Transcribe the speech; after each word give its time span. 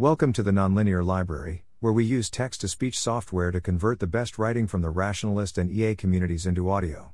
Welcome 0.00 0.32
to 0.32 0.42
the 0.42 0.50
Nonlinear 0.50 1.04
Library, 1.04 1.66
where 1.80 1.92
we 1.92 2.06
use 2.06 2.30
text 2.30 2.62
to 2.62 2.68
speech 2.68 2.98
software 2.98 3.50
to 3.50 3.60
convert 3.60 4.00
the 4.00 4.06
best 4.06 4.38
writing 4.38 4.66
from 4.66 4.80
the 4.80 4.88
rationalist 4.88 5.58
and 5.58 5.70
EA 5.70 5.94
communities 5.94 6.46
into 6.46 6.70
audio. 6.70 7.12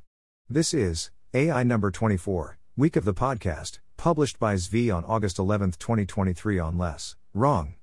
This 0.48 0.72
is 0.72 1.10
AI 1.34 1.64
number 1.64 1.91
24, 1.91 2.58
week 2.76 2.94
of 2.94 3.04
the 3.04 3.12
podcast, 3.12 3.80
published 3.96 4.38
by 4.38 4.54
Zvi 4.54 4.94
on 4.94 5.04
August 5.04 5.41
11, 5.41 5.72
2023 5.80 6.60
on 6.60 6.78
Less, 6.78 7.17
Wrong. 7.34 7.75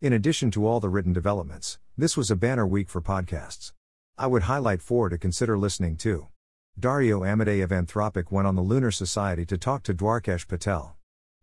In 0.00 0.12
addition 0.12 0.52
to 0.52 0.64
all 0.64 0.78
the 0.78 0.88
written 0.88 1.12
developments, 1.12 1.80
this 1.98 2.16
was 2.16 2.30
a 2.30 2.36
banner 2.36 2.64
week 2.64 2.88
for 2.88 3.02
podcasts. 3.02 3.72
I 4.16 4.28
would 4.28 4.44
highlight 4.44 4.80
four 4.80 5.08
to 5.08 5.18
consider 5.18 5.58
listening 5.58 5.96
to. 5.96 6.28
Dario 6.78 7.22
Amodei 7.22 7.64
of 7.64 7.70
Anthropic 7.70 8.30
went 8.30 8.46
on 8.46 8.54
the 8.54 8.62
Lunar 8.62 8.92
Society 8.92 9.44
to 9.44 9.58
talk 9.58 9.82
to 9.82 9.92
Dwarkesh 9.92 10.46
Patel. 10.46 10.94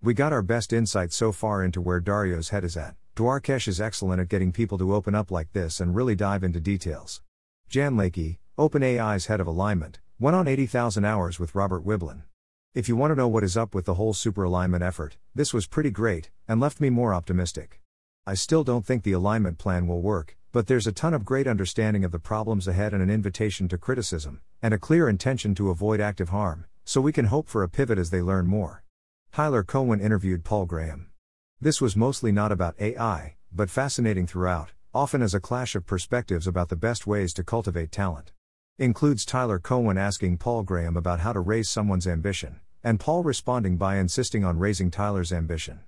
We 0.02 0.14
got 0.14 0.32
our 0.32 0.42
best 0.42 0.72
insight 0.72 1.12
so 1.12 1.34
far 1.34 1.62
into 1.62 1.82
where 1.82 2.00
Dario's 2.00 2.52
head 2.52 2.64
is 2.64 2.78
at. 2.78 2.96
Dwarkesh 3.20 3.68
is 3.68 3.82
excellent 3.82 4.22
at 4.22 4.30
getting 4.30 4.54
people 4.54 4.78
to 4.78 4.96
open 4.96 5.14
up 5.14 5.30
like 5.30 5.52
this 5.52 5.82
and 5.82 5.94
really 5.94 6.16
dive 6.16 6.42
into 6.42 6.62
details. 6.62 7.22
Jan 7.68 7.98
Leike, 7.98 8.38
OpenAI's 8.58 9.26
head 9.26 9.42
of 9.42 9.48
alignment, 9.48 10.00
went 10.22 10.38
on 10.38 10.48
80,000 10.48 11.04
hours 11.04 11.38
with 11.38 11.54
Robert 11.54 11.84
Wiblin. 11.84 12.24
If 12.74 12.88
you 12.88 12.96
want 12.96 13.12
to 13.12 13.18
know 13.18 13.28
what 13.28 13.44
is 13.44 13.58
up 13.58 13.76
with 13.76 13.84
the 13.84 13.96
whole 13.96 14.14
super 14.14 14.46
alignment 14.46 14.84
effort, 14.84 15.18
this 15.36 15.54
was 15.54 15.68
pretty 15.68 15.92
great, 15.92 16.30
and 16.48 16.62
left 16.62 16.80
me 16.80 16.90
more 16.90 17.14
optimistic. 17.14 17.82
I 18.26 18.36
still 18.36 18.64
don't 18.64 18.86
think 18.86 19.04
the 19.04 19.12
alignment 19.12 19.58
plan 19.58 19.86
will 19.86 20.02
work, 20.02 20.38
but 20.54 20.68
there's 20.68 20.88
a 20.88 20.94
ton 20.94 21.14
of 21.14 21.26
great 21.26 21.46
understanding 21.46 22.06
of 22.06 22.14
the 22.14 22.20
problems 22.20 22.70
ahead 22.70 22.94
and 22.94 23.04
an 23.04 23.10
invitation 23.10 23.68
to 23.68 23.78
criticism, 23.78 24.40
and 24.62 24.74
a 24.74 24.80
clear 24.80 25.10
intention 25.10 25.54
to 25.56 25.72
avoid 25.72 26.00
active 26.00 26.30
harm, 26.30 26.68
so 26.86 27.02
we 27.02 27.12
can 27.12 27.26
hope 27.26 27.50
for 27.50 27.64
a 27.64 27.70
pivot 27.70 27.98
as 27.98 28.12
they 28.12 28.22
learn 28.22 28.48
more. 28.48 28.86
Tyler 29.34 29.66
Cowen 29.66 30.00
interviewed 30.00 30.46
Paul 30.46 30.66
Graham. 30.66 31.09
This 31.62 31.82
was 31.82 31.98
mostly 31.98 32.32
not 32.32 32.54
about 32.54 32.80
AI, 32.80 33.36
but 33.52 33.70
fascinating 33.70 34.26
throughout, 34.26 34.72
often 34.94 35.22
as 35.22 35.34
a 35.34 35.42
clash 35.42 35.76
of 35.76 35.86
perspectives 35.86 36.48
about 36.48 36.70
the 36.70 36.78
best 36.78 37.06
ways 37.06 37.34
to 37.34 37.44
cultivate 37.44 37.92
talent. 37.92 38.32
Includes 38.78 39.26
Tyler 39.26 39.60
Cowen 39.60 39.98
asking 39.98 40.38
Paul 40.38 40.64
Graham 40.64 40.96
about 40.96 41.20
how 41.20 41.34
to 41.34 41.42
raise 41.42 41.70
someone's 41.70 42.08
ambition, 42.08 42.62
and 42.82 42.98
Paul 42.98 43.24
responding 43.24 43.76
by 43.76 43.98
insisting 43.98 44.46
on 44.46 44.58
raising 44.58 44.90
Tyler's 44.90 45.34
ambition. 45.34 45.82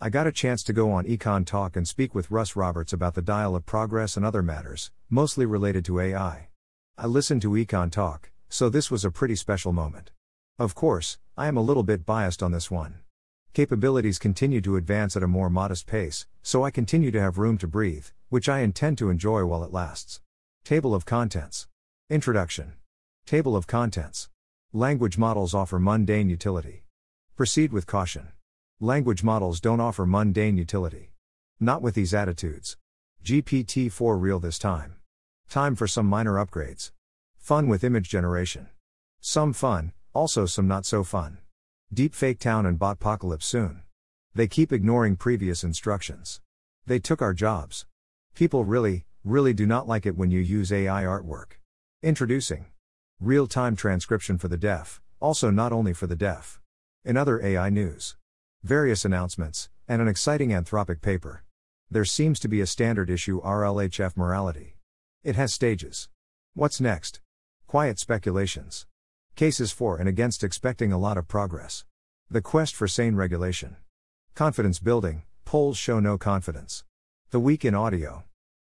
I 0.00 0.10
got 0.10 0.28
a 0.28 0.32
chance 0.32 0.62
to 0.62 0.72
go 0.72 0.92
on 0.92 1.06
EconTalk 1.06 1.74
and 1.74 1.88
speak 1.88 2.14
with 2.14 2.30
Russ 2.30 2.54
Roberts 2.54 2.92
about 2.92 3.14
the 3.14 3.20
dial 3.20 3.56
of 3.56 3.66
progress 3.66 4.16
and 4.16 4.24
other 4.24 4.44
matters, 4.44 4.92
mostly 5.10 5.44
related 5.44 5.84
to 5.86 5.98
AI. 5.98 6.50
I 6.96 7.06
listened 7.08 7.42
to 7.42 7.50
EconTalk, 7.50 8.26
so 8.48 8.68
this 8.68 8.92
was 8.92 9.04
a 9.04 9.10
pretty 9.10 9.34
special 9.34 9.72
moment. 9.72 10.12
Of 10.56 10.76
course, 10.76 11.18
I 11.36 11.48
am 11.48 11.56
a 11.56 11.62
little 11.62 11.82
bit 11.82 12.06
biased 12.06 12.44
on 12.44 12.52
this 12.52 12.70
one. 12.70 13.00
Capabilities 13.56 14.18
continue 14.18 14.60
to 14.60 14.76
advance 14.76 15.16
at 15.16 15.22
a 15.22 15.26
more 15.26 15.48
modest 15.48 15.86
pace, 15.86 16.26
so 16.42 16.62
I 16.62 16.70
continue 16.70 17.10
to 17.10 17.22
have 17.22 17.38
room 17.38 17.56
to 17.56 17.66
breathe, 17.66 18.08
which 18.28 18.50
I 18.50 18.58
intend 18.58 18.98
to 18.98 19.08
enjoy 19.08 19.46
while 19.46 19.64
it 19.64 19.72
lasts. 19.72 20.20
Table 20.62 20.94
of 20.94 21.06
Contents 21.06 21.66
Introduction 22.10 22.74
Table 23.24 23.56
of 23.56 23.66
Contents 23.66 24.28
Language 24.74 25.16
models 25.16 25.54
offer 25.54 25.78
mundane 25.78 26.28
utility. 26.28 26.84
Proceed 27.34 27.72
with 27.72 27.86
caution. 27.86 28.28
Language 28.78 29.24
models 29.24 29.58
don't 29.58 29.80
offer 29.80 30.04
mundane 30.04 30.58
utility. 30.58 31.12
Not 31.58 31.80
with 31.80 31.94
these 31.94 32.12
attitudes. 32.12 32.76
GPT 33.24 33.90
4 33.90 34.18
real 34.18 34.38
this 34.38 34.58
time. 34.58 34.96
Time 35.48 35.74
for 35.74 35.86
some 35.86 36.04
minor 36.04 36.34
upgrades. 36.34 36.90
Fun 37.38 37.68
with 37.68 37.84
image 37.84 38.10
generation. 38.10 38.68
Some 39.22 39.54
fun, 39.54 39.94
also 40.12 40.44
some 40.44 40.68
not 40.68 40.84
so 40.84 41.02
fun. 41.02 41.38
Deepfake 41.94 42.40
town 42.40 42.66
and 42.66 42.80
botpocalypse 42.80 43.44
soon. 43.44 43.82
They 44.34 44.48
keep 44.48 44.72
ignoring 44.72 45.14
previous 45.14 45.62
instructions. 45.62 46.40
They 46.84 46.98
took 46.98 47.22
our 47.22 47.32
jobs. 47.32 47.86
People 48.34 48.64
really, 48.64 49.04
really 49.24 49.54
do 49.54 49.66
not 49.66 49.86
like 49.86 50.04
it 50.04 50.16
when 50.16 50.32
you 50.32 50.40
use 50.40 50.72
AI 50.72 51.04
artwork. 51.04 51.58
Introducing 52.02 52.66
real 53.20 53.46
time 53.46 53.76
transcription 53.76 54.36
for 54.36 54.48
the 54.48 54.56
deaf, 54.56 55.00
also 55.20 55.50
not 55.50 55.72
only 55.72 55.92
for 55.92 56.08
the 56.08 56.16
deaf. 56.16 56.60
In 57.04 57.16
other 57.16 57.40
AI 57.40 57.70
news, 57.70 58.16
various 58.64 59.04
announcements, 59.04 59.68
and 59.86 60.02
an 60.02 60.08
exciting 60.08 60.50
Anthropic 60.50 61.00
paper. 61.00 61.44
There 61.88 62.04
seems 62.04 62.40
to 62.40 62.48
be 62.48 62.60
a 62.60 62.66
standard 62.66 63.08
issue 63.08 63.40
RLHF 63.42 64.16
morality. 64.16 64.74
It 65.22 65.36
has 65.36 65.54
stages. 65.54 66.08
What's 66.52 66.80
next? 66.80 67.20
Quiet 67.68 68.00
speculations. 68.00 68.86
Cases 69.36 69.70
for 69.70 69.98
and 69.98 70.08
against 70.08 70.42
expecting 70.42 70.92
a 70.92 70.98
lot 70.98 71.18
of 71.18 71.28
progress. 71.28 71.84
The 72.30 72.40
quest 72.40 72.74
for 72.74 72.88
sane 72.88 73.16
regulation. 73.16 73.76
Confidence 74.34 74.78
building, 74.78 75.24
polls 75.44 75.76
show 75.76 76.00
no 76.00 76.16
confidence. 76.16 76.84
The 77.32 77.38
week 77.38 77.62
in 77.62 77.74
audio. 77.74 78.24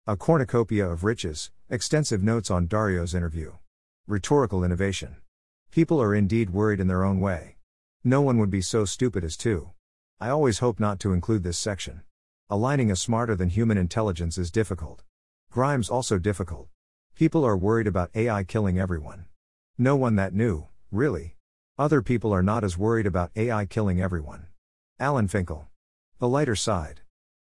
A 0.06 0.14
cornucopia 0.14 0.86
of 0.86 1.04
riches, 1.04 1.50
extensive 1.70 2.22
notes 2.22 2.50
on 2.50 2.66
Dario's 2.66 3.14
interview. 3.14 3.52
Rhetorical 4.06 4.62
innovation. 4.62 5.16
People 5.70 6.02
are 6.02 6.14
indeed 6.14 6.50
worried 6.50 6.80
in 6.80 6.86
their 6.86 7.02
own 7.02 7.18
way. 7.18 7.56
No 8.04 8.20
one 8.20 8.36
would 8.36 8.50
be 8.50 8.60
so 8.60 8.84
stupid 8.84 9.24
as 9.24 9.38
to. 9.38 9.70
I 10.20 10.28
always 10.28 10.58
hope 10.58 10.78
not 10.78 11.00
to 11.00 11.14
include 11.14 11.44
this 11.44 11.56
section. 11.56 12.02
Aligning 12.50 12.90
a 12.90 12.96
smarter 12.96 13.34
than 13.34 13.48
human 13.48 13.78
intelligence 13.78 14.36
is 14.36 14.50
difficult. 14.50 15.02
Grimes 15.50 15.88
also 15.88 16.18
difficult. 16.18 16.68
People 17.14 17.42
are 17.42 17.56
worried 17.56 17.86
about 17.86 18.10
AI 18.14 18.44
killing 18.44 18.78
everyone. 18.78 19.24
No 19.80 19.94
one 19.94 20.16
that 20.16 20.34
knew, 20.34 20.66
really. 20.90 21.36
Other 21.78 22.02
people 22.02 22.34
are 22.34 22.42
not 22.42 22.64
as 22.64 22.76
worried 22.76 23.06
about 23.06 23.30
AI 23.36 23.64
killing 23.64 24.00
everyone. 24.00 24.48
Alan 24.98 25.28
Finkel. 25.28 25.68
The 26.18 26.28
lighter 26.28 26.56
side. 26.56 27.02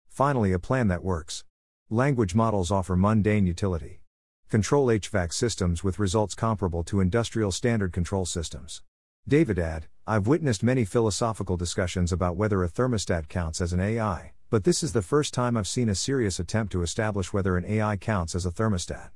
Finally, 0.09 0.51
a 0.51 0.59
plan 0.59 0.89
that 0.89 1.01
works. 1.01 1.45
Language 1.89 2.35
models 2.35 2.71
offer 2.71 2.97
mundane 2.97 3.47
utility. 3.47 4.01
Control 4.49 4.87
HVAC 4.87 5.31
systems 5.31 5.81
with 5.81 5.97
results 5.97 6.35
comparable 6.35 6.83
to 6.83 6.99
industrial 6.99 7.53
standard 7.53 7.93
control 7.93 8.25
systems. 8.25 8.81
Davidad, 9.29 9.83
I've 10.05 10.27
witnessed 10.27 10.61
many 10.61 10.83
philosophical 10.83 11.55
discussions 11.55 12.11
about 12.11 12.35
whether 12.35 12.65
a 12.65 12.69
thermostat 12.69 13.29
counts 13.29 13.61
as 13.61 13.71
an 13.71 13.79
AI, 13.79 14.33
but 14.49 14.65
this 14.65 14.83
is 14.83 14.91
the 14.91 15.01
first 15.01 15.33
time 15.33 15.55
I've 15.55 15.69
seen 15.69 15.87
a 15.87 15.95
serious 15.95 16.37
attempt 16.37 16.73
to 16.73 16.81
establish 16.81 17.31
whether 17.31 17.55
an 17.55 17.63
AI 17.63 17.95
counts 17.95 18.35
as 18.35 18.45
a 18.45 18.51
thermostat. 18.51 19.11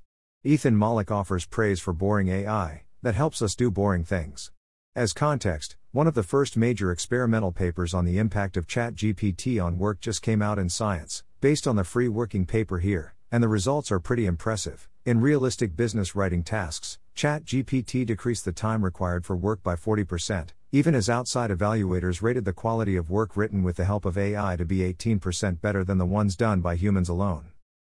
Ethan 0.45 0.77
Mollick 0.77 1.11
offers 1.11 1.45
praise 1.45 1.81
for 1.81 1.91
boring 1.91 2.29
AI, 2.29 2.83
that 3.01 3.15
helps 3.15 3.41
us 3.41 3.55
do 3.55 3.71
boring 3.71 4.03
things. 4.03 4.51
As 4.95 5.13
context, 5.13 5.77
one 5.91 6.07
of 6.07 6.13
the 6.13 6.23
first 6.23 6.57
major 6.57 6.91
experimental 6.91 7.51
papers 7.51 7.93
on 7.93 8.05
the 8.05 8.17
impact 8.17 8.57
of 8.57 8.67
ChatGPT 8.67 9.63
on 9.63 9.77
work 9.77 10.01
just 10.01 10.21
came 10.21 10.41
out 10.41 10.59
in 10.59 10.69
Science, 10.69 11.23
based 11.41 11.67
on 11.67 11.75
the 11.75 11.83
free 11.83 12.07
working 12.07 12.45
paper 12.45 12.79
here, 12.79 13.15
and 13.31 13.41
the 13.41 13.47
results 13.47 13.91
are 13.91 13.99
pretty 13.99 14.25
impressive. 14.25 14.89
In 15.05 15.21
realistic 15.21 15.75
business 15.75 16.15
writing 16.15 16.43
tasks, 16.43 16.99
ChatGPT 17.15 18.05
decreased 18.05 18.45
the 18.45 18.51
time 18.51 18.83
required 18.83 19.25
for 19.25 19.35
work 19.35 19.63
by 19.63 19.75
40%, 19.75 20.49
even 20.71 20.93
as 20.93 21.09
outside 21.09 21.49
evaluators 21.49 22.21
rated 22.21 22.45
the 22.45 22.53
quality 22.53 22.95
of 22.95 23.09
work 23.09 23.35
written 23.35 23.63
with 23.63 23.77
the 23.77 23.85
help 23.85 24.05
of 24.05 24.17
AI 24.17 24.55
to 24.55 24.65
be 24.65 24.79
18% 24.93 25.61
better 25.61 25.83
than 25.83 25.97
the 25.97 26.05
ones 26.05 26.35
done 26.35 26.61
by 26.61 26.75
humans 26.75 27.09
alone. 27.09 27.51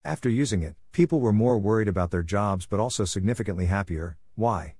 After 0.05 0.29
using 0.29 0.63
it, 0.63 0.75
people 0.91 1.19
were 1.19 1.33
more 1.33 1.57
worried 1.57 1.87
about 1.87 2.11
their 2.11 2.23
jobs 2.23 2.65
but 2.65 2.79
also 2.79 3.05
significantly 3.05 3.65
happier. 3.65 4.17
Why? 4.35 4.75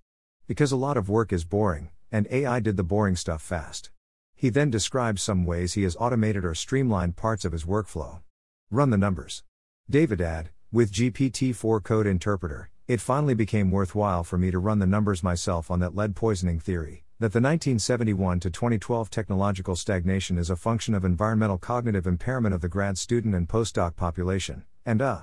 Because 0.48 0.72
a 0.72 0.78
lot 0.78 0.98
of 0.98 1.10
work 1.10 1.32
is 1.32 1.46
boring, 1.46 1.90
and 2.12 2.28
AI 2.30 2.60
did 2.60 2.78
the 2.78 2.84
boring 2.84 3.16
stuff 3.16 3.42
fast. 3.42 3.92
He 4.36 4.50
then 4.50 4.70
describes 4.70 5.22
some 5.22 5.46
ways 5.46 5.74
he 5.74 5.84
has 5.84 5.96
automated 6.00 6.44
or 6.44 6.56
streamlined 6.56 7.16
parts 7.16 7.46
of 7.46 7.52
his 7.52 7.64
workflow. 7.64 8.22
Run 8.70 8.90
the 8.90 8.98
numbers. 8.98 9.44
Davidad, 9.90 10.48
with 10.72 10.92
GPT 10.92 11.54
4 11.54 11.80
Code 11.82 12.08
Interpreter, 12.08 12.70
it 12.88 13.00
finally 13.00 13.34
became 13.34 13.72
worthwhile 13.72 14.24
for 14.24 14.38
me 14.38 14.52
to 14.52 14.60
run 14.60 14.80
the 14.80 14.88
numbers 14.88 15.24
myself 15.24 15.70
on 15.70 15.80
that 15.80 15.96
lead 15.96 16.16
poisoning 16.16 16.60
theory, 16.60 17.06
that 17.20 17.34
the 17.34 17.40
1971 17.40 18.40
to 18.40 18.50
2012 18.50 19.10
technological 19.10 19.76
stagnation 19.76 20.38
is 20.38 20.50
a 20.50 20.56
function 20.56 20.94
of 20.94 21.06
environmental 21.06 21.58
cognitive 21.58 22.08
impairment 22.08 22.56
of 22.56 22.62
the 22.62 22.68
grad 22.68 22.98
student 22.98 23.36
and 23.36 23.48
postdoc 23.48 23.96
population, 23.96 24.64
and 24.86 25.02
uh. 25.02 25.22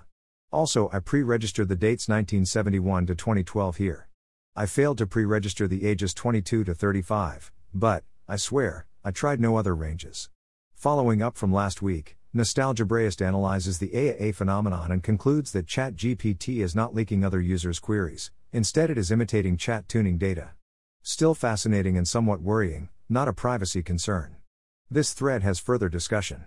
Also, 0.50 0.88
I 0.92 1.00
pre 1.00 1.22
registered 1.22 1.68
the 1.68 1.76
dates 1.76 2.08
1971 2.08 3.06
to 3.06 3.14
2012 3.14 3.76
here. 3.76 4.07
I 4.58 4.66
failed 4.66 4.98
to 4.98 5.06
pre 5.06 5.24
register 5.24 5.68
the 5.68 5.86
ages 5.86 6.12
22 6.12 6.64
to 6.64 6.74
35, 6.74 7.52
but, 7.72 8.02
I 8.26 8.34
swear, 8.34 8.86
I 9.04 9.12
tried 9.12 9.38
no 9.38 9.56
other 9.56 9.72
ranges. 9.72 10.30
Following 10.74 11.22
up 11.22 11.36
from 11.36 11.52
last 11.52 11.80
week, 11.80 12.16
Nostalgebraist 12.34 13.24
analyzes 13.24 13.78
the 13.78 13.90
AAA 13.90 14.34
phenomenon 14.34 14.90
and 14.90 15.00
concludes 15.00 15.52
that 15.52 15.68
ChatGPT 15.68 16.56
is 16.60 16.74
not 16.74 16.92
leaking 16.92 17.24
other 17.24 17.40
users' 17.40 17.78
queries, 17.78 18.32
instead, 18.52 18.90
it 18.90 18.98
is 18.98 19.12
imitating 19.12 19.56
chat 19.58 19.86
tuning 19.86 20.18
data. 20.18 20.50
Still 21.04 21.36
fascinating 21.36 21.96
and 21.96 22.08
somewhat 22.08 22.42
worrying, 22.42 22.88
not 23.08 23.28
a 23.28 23.32
privacy 23.32 23.84
concern. 23.84 24.38
This 24.90 25.12
thread 25.12 25.44
has 25.44 25.60
further 25.60 25.88
discussion. 25.88 26.46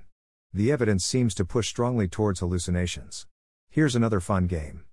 The 0.52 0.70
evidence 0.70 1.06
seems 1.06 1.34
to 1.36 1.46
push 1.46 1.70
strongly 1.70 2.10
towards 2.10 2.42
hallucinations. 2.42 3.26
Here's 3.70 3.96
another 3.96 4.20
fun 4.20 4.48
game. 4.48 4.84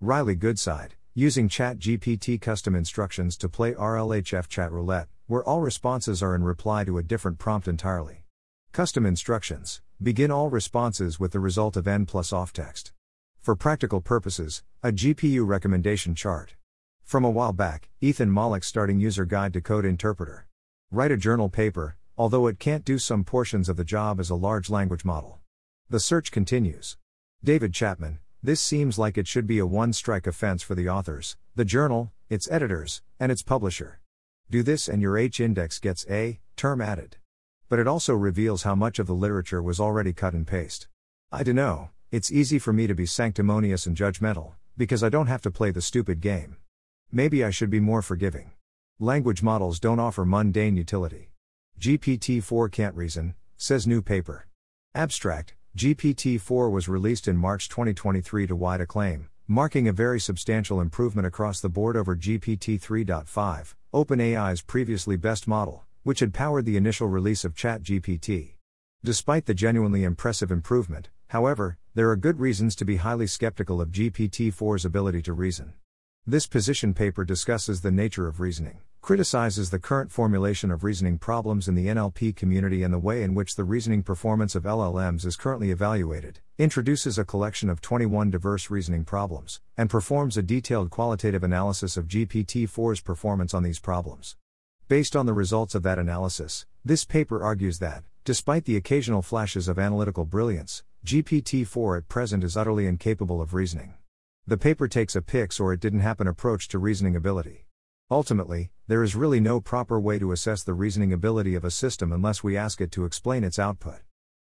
Riley 0.00 0.36
Goodside, 0.36 0.92
using 1.18 1.48
ChatGPT 1.48 2.40
custom 2.40 2.76
instructions 2.76 3.36
to 3.38 3.48
play 3.48 3.74
RLHF 3.74 4.46
chat 4.46 4.70
roulette, 4.70 5.08
where 5.26 5.42
all 5.42 5.60
responses 5.60 6.22
are 6.22 6.32
in 6.36 6.44
reply 6.44 6.84
to 6.84 6.96
a 6.96 7.02
different 7.02 7.40
prompt 7.40 7.66
entirely. 7.66 8.22
Custom 8.70 9.04
instructions 9.04 9.82
begin 10.00 10.30
all 10.30 10.48
responses 10.48 11.18
with 11.18 11.32
the 11.32 11.40
result 11.40 11.76
of 11.76 11.88
n 11.88 12.06
plus 12.06 12.32
off 12.32 12.52
text. 12.52 12.92
For 13.40 13.56
practical 13.56 14.00
purposes, 14.00 14.62
a 14.80 14.92
GPU 14.92 15.44
recommendation 15.44 16.14
chart. 16.14 16.54
From 17.02 17.24
a 17.24 17.30
while 17.30 17.52
back, 17.52 17.88
Ethan 18.00 18.30
Mollick's 18.30 18.68
starting 18.68 19.00
user 19.00 19.24
guide 19.24 19.52
to 19.54 19.60
code 19.60 19.84
interpreter. 19.84 20.46
Write 20.92 21.10
a 21.10 21.16
journal 21.16 21.48
paper, 21.48 21.96
although 22.16 22.46
it 22.46 22.60
can't 22.60 22.84
do 22.84 22.96
some 22.96 23.24
portions 23.24 23.68
of 23.68 23.76
the 23.76 23.82
job 23.82 24.20
as 24.20 24.30
a 24.30 24.36
large 24.36 24.70
language 24.70 25.04
model. 25.04 25.40
The 25.90 25.98
search 25.98 26.30
continues. 26.30 26.96
David 27.42 27.74
Chapman, 27.74 28.20
this 28.42 28.60
seems 28.60 28.98
like 28.98 29.18
it 29.18 29.26
should 29.26 29.46
be 29.46 29.58
a 29.58 29.66
one 29.66 29.92
strike 29.92 30.26
offense 30.26 30.62
for 30.62 30.74
the 30.74 30.88
authors, 30.88 31.36
the 31.56 31.64
journal, 31.64 32.12
its 32.28 32.48
editors, 32.50 33.02
and 33.18 33.32
its 33.32 33.42
publisher. 33.42 34.00
Do 34.50 34.62
this 34.62 34.88
and 34.88 35.02
your 35.02 35.18
H 35.18 35.40
index 35.40 35.78
gets 35.78 36.06
a 36.08 36.38
term 36.56 36.80
added. 36.80 37.16
But 37.68 37.78
it 37.78 37.88
also 37.88 38.14
reveals 38.14 38.62
how 38.62 38.74
much 38.74 38.98
of 38.98 39.06
the 39.06 39.14
literature 39.14 39.62
was 39.62 39.80
already 39.80 40.12
cut 40.12 40.34
and 40.34 40.46
paste. 40.46 40.88
I 41.32 41.42
dunno, 41.42 41.90
it's 42.10 42.32
easy 42.32 42.58
for 42.58 42.72
me 42.72 42.86
to 42.86 42.94
be 42.94 43.06
sanctimonious 43.06 43.86
and 43.86 43.96
judgmental, 43.96 44.52
because 44.76 45.02
I 45.02 45.08
don't 45.08 45.26
have 45.26 45.42
to 45.42 45.50
play 45.50 45.70
the 45.70 45.82
stupid 45.82 46.20
game. 46.20 46.56
Maybe 47.10 47.44
I 47.44 47.50
should 47.50 47.70
be 47.70 47.80
more 47.80 48.02
forgiving. 48.02 48.52
Language 49.00 49.42
models 49.42 49.80
don't 49.80 50.00
offer 50.00 50.24
mundane 50.24 50.76
utility. 50.76 51.32
GPT 51.78 52.42
4 52.42 52.68
can't 52.68 52.94
reason, 52.94 53.34
says 53.56 53.86
new 53.86 54.00
paper. 54.00 54.46
Abstract 54.94 55.54
GPT 55.78 56.40
4 56.40 56.70
was 56.70 56.88
released 56.88 57.28
in 57.28 57.36
March 57.36 57.68
2023 57.68 58.48
to 58.48 58.56
wide 58.56 58.80
acclaim, 58.80 59.28
marking 59.46 59.86
a 59.86 59.92
very 59.92 60.18
substantial 60.18 60.80
improvement 60.80 61.24
across 61.24 61.60
the 61.60 61.68
board 61.68 61.96
over 61.96 62.16
GPT 62.16 62.80
3.5, 62.80 63.74
OpenAI's 63.94 64.60
previously 64.60 65.16
best 65.16 65.46
model, 65.46 65.84
which 66.02 66.18
had 66.18 66.34
powered 66.34 66.64
the 66.64 66.76
initial 66.76 67.06
release 67.06 67.44
of 67.44 67.54
ChatGPT. 67.54 68.54
Despite 69.04 69.46
the 69.46 69.54
genuinely 69.54 70.02
impressive 70.02 70.50
improvement, 70.50 71.10
however, 71.28 71.78
there 71.94 72.10
are 72.10 72.16
good 72.16 72.40
reasons 72.40 72.74
to 72.74 72.84
be 72.84 72.96
highly 72.96 73.28
skeptical 73.28 73.80
of 73.80 73.92
GPT 73.92 74.52
4's 74.52 74.84
ability 74.84 75.22
to 75.22 75.32
reason. 75.32 75.74
This 76.26 76.46
position 76.46 76.92
paper 76.92 77.24
discusses 77.24 77.80
the 77.80 77.90
nature 77.90 78.26
of 78.26 78.38
reasoning, 78.38 78.80
criticizes 79.00 79.70
the 79.70 79.78
current 79.78 80.12
formulation 80.12 80.70
of 80.70 80.84
reasoning 80.84 81.16
problems 81.16 81.68
in 81.68 81.74
the 81.74 81.86
NLP 81.86 82.36
community 82.36 82.82
and 82.82 82.92
the 82.92 82.98
way 82.98 83.22
in 83.22 83.34
which 83.34 83.56
the 83.56 83.64
reasoning 83.64 84.02
performance 84.02 84.54
of 84.54 84.64
LLMs 84.64 85.24
is 85.24 85.36
currently 85.36 85.70
evaluated, 85.70 86.40
introduces 86.58 87.18
a 87.18 87.24
collection 87.24 87.70
of 87.70 87.80
21 87.80 88.30
diverse 88.30 88.68
reasoning 88.68 89.04
problems, 89.04 89.60
and 89.76 89.88
performs 89.88 90.36
a 90.36 90.42
detailed 90.42 90.90
qualitative 90.90 91.42
analysis 91.42 91.96
of 91.96 92.08
GPT 92.08 92.68
4's 92.68 93.00
performance 93.00 93.54
on 93.54 93.62
these 93.62 93.80
problems. 93.80 94.36
Based 94.88 95.16
on 95.16 95.24
the 95.24 95.32
results 95.32 95.74
of 95.74 95.82
that 95.84 95.98
analysis, 95.98 96.66
this 96.84 97.06
paper 97.06 97.42
argues 97.42 97.78
that, 97.78 98.04
despite 98.24 98.66
the 98.66 98.76
occasional 98.76 99.22
flashes 99.22 99.68
of 99.68 99.78
analytical 99.78 100.26
brilliance, 100.26 100.82
GPT 101.06 101.66
4 101.66 101.96
at 101.96 102.08
present 102.08 102.44
is 102.44 102.56
utterly 102.56 102.86
incapable 102.86 103.40
of 103.40 103.54
reasoning. 103.54 103.94
The 104.48 104.56
paper 104.56 104.88
takes 104.88 105.14
a 105.14 105.20
pix 105.20 105.60
or 105.60 105.74
it 105.74 105.80
didn't 105.80 106.00
happen 106.00 106.26
approach 106.26 106.68
to 106.68 106.78
reasoning 106.78 107.14
ability. 107.14 107.66
Ultimately, 108.10 108.70
there 108.86 109.02
is 109.02 109.14
really 109.14 109.40
no 109.40 109.60
proper 109.60 110.00
way 110.00 110.18
to 110.18 110.32
assess 110.32 110.62
the 110.62 110.72
reasoning 110.72 111.12
ability 111.12 111.54
of 111.54 111.66
a 111.66 111.70
system 111.70 112.12
unless 112.12 112.42
we 112.42 112.56
ask 112.56 112.80
it 112.80 112.90
to 112.92 113.04
explain 113.04 113.44
its 113.44 113.58
output. 113.58 113.98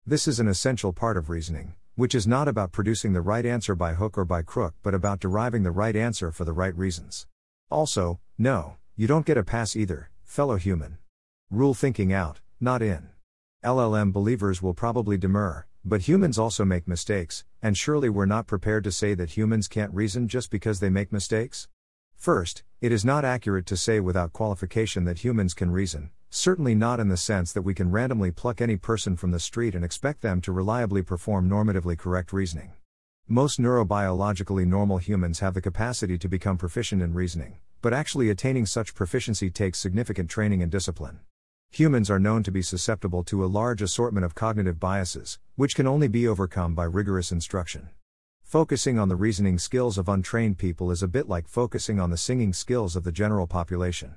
This 0.03 0.27
is 0.27 0.39
an 0.39 0.47
essential 0.47 0.91
part 0.91 1.17
of 1.17 1.29
reasoning, 1.29 1.75
which 1.93 2.15
is 2.15 2.25
not 2.25 2.47
about 2.47 2.71
producing 2.71 3.13
the 3.13 3.21
right 3.21 3.45
answer 3.45 3.75
by 3.75 3.93
hook 3.93 4.17
or 4.17 4.25
by 4.25 4.41
crook 4.41 4.73
but 4.81 4.95
about 4.95 5.19
deriving 5.19 5.61
the 5.61 5.69
right 5.69 5.95
answer 5.95 6.31
for 6.31 6.45
the 6.45 6.51
right 6.51 6.75
reasons. 6.75 7.27
Also, 7.69 8.19
no, 8.39 8.77
you 8.95 9.05
don't 9.05 9.27
get 9.27 9.37
a 9.37 9.43
pass 9.43 9.75
either, 9.75 10.09
fellow 10.23 10.55
human. 10.55 10.97
Rule 11.51 11.75
thinking 11.75 12.11
out, 12.11 12.39
not 12.59 12.81
in. 12.81 13.09
LLM 13.63 14.11
believers 14.11 14.63
will 14.63 14.73
probably 14.73 15.19
demur, 15.19 15.67
but 15.83 16.01
humans 16.01 16.37
also 16.37 16.63
make 16.63 16.87
mistakes, 16.87 17.43
and 17.61 17.75
surely 17.75 18.07
we're 18.07 18.25
not 18.25 18.45
prepared 18.45 18.83
to 18.83 18.91
say 18.91 19.15
that 19.15 19.31
humans 19.31 19.67
can't 19.67 19.93
reason 19.93 20.27
just 20.27 20.51
because 20.51 20.79
they 20.79 20.89
make 20.89 21.11
mistakes? 21.11 21.67
First, 22.15 22.63
it 22.81 22.91
is 22.91 23.03
not 23.03 23.25
accurate 23.25 23.65
to 23.65 23.77
say 23.77 23.99
without 23.99 24.31
qualification 24.31 25.05
that 25.05 25.23
humans 25.23 25.55
can 25.55 25.71
reason, 25.71 26.11
certainly 26.29 26.75
not 26.75 26.99
in 26.99 27.07
the 27.07 27.17
sense 27.17 27.51
that 27.51 27.63
we 27.63 27.73
can 27.73 27.89
randomly 27.89 28.31
pluck 28.31 28.61
any 28.61 28.77
person 28.77 29.15
from 29.15 29.31
the 29.31 29.39
street 29.39 29.73
and 29.73 29.83
expect 29.83 30.21
them 30.21 30.39
to 30.41 30.51
reliably 30.51 31.01
perform 31.01 31.49
normatively 31.49 31.97
correct 31.97 32.31
reasoning. 32.31 32.73
Most 33.27 33.59
neurobiologically 33.59 34.67
normal 34.67 34.99
humans 34.99 35.39
have 35.39 35.55
the 35.55 35.61
capacity 35.61 36.17
to 36.19 36.29
become 36.29 36.57
proficient 36.57 37.01
in 37.01 37.15
reasoning, 37.15 37.57
but 37.81 37.93
actually 37.93 38.29
attaining 38.29 38.67
such 38.67 38.93
proficiency 38.93 39.49
takes 39.49 39.79
significant 39.79 40.29
training 40.29 40.61
and 40.61 40.71
discipline. 40.71 41.21
Humans 41.73 42.11
are 42.11 42.19
known 42.19 42.43
to 42.43 42.51
be 42.51 42.61
susceptible 42.61 43.23
to 43.23 43.45
a 43.45 43.47
large 43.47 43.81
assortment 43.81 44.25
of 44.25 44.35
cognitive 44.35 44.77
biases, 44.77 45.39
which 45.55 45.73
can 45.73 45.87
only 45.87 46.09
be 46.09 46.27
overcome 46.27 46.75
by 46.75 46.83
rigorous 46.83 47.31
instruction. 47.31 47.87
Focusing 48.43 48.99
on 48.99 49.07
the 49.07 49.15
reasoning 49.15 49.57
skills 49.57 49.97
of 49.97 50.09
untrained 50.09 50.57
people 50.57 50.91
is 50.91 51.01
a 51.01 51.07
bit 51.07 51.29
like 51.29 51.47
focusing 51.47 51.97
on 51.97 52.09
the 52.09 52.17
singing 52.17 52.51
skills 52.51 52.97
of 52.97 53.05
the 53.05 53.11
general 53.13 53.47
population. 53.47 54.15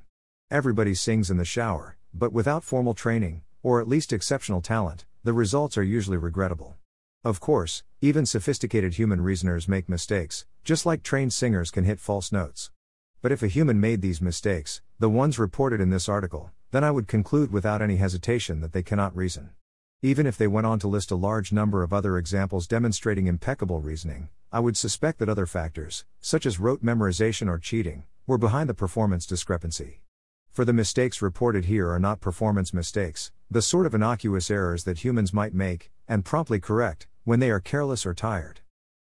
Everybody 0.50 0.96
sings 0.96 1.30
in 1.30 1.36
the 1.36 1.44
shower, 1.44 1.96
but 2.12 2.32
without 2.32 2.64
formal 2.64 2.92
training, 2.92 3.42
or 3.62 3.80
at 3.80 3.86
least 3.86 4.12
exceptional 4.12 4.60
talent, 4.60 5.04
the 5.22 5.32
results 5.32 5.78
are 5.78 5.84
usually 5.84 6.16
regrettable. 6.16 6.74
Of 7.22 7.38
course, 7.38 7.84
even 8.00 8.26
sophisticated 8.26 8.94
human 8.94 9.20
reasoners 9.20 9.68
make 9.68 9.88
mistakes, 9.88 10.44
just 10.64 10.86
like 10.86 11.04
trained 11.04 11.32
singers 11.32 11.70
can 11.70 11.84
hit 11.84 12.00
false 12.00 12.32
notes. 12.32 12.72
But 13.22 13.30
if 13.30 13.44
a 13.44 13.46
human 13.46 13.80
made 13.80 14.02
these 14.02 14.20
mistakes, 14.20 14.82
the 14.98 15.08
ones 15.08 15.38
reported 15.38 15.80
in 15.80 15.90
this 15.90 16.08
article, 16.08 16.50
then 16.74 16.82
I 16.82 16.90
would 16.90 17.06
conclude 17.06 17.52
without 17.52 17.80
any 17.80 17.98
hesitation 17.98 18.60
that 18.60 18.72
they 18.72 18.82
cannot 18.82 19.14
reason. 19.14 19.50
Even 20.02 20.26
if 20.26 20.36
they 20.36 20.48
went 20.48 20.66
on 20.66 20.80
to 20.80 20.88
list 20.88 21.12
a 21.12 21.14
large 21.14 21.52
number 21.52 21.84
of 21.84 21.92
other 21.92 22.18
examples 22.18 22.66
demonstrating 22.66 23.28
impeccable 23.28 23.78
reasoning, 23.78 24.28
I 24.50 24.58
would 24.58 24.76
suspect 24.76 25.20
that 25.20 25.28
other 25.28 25.46
factors, 25.46 26.04
such 26.20 26.44
as 26.44 26.58
rote 26.58 26.84
memorization 26.84 27.48
or 27.48 27.60
cheating, 27.60 28.06
were 28.26 28.38
behind 28.38 28.68
the 28.68 28.74
performance 28.74 29.24
discrepancy. 29.24 30.00
For 30.50 30.64
the 30.64 30.72
mistakes 30.72 31.22
reported 31.22 31.66
here 31.66 31.88
are 31.92 32.00
not 32.00 32.20
performance 32.20 32.74
mistakes, 32.74 33.30
the 33.48 33.62
sort 33.62 33.86
of 33.86 33.94
innocuous 33.94 34.50
errors 34.50 34.82
that 34.82 35.04
humans 35.04 35.32
might 35.32 35.54
make, 35.54 35.92
and 36.08 36.24
promptly 36.24 36.58
correct, 36.58 37.06
when 37.22 37.38
they 37.38 37.52
are 37.52 37.60
careless 37.60 38.04
or 38.04 38.14
tired. 38.14 38.62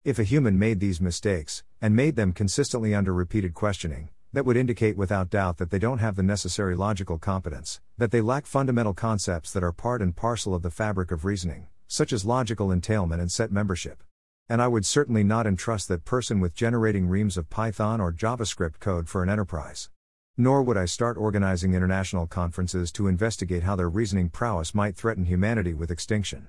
If 0.05 0.19
a 0.19 0.23
human 0.23 0.57
made 0.57 0.79
these 0.79 1.01
mistakes, 1.01 1.65
and 1.81 1.93
made 1.93 2.15
them 2.15 2.31
consistently 2.31 2.95
under 2.95 3.13
repeated 3.13 3.53
questioning, 3.53 4.07
that 4.37 4.45
would 4.45 4.55
indicate 4.55 4.95
without 4.95 5.31
doubt 5.31 5.57
that 5.57 5.71
they 5.71 5.79
don't 5.79 5.97
have 5.97 6.15
the 6.15 6.21
necessary 6.21 6.75
logical 6.75 7.17
competence, 7.17 7.81
that 7.97 8.11
they 8.11 8.21
lack 8.21 8.45
fundamental 8.45 8.93
concepts 8.93 9.51
that 9.51 9.63
are 9.63 9.71
part 9.71 9.99
and 9.99 10.15
parcel 10.15 10.53
of 10.53 10.61
the 10.61 10.69
fabric 10.69 11.09
of 11.09 11.25
reasoning, 11.25 11.65
such 11.87 12.13
as 12.13 12.23
logical 12.23 12.71
entailment 12.71 13.19
and 13.19 13.31
set 13.31 13.51
membership. 13.51 14.03
And 14.47 14.61
I 14.61 14.67
would 14.67 14.85
certainly 14.85 15.23
not 15.23 15.47
entrust 15.47 15.87
that 15.87 16.05
person 16.05 16.39
with 16.39 16.53
generating 16.53 17.07
reams 17.07 17.35
of 17.35 17.49
Python 17.49 17.99
or 17.99 18.13
JavaScript 18.13 18.79
code 18.79 19.09
for 19.09 19.23
an 19.23 19.29
enterprise. 19.29 19.89
Nor 20.37 20.61
would 20.61 20.77
I 20.77 20.85
start 20.85 21.17
organizing 21.17 21.73
international 21.73 22.27
conferences 22.27 22.91
to 22.91 23.07
investigate 23.07 23.63
how 23.63 23.75
their 23.75 23.89
reasoning 23.89 24.29
prowess 24.29 24.75
might 24.75 24.95
threaten 24.95 25.25
humanity 25.25 25.73
with 25.73 25.89
extinction. 25.89 26.47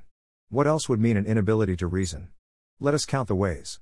What 0.51 0.67
else 0.67 0.91
would 0.91 1.01
mean 1.01 1.17
an 1.17 1.25
inability 1.25 1.77
to 1.77 1.87
reason? 1.87 2.29
Let 2.81 2.93
us 2.93 3.07
count 3.07 3.29
the 3.29 3.35
ways. 3.35 3.81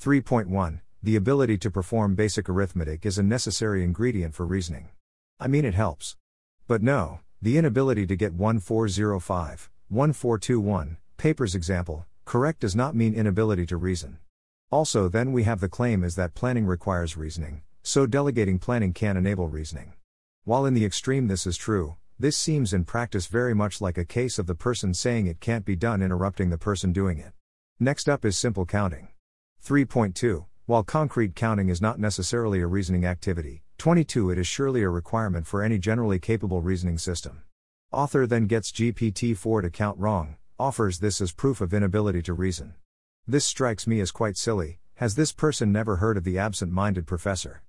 3.1 0.00 0.78
the 1.00 1.14
ability 1.14 1.56
to 1.58 1.70
perform 1.70 2.16
basic 2.16 2.48
arithmetic 2.48 3.06
is 3.06 3.18
a 3.18 3.22
necessary 3.22 3.84
ingredient 3.84 4.34
for 4.34 4.44
reasoning. 4.44 4.88
I 5.38 5.46
mean, 5.46 5.64
it 5.64 5.74
helps. 5.74 6.16
But 6.66 6.82
no, 6.82 7.20
the 7.40 7.56
inability 7.56 8.04
to 8.08 8.16
get 8.16 8.34
1405, 8.34 9.70
1421, 9.88 10.96
papers 11.16 11.54
example, 11.54 12.04
correct 12.24 12.60
does 12.60 12.74
not 12.74 12.96
mean 12.96 13.14
inability 13.14 13.64
to 13.66 13.76
reason. 13.76 14.18
Also, 14.72 15.08
then 15.08 15.32
we 15.32 15.44
have 15.44 15.60
the 15.60 15.68
claim 15.68 16.02
is 16.02 16.16
that 16.16 16.34
planning 16.34 16.66
requires 16.66 17.16
reasoning, 17.16 17.62
so 17.84 18.04
delegating 18.04 18.58
planning 18.58 18.92
can 18.92 19.16
enable 19.16 19.46
reasoning. 19.46 19.92
While 20.42 20.66
in 20.66 20.74
the 20.74 20.84
extreme 20.84 21.28
this 21.28 21.46
is 21.46 21.56
true, 21.56 21.94
this 22.18 22.36
seems 22.36 22.72
in 22.72 22.84
practice 22.84 23.28
very 23.28 23.54
much 23.54 23.80
like 23.80 23.98
a 23.98 24.04
case 24.04 24.40
of 24.40 24.48
the 24.48 24.56
person 24.56 24.92
saying 24.92 25.28
it 25.28 25.38
can't 25.38 25.64
be 25.64 25.76
done 25.76 26.02
interrupting 26.02 26.50
the 26.50 26.58
person 26.58 26.92
doing 26.92 27.18
it. 27.18 27.32
Next 27.78 28.08
up 28.08 28.24
is 28.24 28.36
simple 28.36 28.66
counting. 28.66 29.08
3.2 29.64 30.47
while 30.68 30.82
concrete 30.82 31.34
counting 31.34 31.70
is 31.70 31.80
not 31.80 31.98
necessarily 31.98 32.60
a 32.60 32.66
reasoning 32.66 33.06
activity, 33.06 33.62
22 33.78 34.32
it 34.32 34.36
is 34.36 34.46
surely 34.46 34.82
a 34.82 34.88
requirement 34.90 35.46
for 35.46 35.62
any 35.62 35.78
generally 35.78 36.18
capable 36.18 36.60
reasoning 36.60 36.98
system. 36.98 37.40
Author 37.90 38.26
then 38.26 38.46
gets 38.46 38.70
GPT 38.70 39.34
4 39.34 39.62
to 39.62 39.70
count 39.70 39.98
wrong, 39.98 40.36
offers 40.58 40.98
this 40.98 41.22
as 41.22 41.32
proof 41.32 41.62
of 41.62 41.72
inability 41.72 42.20
to 42.20 42.34
reason. 42.34 42.74
This 43.26 43.46
strikes 43.46 43.86
me 43.86 43.98
as 44.00 44.10
quite 44.10 44.36
silly, 44.36 44.78
has 44.96 45.14
this 45.14 45.32
person 45.32 45.72
never 45.72 45.96
heard 45.96 46.18
of 46.18 46.24
the 46.24 46.38
absent 46.38 46.70
minded 46.70 47.06
professor? 47.06 47.62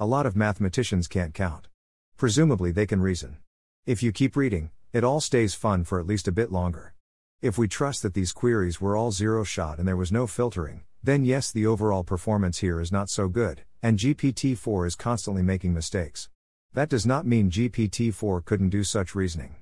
A 0.00 0.06
lot 0.06 0.24
of 0.24 0.34
mathematicians 0.34 1.08
can't 1.08 1.34
count. 1.34 1.68
Presumably 2.16 2.72
they 2.72 2.86
can 2.86 3.02
reason. 3.02 3.36
If 3.84 4.02
you 4.02 4.12
keep 4.12 4.34
reading, 4.34 4.70
it 4.94 5.04
all 5.04 5.20
stays 5.20 5.54
fun 5.54 5.84
for 5.84 6.00
at 6.00 6.06
least 6.06 6.26
a 6.26 6.32
bit 6.32 6.50
longer. 6.50 6.94
If 7.42 7.58
we 7.58 7.68
trust 7.68 8.02
that 8.02 8.14
these 8.14 8.32
queries 8.32 8.80
were 8.80 8.96
all 8.96 9.12
zero 9.12 9.44
shot 9.44 9.78
and 9.78 9.86
there 9.86 9.94
was 9.94 10.10
no 10.10 10.26
filtering, 10.26 10.84
then 11.06 11.24
yes, 11.24 11.52
the 11.52 11.66
overall 11.66 12.02
performance 12.02 12.58
here 12.58 12.80
is 12.80 12.90
not 12.90 13.08
so 13.08 13.28
good, 13.28 13.62
and 13.80 13.96
GPT 13.96 14.58
4 14.58 14.86
is 14.86 14.96
constantly 14.96 15.40
making 15.42 15.72
mistakes. 15.72 16.28
That 16.74 16.88
does 16.88 17.06
not 17.06 17.24
mean 17.24 17.48
GPT 17.48 18.12
4 18.12 18.40
couldn't 18.42 18.70
do 18.70 18.82
such 18.82 19.14
reasoning. 19.14 19.54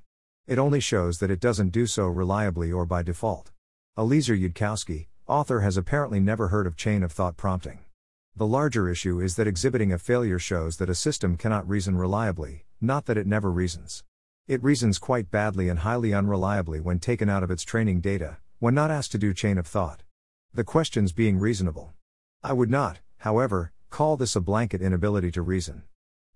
It 0.47 0.59
only 0.59 0.81
shows 0.81 1.19
that 1.19 1.31
it 1.31 1.41
doesn't 1.41 1.69
do 1.69 1.87
so 1.87 2.07
reliably 2.07 2.73
or 2.73 2.87
by 2.87 3.03
default. 3.03 3.53
Eliezer 3.99 4.35
Yudkowsky, 4.35 5.09
author, 5.27 5.61
has 5.61 5.77
apparently 5.77 6.19
never 6.19 6.49
heard 6.49 6.67
of 6.67 6.77
chain 6.77 7.03
of 7.03 7.13
thought 7.13 7.37
prompting. 7.37 7.81
The 8.35 8.47
larger 8.47 8.89
issue 8.89 9.21
is 9.21 9.37
that 9.37 9.47
exhibiting 9.47 9.93
a 9.93 9.99
failure 9.99 10.39
shows 10.39 10.79
that 10.79 10.89
a 10.89 10.95
system 10.95 11.37
cannot 11.37 11.69
reason 11.69 11.97
reliably, 11.97 12.65
not 12.81 13.05
that 13.05 13.19
it 13.19 13.27
never 13.27 13.51
reasons. 13.51 14.03
It 14.49 14.65
reasons 14.65 14.99
quite 14.99 15.31
badly 15.31 15.69
and 15.69 15.81
highly 15.81 16.15
unreliably 16.15 16.81
when 16.81 17.01
taken 17.01 17.29
out 17.29 17.43
of 17.43 17.51
its 17.51 17.65
training 17.65 18.01
data, 18.01 18.39
when 18.61 18.75
not 18.75 18.91
asked 18.91 19.13
to 19.13 19.19
do 19.19 19.35
chain 19.35 19.59
of 19.59 19.67
thought. 19.67 20.03
The 20.57 20.63
questions 20.63 21.11
being 21.11 21.41
reasonable. 21.41 21.95
I 22.41 22.53
would 22.53 22.71
not, 22.71 23.01
however, 23.19 23.73
call 23.91 24.17
this 24.17 24.37
a 24.37 24.41
blanket 24.41 24.81
inability 24.81 25.33
to 25.33 25.43
reason. 25.43 25.83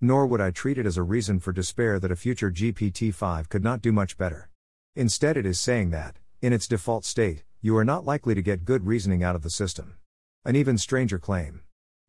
Nor 0.01 0.27
would 0.27 0.41
I 0.41 0.51
treat 0.51 0.77
it 0.77 0.85
as 0.85 0.97
a 0.97 1.03
reason 1.03 1.39
for 1.39 1.53
despair 1.53 2.01
that 2.01 2.11
a 2.11 2.17
future 2.17 2.51
GPT 2.51 3.13
5 3.13 3.47
could 3.47 3.63
not 3.63 3.81
do 3.81 3.93
much 3.93 4.17
better. 4.17 4.49
Instead, 4.93 5.37
it 5.37 5.45
is 5.45 5.57
saying 5.57 5.91
that, 5.91 6.17
in 6.41 6.51
its 6.51 6.67
default 6.67 7.05
state, 7.05 7.45
you 7.61 7.77
are 7.77 7.85
not 7.85 8.03
likely 8.03 8.35
to 8.35 8.41
get 8.41 8.65
good 8.65 8.85
reasoning 8.85 9.23
out 9.23 9.37
of 9.37 9.41
the 9.41 9.49
system. 9.49 9.95
An 10.43 10.53
even 10.53 10.77
stranger 10.77 11.17
claim. 11.17 11.61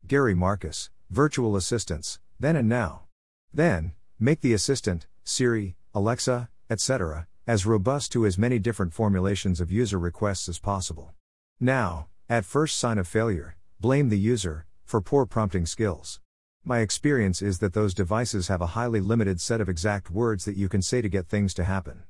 Gary 0.05 0.35
Marcus, 0.35 0.89
Virtual 1.09 1.55
Assistants, 1.55 2.19
Then 2.37 2.57
and 2.57 2.67
Now. 2.67 3.03
Then, 3.53 3.93
make 4.19 4.41
the 4.41 4.51
assistant, 4.51 5.07
Siri, 5.23 5.77
Alexa, 5.93 6.49
etc., 6.69 7.27
as 7.47 7.65
robust 7.65 8.11
to 8.11 8.25
as 8.25 8.37
many 8.37 8.59
different 8.59 8.91
formulations 8.91 9.61
of 9.61 9.71
user 9.71 9.97
requests 9.97 10.49
as 10.49 10.59
possible. 10.59 11.13
Now, 11.63 12.07
at 12.27 12.43
first 12.43 12.79
sign 12.79 12.97
of 12.97 13.07
failure, 13.07 13.55
blame 13.79 14.09
the 14.09 14.17
user 14.17 14.65
for 14.83 14.99
poor 14.99 15.27
prompting 15.27 15.67
skills. 15.67 16.19
My 16.65 16.79
experience 16.79 17.39
is 17.39 17.59
that 17.59 17.73
those 17.73 17.93
devices 17.93 18.47
have 18.47 18.61
a 18.61 18.73
highly 18.73 18.99
limited 18.99 19.39
set 19.39 19.61
of 19.61 19.69
exact 19.69 20.09
words 20.09 20.45
that 20.45 20.57
you 20.57 20.67
can 20.67 20.81
say 20.81 21.03
to 21.03 21.07
get 21.07 21.27
things 21.27 21.53
to 21.53 21.63
happen. 21.63 22.01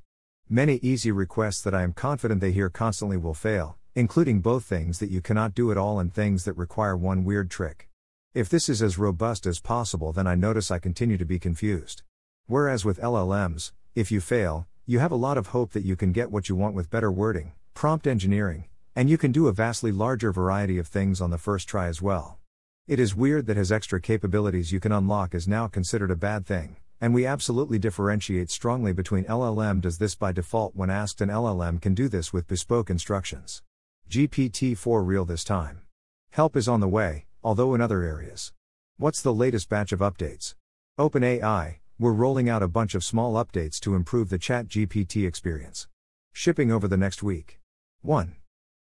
Many 0.48 0.76
easy 0.76 1.12
requests 1.12 1.60
that 1.64 1.74
I 1.74 1.82
am 1.82 1.92
confident 1.92 2.40
they 2.40 2.52
hear 2.52 2.70
constantly 2.70 3.18
will 3.18 3.34
fail, 3.34 3.76
including 3.94 4.40
both 4.40 4.64
things 4.64 5.00
that 5.00 5.10
you 5.10 5.20
cannot 5.20 5.54
do 5.54 5.70
at 5.70 5.76
all 5.76 6.00
and 6.00 6.14
things 6.14 6.46
that 6.46 6.54
require 6.54 6.96
one 6.96 7.22
weird 7.22 7.50
trick. 7.50 7.90
If 8.32 8.48
this 8.48 8.70
is 8.70 8.80
as 8.80 8.96
robust 8.96 9.44
as 9.44 9.60
possible, 9.60 10.14
then 10.14 10.26
I 10.26 10.34
notice 10.34 10.70
I 10.70 10.78
continue 10.78 11.18
to 11.18 11.26
be 11.26 11.38
confused. 11.38 12.00
Whereas 12.46 12.86
with 12.86 12.98
LLMs, 13.02 13.72
if 13.94 14.10
you 14.10 14.22
fail, 14.22 14.66
you 14.86 15.00
have 15.00 15.12
a 15.12 15.14
lot 15.14 15.36
of 15.36 15.48
hope 15.48 15.72
that 15.72 15.84
you 15.84 15.94
can 15.94 16.12
get 16.12 16.30
what 16.30 16.48
you 16.48 16.56
want 16.56 16.74
with 16.74 16.88
better 16.88 17.12
wording, 17.12 17.52
prompt 17.74 18.06
engineering, 18.06 18.64
and 18.94 19.08
you 19.08 19.16
can 19.16 19.32
do 19.32 19.48
a 19.48 19.52
vastly 19.52 19.90
larger 19.90 20.32
variety 20.32 20.78
of 20.78 20.86
things 20.86 21.20
on 21.20 21.30
the 21.30 21.38
first 21.38 21.68
try 21.68 21.86
as 21.86 22.02
well. 22.02 22.38
It 22.86 23.00
is 23.00 23.14
weird 23.14 23.46
that 23.46 23.56
his 23.56 23.72
extra 23.72 24.00
capabilities 24.00 24.72
you 24.72 24.80
can 24.80 24.92
unlock 24.92 25.34
is 25.34 25.48
now 25.48 25.68
considered 25.68 26.10
a 26.10 26.16
bad 26.16 26.46
thing, 26.46 26.76
and 27.00 27.14
we 27.14 27.26
absolutely 27.26 27.78
differentiate 27.78 28.50
strongly 28.50 28.92
between 28.92 29.24
LLM 29.24 29.80
does 29.80 29.98
this 29.98 30.14
by 30.14 30.32
default 30.32 30.76
when 30.76 30.90
asked 30.90 31.20
and 31.20 31.30
LLM 31.30 31.80
can 31.80 31.94
do 31.94 32.08
this 32.08 32.32
with 32.32 32.48
bespoke 32.48 32.90
instructions. 32.90 33.62
GPT 34.10 34.76
4 34.76 35.02
real 35.02 35.24
this 35.24 35.44
time. 35.44 35.82
Help 36.30 36.56
is 36.56 36.68
on 36.68 36.80
the 36.80 36.88
way, 36.88 37.26
although 37.42 37.74
in 37.74 37.80
other 37.80 38.02
areas. 38.02 38.52
What's 38.98 39.22
the 39.22 39.32
latest 39.32 39.68
batch 39.68 39.92
of 39.92 40.00
updates? 40.00 40.54
OpenAI, 40.98 41.76
we're 41.98 42.12
rolling 42.12 42.48
out 42.48 42.62
a 42.62 42.68
bunch 42.68 42.94
of 42.94 43.04
small 43.04 43.34
updates 43.34 43.80
to 43.80 43.94
improve 43.94 44.28
the 44.28 44.38
Chat 44.38 44.68
GPT 44.68 45.26
experience. 45.26 45.88
Shipping 46.32 46.70
over 46.70 46.88
the 46.88 46.96
next 46.96 47.22
week. 47.22 47.60
1. 48.02 48.36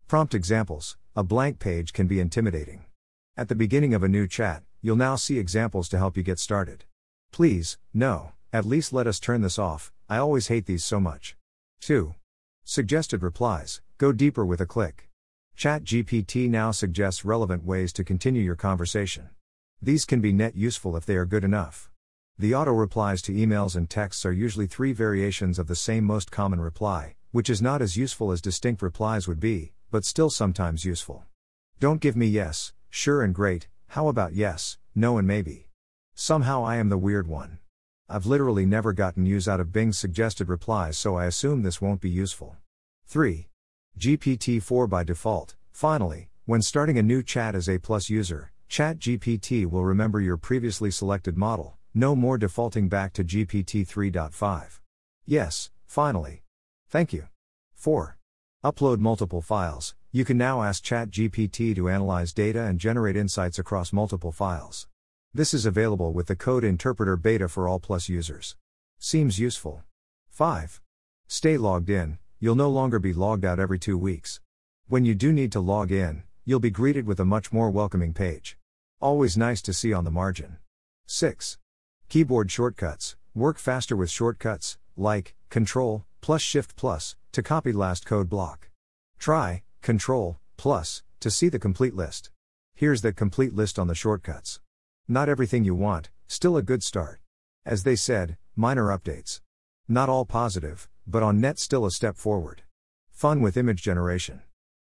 Prompt 0.08 0.36
examples 0.36 0.96
A 1.16 1.25
blank 1.25 1.58
page 1.58 1.92
can 1.92 2.06
be 2.06 2.20
intimidating. 2.20 2.84
At 3.36 3.48
the 3.48 3.56
beginning 3.56 3.92
of 3.92 4.04
a 4.04 4.08
new 4.08 4.28
chat, 4.28 4.62
you'll 4.80 4.94
now 4.94 5.16
see 5.16 5.36
examples 5.36 5.88
to 5.88 5.98
help 5.98 6.16
you 6.16 6.22
get 6.22 6.38
started. 6.38 6.84
Please, 7.32 7.76
no, 7.92 8.30
at 8.52 8.64
least 8.64 8.92
let 8.92 9.08
us 9.08 9.18
turn 9.18 9.40
this 9.40 9.58
off, 9.58 9.92
I 10.08 10.18
always 10.18 10.46
hate 10.46 10.66
these 10.66 10.84
so 10.84 11.00
much. 11.00 11.36
2. 11.80 12.14
Suggested 12.64 13.25
replies 13.25 13.80
Go 13.98 14.12
deeper 14.12 14.46
with 14.46 14.60
a 14.60 14.66
click. 14.66 15.08
ChatGPT 15.58 16.48
now 16.48 16.70
suggests 16.70 17.25
relevant 17.25 17.64
ways 17.64 17.92
to 17.94 18.04
continue 18.04 18.42
your 18.42 18.54
conversation. 18.54 19.30
These 19.82 20.04
can 20.04 20.20
be 20.20 20.32
net 20.32 20.54
useful 20.54 20.96
if 20.96 21.04
they 21.04 21.16
are 21.16 21.26
good 21.26 21.42
enough. 21.42 21.90
The 22.38 22.54
auto 22.54 22.70
replies 22.70 23.22
to 23.22 23.32
emails 23.32 23.75
and 23.75 23.90
texts 23.90 24.25
are 24.25 24.30
usually 24.30 24.68
three 24.68 24.92
variations 24.92 25.58
of 25.58 25.66
the 25.66 25.75
same 25.75 26.04
most 26.04 26.30
common 26.30 26.60
reply, 26.60 27.16
which 27.32 27.50
is 27.50 27.60
not 27.60 27.82
as 27.82 27.96
useful 27.96 28.30
as 28.30 28.40
distinct 28.40 28.82
replies 28.82 29.26
would 29.26 29.40
be, 29.40 29.72
but 29.96 30.04
still 30.04 30.28
sometimes 30.28 30.84
useful. 30.84 31.24
Don't 31.80 32.02
give 32.02 32.16
me 32.16 32.26
yes, 32.26 32.74
sure 32.90 33.22
and 33.22 33.34
great, 33.34 33.66
how 33.86 34.08
about 34.08 34.34
yes, 34.34 34.76
no 34.94 35.16
and 35.16 35.26
maybe. 35.26 35.68
Somehow 36.14 36.62
I 36.66 36.76
am 36.76 36.90
the 36.90 36.98
weird 36.98 37.26
one. 37.26 37.60
I've 38.06 38.26
literally 38.26 38.66
never 38.66 38.92
gotten 38.92 39.24
use 39.24 39.48
out 39.48 39.58
of 39.58 39.72
Bing's 39.72 39.96
suggested 39.96 40.50
replies, 40.50 40.98
so 40.98 41.16
I 41.16 41.24
assume 41.24 41.62
this 41.62 41.80
won't 41.80 42.02
be 42.02 42.10
useful. 42.10 42.58
3. 43.06 43.48
GPT-4 43.98 44.86
by 44.86 45.02
default. 45.02 45.54
Finally, 45.72 46.28
when 46.44 46.60
starting 46.60 46.98
a 46.98 47.02
new 47.02 47.22
chat 47.22 47.54
as 47.54 47.66
a 47.66 47.78
plus 47.78 48.10
user, 48.10 48.52
ChatGPT 48.68 49.64
will 49.64 49.82
remember 49.82 50.20
your 50.20 50.36
previously 50.36 50.90
selected 50.90 51.38
model, 51.38 51.78
no 51.94 52.14
more 52.14 52.36
defaulting 52.36 52.90
back 52.90 53.14
to 53.14 53.24
GPT 53.24 53.88
3.5. 53.88 54.80
Yes, 55.24 55.70
finally. 55.86 56.42
Thank 56.90 57.14
you. 57.14 57.28
4. 57.76 58.15
Upload 58.66 58.99
multiple 58.99 59.42
files. 59.42 59.94
You 60.11 60.25
can 60.25 60.37
now 60.37 60.64
ask 60.64 60.82
ChatGPT 60.82 61.73
to 61.76 61.88
analyze 61.88 62.32
data 62.32 62.64
and 62.64 62.80
generate 62.80 63.16
insights 63.16 63.61
across 63.61 63.92
multiple 63.92 64.32
files. 64.32 64.88
This 65.32 65.54
is 65.54 65.66
available 65.66 66.12
with 66.12 66.26
the 66.26 66.35
Code 66.35 66.64
Interpreter 66.64 67.16
Beta 67.16 67.49
for 67.49 67.68
all 67.68 67.78
Plus 67.78 68.08
users. 68.08 68.56
Seems 68.99 69.38
useful. 69.38 69.85
5. 70.30 70.80
Stay 71.28 71.56
logged 71.56 71.88
in 71.88 72.18
you'll 72.40 72.56
no 72.56 72.68
longer 72.68 72.99
be 72.99 73.12
logged 73.12 73.44
out 73.44 73.61
every 73.61 73.78
two 73.78 73.96
weeks. 73.96 74.40
When 74.88 75.04
you 75.04 75.14
do 75.14 75.32
need 75.32 75.52
to 75.52 75.61
log 75.61 75.92
in, 75.92 76.25
you'll 76.44 76.58
be 76.58 76.70
greeted 76.70 77.06
with 77.06 77.20
a 77.20 77.25
much 77.25 77.52
more 77.52 77.70
welcoming 77.70 78.12
page. 78.12 78.58
Always 79.00 79.37
nice 79.37 79.62
to 79.62 79.73
see 79.73 79.92
on 79.92 80.02
the 80.02 80.11
margin. 80.11 80.56
6. 81.06 81.56
Keyboard 82.08 82.50
shortcuts. 82.50 83.14
Work 83.32 83.58
faster 83.58 83.94
with 83.94 84.11
shortcuts, 84.11 84.76
like 84.96 85.37
Control 85.50 86.04
plus 86.20 86.42
Shift 86.42 86.75
plus, 86.75 87.14
to 87.36 87.42
copy 87.42 87.70
last 87.70 88.06
code 88.06 88.30
block. 88.30 88.70
Try 89.18 89.62
Control 89.82 90.38
plus, 90.56 91.02
to 91.20 91.30
see 91.30 91.50
the 91.50 91.58
complete 91.58 91.94
list. 91.94 92.30
Here's 92.74 93.02
the 93.02 93.12
complete 93.12 93.54
list 93.54 93.78
on 93.78 93.88
the 93.88 93.94
shortcuts. 93.94 94.60
Not 95.06 95.28
everything 95.28 95.62
you 95.62 95.74
want, 95.74 96.08
still 96.26 96.56
a 96.56 96.62
good 96.62 96.82
start. 96.82 97.20
As 97.66 97.82
they 97.82 97.94
said, 97.94 98.38
minor 98.56 98.86
updates. 98.86 99.42
Not 99.86 100.08
all 100.08 100.24
positive, 100.24 100.88
but 101.06 101.22
on 101.22 101.38
net 101.38 101.58
still 101.58 101.84
a 101.84 101.90
step 101.90 102.16
forward. 102.16 102.62
Fun 103.10 103.42
with 103.42 103.58
image 103.58 103.82
generation. 103.82 104.40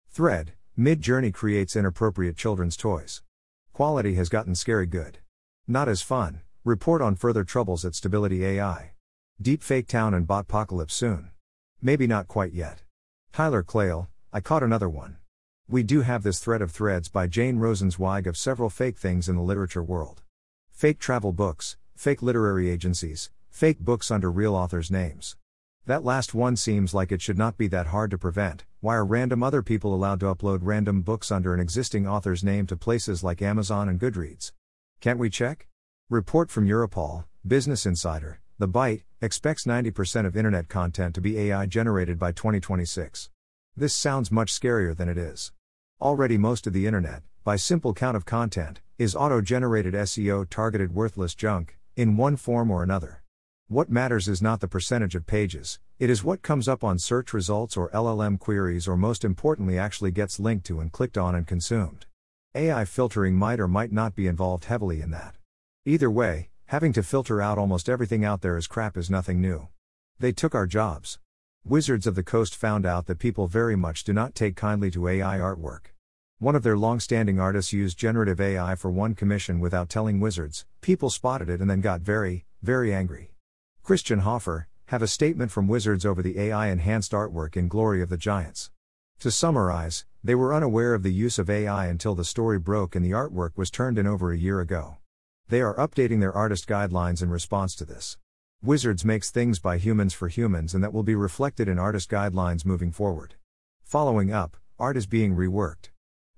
Thread, 0.10 0.52
Midjourney 0.78 1.34
creates 1.34 1.78
inappropriate 1.78 2.36
children's 2.36 2.76
toys. 2.76 3.24
Quality 3.72 4.16
has 4.16 4.28
gotten 4.28 4.56
scary 4.56 4.88
good. 4.88 5.20
Not 5.70 5.88
as 5.88 6.02
fun, 6.02 6.42
report 6.66 7.02
on 7.02 7.16
further 7.16 7.46
troubles 7.46 7.86
at 7.86 7.96
Stability 7.96 8.46
AI. 8.46 8.92
Deepfake 9.42 9.88
town 9.88 10.14
and 10.14 10.28
bot 10.28 10.42
apocalypse 10.42 10.94
soon. 10.94 11.32
Maybe 11.84 12.06
not 12.06 12.28
quite 12.28 12.54
yet. 12.54 12.84
Tyler 13.34 13.64
Clale, 13.64 14.08
I 14.32 14.40
caught 14.40 14.62
another 14.62 14.88
one. 14.88 15.18
We 15.68 15.82
do 15.82 16.02
have 16.02 16.22
this 16.22 16.40
thread 16.40 16.62
of 16.62 16.70
threads 16.70 17.10
by 17.10 17.26
Jane 17.26 17.58
Rosenzweig 17.58 18.28
of 18.28 18.38
several 18.38 18.70
fake 18.70 19.00
things 19.00 19.28
in 19.28 19.36
the 19.36 19.42
literature 19.42 19.82
world. 19.82 20.22
Fake 20.70 21.00
travel 21.00 21.32
books, 21.32 21.78
fake 21.96 22.22
literary 22.22 22.70
agencies, 22.70 23.32
fake 23.50 23.80
books 23.80 24.12
under 24.12 24.30
real 24.30 24.54
authors' 24.56 24.92
names. 24.92 25.38
That 25.88 26.04
last 26.04 26.36
one 26.36 26.56
seems 26.56 26.94
like 26.94 27.12
it 27.12 27.22
should 27.22 27.38
not 27.38 27.58
be 27.58 27.68
that 27.70 27.88
hard 27.88 28.12
to 28.12 28.18
prevent. 28.20 28.66
Why 28.82 28.96
are 28.96 29.06
random 29.06 29.42
other 29.42 29.64
people 29.64 29.96
allowed 29.96 30.20
to 30.20 30.28
upload 30.28 30.60
random 30.62 31.02
books 31.02 31.32
under 31.32 31.52
an 31.56 31.60
existing 31.60 32.08
author's 32.08 32.44
name 32.44 32.68
to 32.68 32.78
places 32.78 33.24
like 33.24 33.42
Amazon 33.42 33.90
and 33.90 34.00
Goodreads? 34.00 34.52
Can't 35.00 35.18
we 35.18 35.32
check? 35.32 35.68
Report 36.12 36.52
from 36.52 36.68
Europol, 36.68 37.26
Business 37.48 37.88
Insider, 37.88 38.40
The 38.62 38.68
Byte, 38.68 39.02
expects 39.24 39.66
90% 39.66 40.28
of 40.28 40.38
internet 40.38 40.70
content 40.70 41.16
to 41.16 41.22
be 41.22 41.36
AI 41.40 41.66
generated 41.66 42.20
by 42.20 42.32
2026. 42.32 43.32
This 43.76 43.92
sounds 43.92 44.32
much 44.32 44.54
scarier 44.54 44.96
than 44.96 45.10
it 45.10 45.18
is. 45.18 45.52
Already, 46.00 46.38
most 46.38 46.68
of 46.68 46.74
the 46.74 46.86
internet, 46.86 47.24
by 47.44 47.56
simple 47.56 47.96
count 47.96 48.16
of 48.16 48.28
content, 48.28 48.80
is 49.00 49.16
auto 49.16 49.42
generated 49.42 49.96
SEO 49.96 50.48
targeted 50.48 50.94
worthless 50.94 51.34
junk, 51.34 51.80
in 51.96 52.18
one 52.18 52.36
form 52.36 52.70
or 52.70 52.84
another. 52.84 53.24
What 53.68 53.90
matters 53.90 54.28
is 54.28 54.44
not 54.44 54.60
the 54.60 54.68
percentage 54.68 55.16
of 55.16 55.26
pages, 55.26 55.80
it 55.98 56.12
is 56.12 56.24
what 56.24 56.44
comes 56.44 56.68
up 56.68 56.84
on 56.84 57.00
search 57.00 57.34
results 57.34 57.76
or 57.76 57.90
LLM 57.90 58.38
queries, 58.38 58.88
or 58.88 58.96
most 58.96 59.26
importantly, 59.26 59.80
actually 59.80 60.12
gets 60.12 60.40
linked 60.40 60.68
to 60.68 60.80
and 60.80 60.92
clicked 60.92 61.18
on 61.18 61.34
and 61.34 61.48
consumed. 61.48 62.06
AI 62.54 62.86
filtering 62.86 63.34
might 63.34 63.60
or 63.60 63.68
might 63.68 63.92
not 63.92 64.14
be 64.14 64.28
involved 64.28 64.66
heavily 64.66 65.02
in 65.02 65.10
that. 65.10 65.38
Either 65.84 66.12
way, 66.12 66.51
having 66.72 66.94
to 66.94 67.04
filter 67.04 67.42
out 67.42 67.58
almost 67.58 67.90
everything 67.90 68.24
out 68.24 68.40
there 68.40 68.56
as 68.56 68.66
crap 68.66 68.96
is 68.96 69.10
nothing 69.10 69.42
new. 69.42 69.68
They 70.20 70.32
took 70.32 70.56
our 70.56 70.66
jobs. 70.66 71.20
Wizards 71.66 72.08
of 72.08 72.16
the 72.16 72.24
Coast 72.24 72.56
found 72.56 72.86
out 72.86 73.08
that 73.08 73.20
people 73.20 73.48
very 73.48 73.76
much 73.76 74.06
do 74.06 74.14
not 74.14 74.36
take 74.36 74.56
kindly 74.56 74.90
to 74.92 75.10
AI 75.10 75.38
artwork. 75.38 75.88
One 76.40 76.56
of 76.56 76.64
their 76.64 76.78
long 76.78 77.02
standing 77.02 77.42
artists 77.42 77.74
used 77.74 77.98
generative 77.98 78.40
AI 78.40 78.76
for 78.76 78.90
one 78.90 79.16
commission 79.16 79.60
without 79.60 79.90
telling 79.90 80.22
Wizards, 80.22 80.66
people 80.80 81.10
spotted 81.10 81.50
it 81.50 81.60
and 81.60 81.70
then 81.70 81.82
got 81.82 82.00
very, 82.00 82.46
very 82.62 82.94
angry. 82.94 83.34
Christian 83.84 84.20
Hoffer, 84.20 84.70
have 84.86 85.02
a 85.02 85.08
statement 85.08 85.52
from 85.52 85.68
Wizards 85.68 86.06
over 86.06 86.22
the 86.22 86.40
AI 86.40 86.68
enhanced 86.68 87.12
artwork 87.12 87.58
in 87.58 87.68
Glory 87.68 88.02
of 88.02 88.08
the 88.08 88.16
Giants. 88.16 88.72
To 89.20 89.30
summarize, 89.30 90.06
they 90.24 90.36
were 90.36 90.54
unaware 90.54 90.94
of 90.94 91.04
the 91.04 91.12
use 91.12 91.38
of 91.38 91.50
AI 91.50 91.88
until 91.88 92.16
the 92.16 92.24
story 92.24 92.60
broke 92.60 92.96
and 92.96 93.04
the 93.04 93.12
artwork 93.12 93.58
was 93.58 93.72
turned 93.72 93.98
in 93.98 94.08
over 94.08 94.32
a 94.32 94.38
year 94.38 94.62
ago. 94.62 95.00
They 95.52 95.60
are 95.60 95.76
updating 95.76 96.22
their 96.22 96.32
artist 96.32 96.66
guidelines 96.66 97.22
in 97.22 97.30
response 97.30 97.76
to 97.76 97.84
this. 97.84 98.18
Wizards 98.64 99.04
makes 99.04 99.32
things 99.32 99.60
by 99.60 99.78
humans 99.80 100.14
for 100.14 100.30
humans 100.30 100.74
and 100.74 100.82
that 100.82 100.94
will 100.94 101.04
be 101.04 101.14
reflected 101.14 101.68
in 101.68 101.78
artist 101.78 102.10
guidelines 102.10 102.66
moving 102.66 102.90
forward. 102.90 103.36
Following 103.84 104.32
up, 104.32 104.56
art 104.80 104.96
is 104.96 105.08
being 105.08 105.36
reworked. 105.36 105.90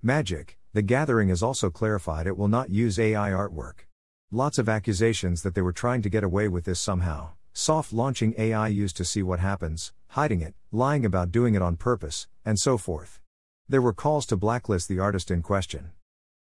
Magic, 0.02 0.58
the 0.74 0.82
Gathering 0.82 1.30
has 1.30 1.44
also 1.44 1.70
clarified 1.70 2.26
it 2.26 2.40
will 2.40 2.48
not 2.48 2.72
use 2.72 2.98
AI 2.98 3.30
artwork. 3.30 3.86
Lots 4.32 4.58
of 4.58 4.68
accusations 4.68 5.44
that 5.44 5.54
they 5.54 5.62
were 5.62 5.72
trying 5.72 6.02
to 6.02 6.10
get 6.10 6.24
away 6.24 6.48
with 6.48 6.66
this 6.66 6.80
somehow. 6.80 7.34
Soft 7.54 7.94
launching 7.94 8.34
AI 8.40 8.68
used 8.68 8.98
to 8.98 9.06
see 9.06 9.22
what 9.22 9.40
happens, 9.40 9.94
hiding 10.08 10.42
it, 10.42 10.56
lying 10.72 11.06
about 11.06 11.32
doing 11.32 11.54
it 11.54 11.62
on 11.62 11.76
purpose, 11.76 12.28
and 12.44 12.60
so 12.60 12.80
forth. 12.80 13.20
There 13.70 13.80
were 13.80 13.94
calls 13.94 14.26
to 14.26 14.38
blacklist 14.38 14.90
the 14.90 14.98
artist 14.98 15.30
in 15.30 15.44
question. 15.44 15.92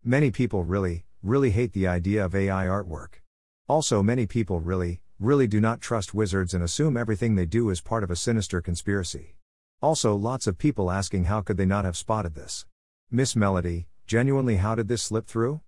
Many 0.02 0.30
people 0.30 0.64
really, 0.64 1.04
really 1.22 1.50
hate 1.50 1.72
the 1.72 1.86
idea 1.86 2.24
of 2.24 2.34
AI 2.34 2.66
artwork. 2.66 3.20
Also, 3.68 4.02
many 4.02 4.26
people 4.26 4.60
really, 4.60 5.00
really 5.20 5.46
do 5.46 5.60
not 5.60 5.80
trust 5.80 6.14
wizards 6.14 6.54
and 6.54 6.64
assume 6.64 6.96
everything 6.96 7.34
they 7.34 7.46
do 7.46 7.70
is 7.70 7.80
part 7.80 8.02
of 8.02 8.10
a 8.10 8.16
sinister 8.16 8.60
conspiracy. 8.60 9.36
Also, 9.80 10.14
lots 10.14 10.46
of 10.46 10.58
people 10.58 10.90
asking 10.90 11.24
how 11.24 11.40
could 11.40 11.56
they 11.56 11.66
not 11.66 11.84
have 11.84 11.96
spotted 11.96 12.34
this? 12.34 12.66
Miss 13.10 13.36
Melody, 13.36 13.86
Genuinely, 14.06 14.56
how 14.56 14.74
did 14.74 14.88
this 14.88 15.02
slip 15.02 15.26
through? 15.26 15.60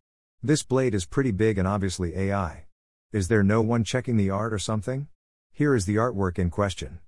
This 0.43 0.63
blade 0.63 0.95
is 0.95 1.07
pretty 1.07 1.31
big 1.31 1.57
and 1.57 1.67
obviously 1.67 2.15
AI. 2.15 2.67
Is 3.13 3.29
there 3.29 3.43
no 3.43 3.63
one 3.63 3.85
checking 3.85 4.17
the 4.17 4.29
art 4.29 4.53
or 4.53 4.59
something? 4.59 5.09
Here 5.53 5.75
is 5.75 5.87
the 5.87 5.97
artwork 5.97 6.39
in 6.39 6.51
question. 6.51 6.99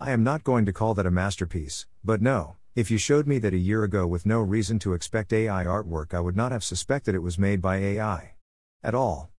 I 0.00 0.12
am 0.12 0.24
not 0.24 0.44
going 0.44 0.64
to 0.64 0.72
call 0.72 0.94
that 0.94 1.04
a 1.04 1.10
masterpiece, 1.10 1.86
but 2.04 2.22
no, 2.22 2.56
if 2.76 2.90
you 2.90 2.98
showed 2.98 3.26
me 3.26 3.38
that 3.38 3.54
a 3.54 3.58
year 3.58 3.84
ago 3.84 4.06
with 4.06 4.26
no 4.26 4.38
reason 4.38 4.78
to 4.78 4.92
expect 4.92 5.32
AI 5.32 5.64
artwork, 5.64 6.12
I 6.12 6.20
would 6.20 6.36
not 6.36 6.52
have 6.52 6.62
suspected 6.62 7.14
it 7.14 7.22
was 7.22 7.38
made 7.38 7.62
by 7.62 7.76
AI. 7.76 8.34
At 8.82 8.94
all. 8.94 9.30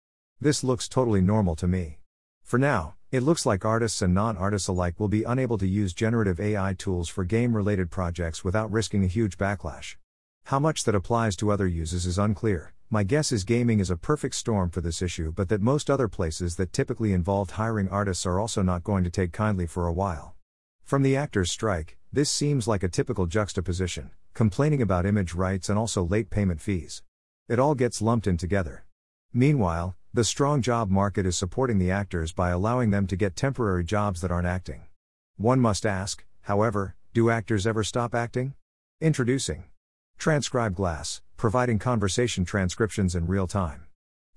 This 0.41 0.63
looks 0.63 0.89
totally 0.89 1.21
normal 1.21 1.55
to 1.57 1.67
me. 1.67 1.99
For 2.41 2.57
now, 2.57 2.95
it 3.11 3.21
looks 3.21 3.45
like 3.45 3.63
artists 3.63 4.01
and 4.01 4.11
non 4.11 4.37
artists 4.37 4.67
alike 4.67 4.99
will 4.99 5.07
be 5.07 5.23
unable 5.23 5.59
to 5.59 5.67
use 5.67 5.93
generative 5.93 6.39
AI 6.39 6.73
tools 6.73 7.09
for 7.09 7.23
game 7.23 7.55
related 7.55 7.91
projects 7.91 8.43
without 8.43 8.71
risking 8.71 9.03
a 9.03 9.07
huge 9.07 9.37
backlash. 9.37 9.97
How 10.45 10.57
much 10.57 10.83
that 10.85 10.95
applies 10.95 11.35
to 11.35 11.51
other 11.51 11.67
uses 11.67 12.07
is 12.07 12.17
unclear. 12.17 12.73
My 12.89 13.03
guess 13.03 13.31
is 13.31 13.43
gaming 13.43 13.79
is 13.79 13.91
a 13.91 13.97
perfect 13.97 14.33
storm 14.33 14.71
for 14.71 14.81
this 14.81 15.03
issue, 15.03 15.31
but 15.31 15.47
that 15.49 15.61
most 15.61 15.91
other 15.91 16.07
places 16.07 16.55
that 16.55 16.73
typically 16.73 17.13
involved 17.13 17.51
hiring 17.51 17.87
artists 17.89 18.25
are 18.25 18.39
also 18.39 18.63
not 18.63 18.83
going 18.83 19.03
to 19.03 19.11
take 19.11 19.31
kindly 19.31 19.67
for 19.67 19.85
a 19.85 19.93
while. 19.93 20.33
From 20.83 21.03
the 21.03 21.15
actors' 21.15 21.51
strike, 21.51 21.96
this 22.13 22.29
seems 22.29 22.67
like 22.67 22.83
a 22.83 22.89
typical 22.89 23.25
juxtaposition, 23.25 24.11
complaining 24.33 24.81
about 24.81 25.05
image 25.05 25.33
rights 25.33 25.69
and 25.69 25.77
also 25.77 26.03
late 26.03 26.29
payment 26.29 26.61
fees. 26.61 27.03
It 27.49 27.59
all 27.59 27.75
gets 27.75 28.01
lumped 28.01 28.27
in 28.27 28.37
together. 28.37 28.85
Meanwhile, 29.33 29.95
the 30.13 30.23
strong 30.23 30.61
job 30.61 30.89
market 30.89 31.25
is 31.25 31.37
supporting 31.37 31.77
the 31.77 31.91
actors 31.91 32.31
by 32.31 32.49
allowing 32.49 32.89
them 32.89 33.07
to 33.07 33.15
get 33.15 33.35
temporary 33.35 33.83
jobs 33.83 34.21
that 34.21 34.31
aren't 34.31 34.47
acting. 34.47 34.83
One 35.35 35.59
must 35.59 35.85
ask, 35.85 36.25
however, 36.41 36.95
do 37.13 37.29
actors 37.29 37.67
ever 37.67 37.83
stop 37.83 38.15
acting? 38.15 38.53
Introducing 39.01 39.65
Transcribe 40.17 40.75
Glass, 40.75 41.21
providing 41.35 41.77
conversation 41.77 42.45
transcriptions 42.45 43.15
in 43.15 43.27
real 43.27 43.47
time. 43.47 43.85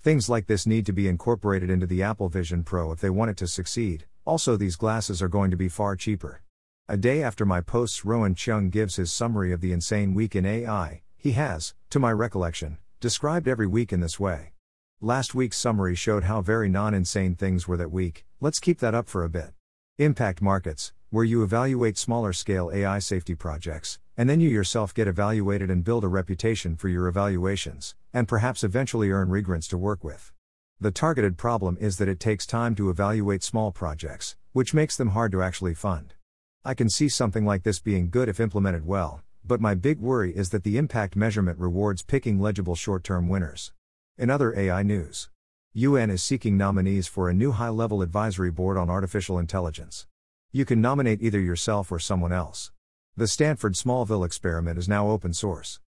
Things 0.02 0.28
like 0.28 0.46
this 0.46 0.66
need 0.66 0.86
to 0.86 0.92
be 0.92 1.08
incorporated 1.08 1.70
into 1.70 1.86
the 1.86 2.02
Apple 2.02 2.28
Vision 2.28 2.64
Pro 2.64 2.92
if 2.92 3.00
they 3.00 3.10
want 3.10 3.30
it 3.30 3.36
to 3.38 3.46
succeed. 3.46 4.06
Also, 4.26 4.56
these 4.56 4.76
glasses 4.76 5.22
are 5.22 5.28
going 5.28 5.50
to 5.50 5.56
be 5.56 5.68
far 5.68 5.96
cheaper. 5.96 6.42
A 6.92 6.96
day 6.96 7.22
after 7.22 7.46
my 7.46 7.60
posts, 7.60 8.04
Rowan 8.04 8.34
Cheung 8.34 8.68
gives 8.68 8.96
his 8.96 9.12
summary 9.12 9.52
of 9.52 9.60
the 9.60 9.70
insane 9.70 10.12
week 10.12 10.34
in 10.34 10.44
AI. 10.44 11.02
He 11.16 11.32
has, 11.32 11.72
to 11.90 12.00
my 12.00 12.10
recollection, 12.10 12.78
described 12.98 13.46
every 13.46 13.68
week 13.68 13.92
in 13.92 14.00
this 14.00 14.18
way. 14.18 14.54
Last 15.00 15.32
week's 15.32 15.56
summary 15.56 15.94
showed 15.94 16.24
how 16.24 16.42
very 16.42 16.68
non 16.68 16.92
insane 16.92 17.36
things 17.36 17.68
were 17.68 17.76
that 17.76 17.92
week, 17.92 18.26
let's 18.40 18.58
keep 18.58 18.80
that 18.80 18.92
up 18.92 19.08
for 19.08 19.22
a 19.22 19.28
bit. 19.28 19.52
Impact 19.98 20.42
markets, 20.42 20.92
where 21.10 21.22
you 21.22 21.44
evaluate 21.44 21.96
smaller 21.96 22.32
scale 22.32 22.72
AI 22.74 22.98
safety 22.98 23.36
projects, 23.36 24.00
and 24.16 24.28
then 24.28 24.40
you 24.40 24.48
yourself 24.48 24.92
get 24.92 25.06
evaluated 25.06 25.70
and 25.70 25.84
build 25.84 26.02
a 26.02 26.08
reputation 26.08 26.74
for 26.74 26.88
your 26.88 27.06
evaluations, 27.06 27.94
and 28.12 28.26
perhaps 28.26 28.64
eventually 28.64 29.12
earn 29.12 29.28
regrants 29.28 29.68
to 29.68 29.78
work 29.78 30.02
with. 30.02 30.32
The 30.80 30.90
targeted 30.90 31.38
problem 31.38 31.78
is 31.80 31.98
that 31.98 32.08
it 32.08 32.18
takes 32.18 32.46
time 32.46 32.74
to 32.74 32.90
evaluate 32.90 33.44
small 33.44 33.70
projects, 33.70 34.34
which 34.52 34.74
makes 34.74 34.96
them 34.96 35.10
hard 35.10 35.30
to 35.30 35.40
actually 35.40 35.74
fund. 35.74 36.14
I 36.62 36.74
can 36.74 36.90
see 36.90 37.08
something 37.08 37.46
like 37.46 37.62
this 37.62 37.80
being 37.80 38.10
good 38.10 38.28
if 38.28 38.38
implemented 38.38 38.84
well, 38.84 39.22
but 39.42 39.62
my 39.62 39.74
big 39.74 39.98
worry 39.98 40.36
is 40.36 40.50
that 40.50 40.62
the 40.62 40.76
impact 40.76 41.16
measurement 41.16 41.58
rewards 41.58 42.02
picking 42.02 42.38
legible 42.38 42.74
short 42.74 43.02
term 43.02 43.30
winners. 43.30 43.72
In 44.18 44.28
other 44.28 44.54
AI 44.54 44.82
news, 44.82 45.30
UN 45.72 46.10
is 46.10 46.22
seeking 46.22 46.58
nominees 46.58 47.08
for 47.08 47.30
a 47.30 47.34
new 47.34 47.52
high 47.52 47.70
level 47.70 48.02
advisory 48.02 48.50
board 48.50 48.76
on 48.76 48.90
artificial 48.90 49.38
intelligence. 49.38 50.06
You 50.52 50.66
can 50.66 50.82
nominate 50.82 51.22
either 51.22 51.40
yourself 51.40 51.90
or 51.90 51.98
someone 51.98 52.32
else. 52.32 52.72
The 53.16 53.26
Stanford 53.26 53.72
Smallville 53.72 54.26
experiment 54.26 54.78
is 54.78 54.86
now 54.86 55.08
open 55.08 55.32
source. 55.32 55.80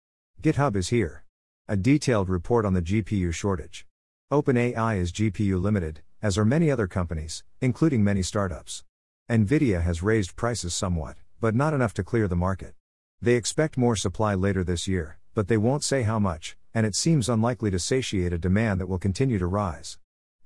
GitHub 0.42 0.78
is 0.78 0.88
here. 0.88 1.26
A 1.68 1.76
detailed 1.76 2.30
report 2.30 2.66
on 2.66 2.74
the 2.76 2.82
GPU 2.82 3.34
shortage. 3.34 3.86
OpenAI 4.32 5.00
is 5.00 5.12
GPU 5.12 5.62
limited, 5.62 6.00
as 6.22 6.38
are 6.38 6.46
many 6.46 6.72
other 6.72 6.88
companies, 6.88 7.44
including 7.60 8.06
many 8.06 8.24
startups. 8.24 8.86
Nvidia 9.32 9.82
has 9.82 10.04
raised 10.04 10.36
prices 10.36 10.74
somewhat, 10.74 11.16
but 11.40 11.56
not 11.56 11.74
enough 11.74 11.94
to 11.94 12.04
clear 12.04 12.28
the 12.28 12.36
market. 12.36 12.74
They 13.22 13.36
expect 13.36 13.78
more 13.78 13.96
supply 13.96 14.34
later 14.34 14.62
this 14.62 14.90
year, 14.90 15.20
but 15.34 15.48
they 15.48 15.56
won't 15.56 15.86
say 15.86 16.02
how 16.02 16.20
much, 16.20 16.58
and 16.74 16.86
it 16.86 16.96
seems 16.96 17.30
unlikely 17.30 17.72
to 17.72 17.80
satiate 17.80 18.34
a 18.34 18.38
demand 18.38 18.82
that 18.82 18.88
will 18.88 19.00
continue 19.00 19.40
to 19.40 19.48
rise. 19.48 19.98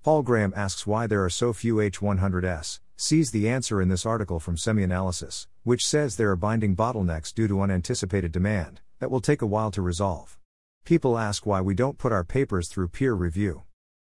Paul 0.03 0.21
Graham 0.21 0.53
asks 0.55 0.85
why 0.85 1.07
there 1.07 1.23
are 1.23 1.31
so 1.31 1.51
few 1.51 1.77
H100s, 1.77 2.79
sees 2.95 3.31
the 3.31 3.49
answer 3.49 3.81
in 3.81 3.89
this 3.89 4.05
article 4.05 4.39
from 4.39 4.55
SemiAnalysis, 4.55 5.47
which 5.63 5.83
says 5.83 6.15
there 6.15 6.29
are 6.29 6.35
binding 6.35 6.75
bottlenecks 6.75 7.33
due 7.33 7.47
to 7.47 7.61
unanticipated 7.61 8.31
demand, 8.31 8.81
that 8.99 9.09
will 9.09 9.19
take 9.19 9.41
a 9.41 9.47
while 9.47 9.71
to 9.71 9.81
resolve. 9.81 10.37
People 10.85 11.17
ask 11.17 11.43
why 11.43 11.59
we 11.59 11.73
don't 11.73 11.97
put 11.97 12.11
our 12.11 12.23
papers 12.23 12.67
through 12.67 12.89
peer 12.89 13.15
review. 13.15 13.63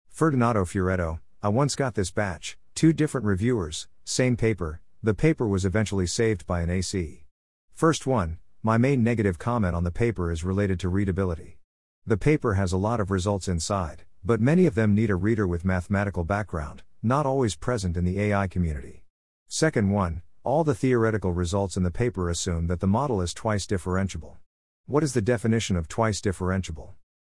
Ferdinando 0.08 0.64
Fioretto, 0.64 1.20
I 1.42 1.50
once 1.50 1.76
got 1.76 1.96
this 1.96 2.10
batch, 2.10 2.56
two 2.80 2.94
different 2.94 3.26
reviewers, 3.26 3.88
same 4.04 4.38
paper, 4.38 4.80
the 5.02 5.12
paper 5.12 5.46
was 5.46 5.66
eventually 5.66 6.06
saved 6.06 6.46
by 6.46 6.62
an 6.62 6.70
AC. 6.70 7.26
First 7.74 8.06
one, 8.06 8.38
my 8.62 8.78
main 8.78 9.04
negative 9.04 9.38
comment 9.38 9.76
on 9.76 9.84
the 9.84 9.90
paper 9.90 10.32
is 10.32 10.44
related 10.44 10.80
to 10.80 10.88
readability. 10.88 11.58
The 12.06 12.16
paper 12.16 12.54
has 12.54 12.72
a 12.72 12.78
lot 12.78 12.98
of 12.98 13.10
results 13.10 13.48
inside, 13.48 14.04
but 14.24 14.40
many 14.40 14.64
of 14.64 14.76
them 14.76 14.94
need 14.94 15.10
a 15.10 15.14
reader 15.14 15.46
with 15.46 15.62
mathematical 15.62 16.24
background, 16.24 16.82
not 17.02 17.26
always 17.26 17.54
present 17.54 17.98
in 17.98 18.06
the 18.06 18.18
AI 18.18 18.46
community. 18.46 19.04
Second 19.46 19.90
one, 19.90 20.22
all 20.42 20.64
the 20.64 20.74
theoretical 20.74 21.34
results 21.34 21.76
in 21.76 21.82
the 21.82 21.90
paper 21.90 22.30
assume 22.30 22.66
that 22.68 22.80
the 22.80 22.86
model 22.86 23.20
is 23.20 23.34
twice 23.34 23.66
differentiable. 23.66 24.38
What 24.86 25.02
is 25.02 25.12
the 25.12 25.20
definition 25.20 25.76
of 25.76 25.86
twice 25.86 26.22
differentiable? 26.22 26.94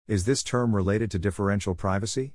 Is 0.08 0.24
this 0.24 0.42
term 0.42 0.74
related 0.74 1.10
to 1.10 1.18
differential 1.18 1.74
privacy? 1.74 2.32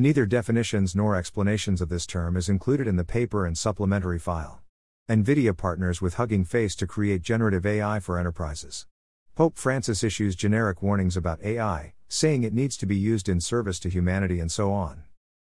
Neither 0.00 0.26
definitions 0.26 0.94
nor 0.94 1.16
explanations 1.16 1.80
of 1.80 1.88
this 1.88 2.06
term 2.06 2.36
is 2.36 2.48
included 2.48 2.86
in 2.86 2.94
the 2.94 3.02
paper 3.02 3.44
and 3.44 3.58
supplementary 3.58 4.20
file. 4.20 4.62
NVIDIA 5.10 5.56
partners 5.56 6.00
with 6.00 6.14
Hugging 6.14 6.44
Face 6.44 6.76
to 6.76 6.86
create 6.86 7.20
generative 7.20 7.66
AI 7.66 7.98
for 7.98 8.16
enterprises. 8.16 8.86
Pope 9.34 9.58
Francis 9.58 10.04
issues 10.04 10.36
generic 10.36 10.82
warnings 10.82 11.16
about 11.16 11.42
AI, 11.42 11.94
saying 12.06 12.44
it 12.44 12.54
needs 12.54 12.76
to 12.76 12.86
be 12.86 12.94
used 12.94 13.28
in 13.28 13.40
service 13.40 13.80
to 13.80 13.88
humanity 13.88 14.38
and 14.38 14.52
so 14.52 14.70
on. 14.72 15.02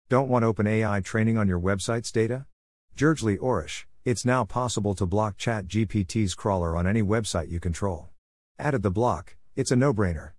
Don't 0.10 0.28
want 0.28 0.44
OpenAI 0.44 1.02
training 1.02 1.38
on 1.38 1.48
your 1.48 1.62
website's 1.62 2.12
data? 2.12 2.46
Gergely 2.94 3.38
Orosz, 3.38 3.86
it's 4.04 4.26
now 4.26 4.44
possible 4.44 4.94
to 4.96 5.06
block 5.06 5.38
ChatGPT's 5.38 6.36
crawler 6.36 6.76
on 6.76 6.86
any 6.86 7.02
website 7.02 7.50
you 7.50 7.62
control. 7.62 8.10
Added 8.60 8.84
the 8.84 8.92
block, 8.92 9.38
it's 9.56 9.72
a 9.72 9.78
no 9.78 9.94
brainer. 9.94 10.32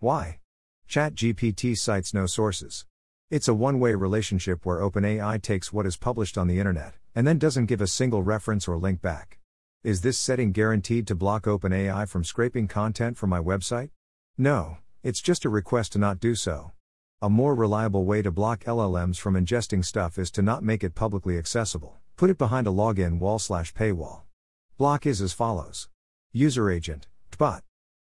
Why? 0.00 0.40
ChatGPT 0.88 1.78
cites 1.78 2.12
no 2.12 2.26
sources. 2.26 2.84
It's 3.30 3.46
a 3.46 3.54
one 3.54 3.78
way 3.78 3.94
relationship 3.94 4.66
where 4.66 4.80
OpenAI 4.80 5.40
takes 5.40 5.72
what 5.72 5.86
is 5.86 5.96
published 5.96 6.36
on 6.36 6.48
the 6.48 6.58
internet, 6.58 6.94
and 7.14 7.24
then 7.24 7.38
doesn't 7.38 7.66
give 7.66 7.80
a 7.80 7.86
single 7.86 8.24
reference 8.24 8.66
or 8.66 8.76
link 8.76 9.00
back. 9.00 9.38
Is 9.84 10.00
this 10.00 10.18
setting 10.18 10.50
guaranteed 10.50 11.06
to 11.06 11.14
block 11.14 11.44
OpenAI 11.44 12.08
from 12.08 12.24
scraping 12.24 12.66
content 12.66 13.16
from 13.16 13.30
my 13.30 13.38
website? 13.38 13.90
No, 14.36 14.78
it's 15.04 15.22
just 15.22 15.44
a 15.44 15.48
request 15.48 15.92
to 15.92 16.00
not 16.00 16.18
do 16.18 16.34
so. 16.34 16.72
A 17.22 17.30
more 17.30 17.54
reliable 17.54 18.04
way 18.04 18.20
to 18.20 18.32
block 18.32 18.64
LLMs 18.64 19.18
from 19.18 19.34
ingesting 19.34 19.84
stuff 19.84 20.18
is 20.18 20.32
to 20.32 20.42
not 20.42 20.64
make 20.64 20.82
it 20.82 20.96
publicly 20.96 21.38
accessible. 21.38 21.98
Put 22.16 22.30
it 22.30 22.38
behind 22.38 22.66
a 22.66 22.70
login 22.70 23.20
wall 23.20 23.38
slash 23.38 23.72
paywall. 23.72 24.22
Block 24.76 25.06
is 25.06 25.22
as 25.22 25.32
follows. 25.32 25.88
User 26.32 26.68
agent, 26.68 27.06
tbot. 27.30 27.60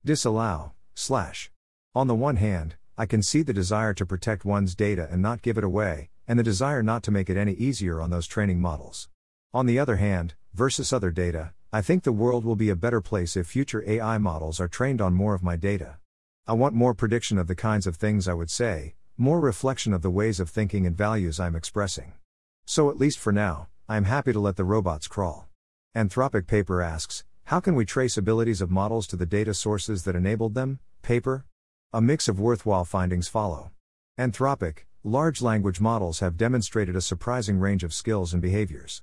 Disallow, 0.05 0.73
slash. 0.93 1.49
On 1.95 2.05
the 2.05 2.13
one 2.13 2.35
hand, 2.35 2.75
I 2.97 3.05
can 3.05 3.21
see 3.21 3.41
the 3.41 3.51
desire 3.51 3.93
to 3.93 4.05
protect 4.05 4.45
one's 4.45 4.73
data 4.73 5.09
and 5.11 5.21
not 5.21 5.41
give 5.41 5.57
it 5.57 5.65
away, 5.65 6.09
and 6.29 6.39
the 6.39 6.43
desire 6.43 6.81
not 6.81 7.03
to 7.03 7.11
make 7.11 7.29
it 7.29 7.35
any 7.35 7.51
easier 7.51 7.99
on 7.99 8.09
those 8.09 8.25
training 8.25 8.61
models. 8.61 9.09
On 9.53 9.65
the 9.65 9.77
other 9.77 9.97
hand, 9.97 10.35
versus 10.53 10.93
other 10.93 11.11
data, 11.11 11.51
I 11.73 11.81
think 11.81 12.03
the 12.03 12.13
world 12.13 12.45
will 12.45 12.55
be 12.55 12.69
a 12.69 12.75
better 12.75 13.01
place 13.01 13.35
if 13.35 13.47
future 13.47 13.83
AI 13.85 14.17
models 14.17 14.61
are 14.61 14.69
trained 14.69 15.01
on 15.01 15.13
more 15.13 15.35
of 15.35 15.43
my 15.43 15.57
data. 15.57 15.97
I 16.47 16.53
want 16.53 16.73
more 16.73 16.93
prediction 16.93 17.37
of 17.37 17.47
the 17.47 17.55
kinds 17.55 17.85
of 17.85 17.97
things 17.97 18.29
I 18.29 18.33
would 18.33 18.49
say, 18.49 18.95
more 19.17 19.41
reflection 19.41 19.91
of 19.91 20.01
the 20.01 20.09
ways 20.09 20.39
of 20.39 20.49
thinking 20.49 20.85
and 20.85 20.95
values 20.95 21.37
I'm 21.37 21.55
expressing. 21.55 22.13
So, 22.65 22.89
at 22.89 22.97
least 22.97 23.19
for 23.19 23.33
now, 23.33 23.67
I 23.89 23.97
am 23.97 24.05
happy 24.05 24.31
to 24.31 24.39
let 24.39 24.55
the 24.55 24.63
robots 24.63 25.09
crawl. 25.09 25.49
Anthropic 25.93 26.47
Paper 26.47 26.81
asks 26.81 27.25
How 27.45 27.59
can 27.59 27.75
we 27.75 27.83
trace 27.83 28.15
abilities 28.15 28.61
of 28.61 28.71
models 28.71 29.05
to 29.07 29.17
the 29.17 29.25
data 29.25 29.53
sources 29.53 30.03
that 30.03 30.15
enabled 30.15 30.53
them? 30.53 30.79
Paper? 31.01 31.43
A 31.95 32.01
mix 32.01 32.27
of 32.27 32.41
worthwhile 32.41 32.83
findings 32.83 33.29
follow. 33.29 33.71
Anthropic, 34.19 34.79
large 35.05 35.41
language 35.41 35.79
models 35.79 36.19
have 36.19 36.35
demonstrated 36.35 36.93
a 36.93 36.99
surprising 36.99 37.57
range 37.57 37.85
of 37.85 37.93
skills 37.93 38.33
and 38.33 38.41
behaviors. 38.41 39.01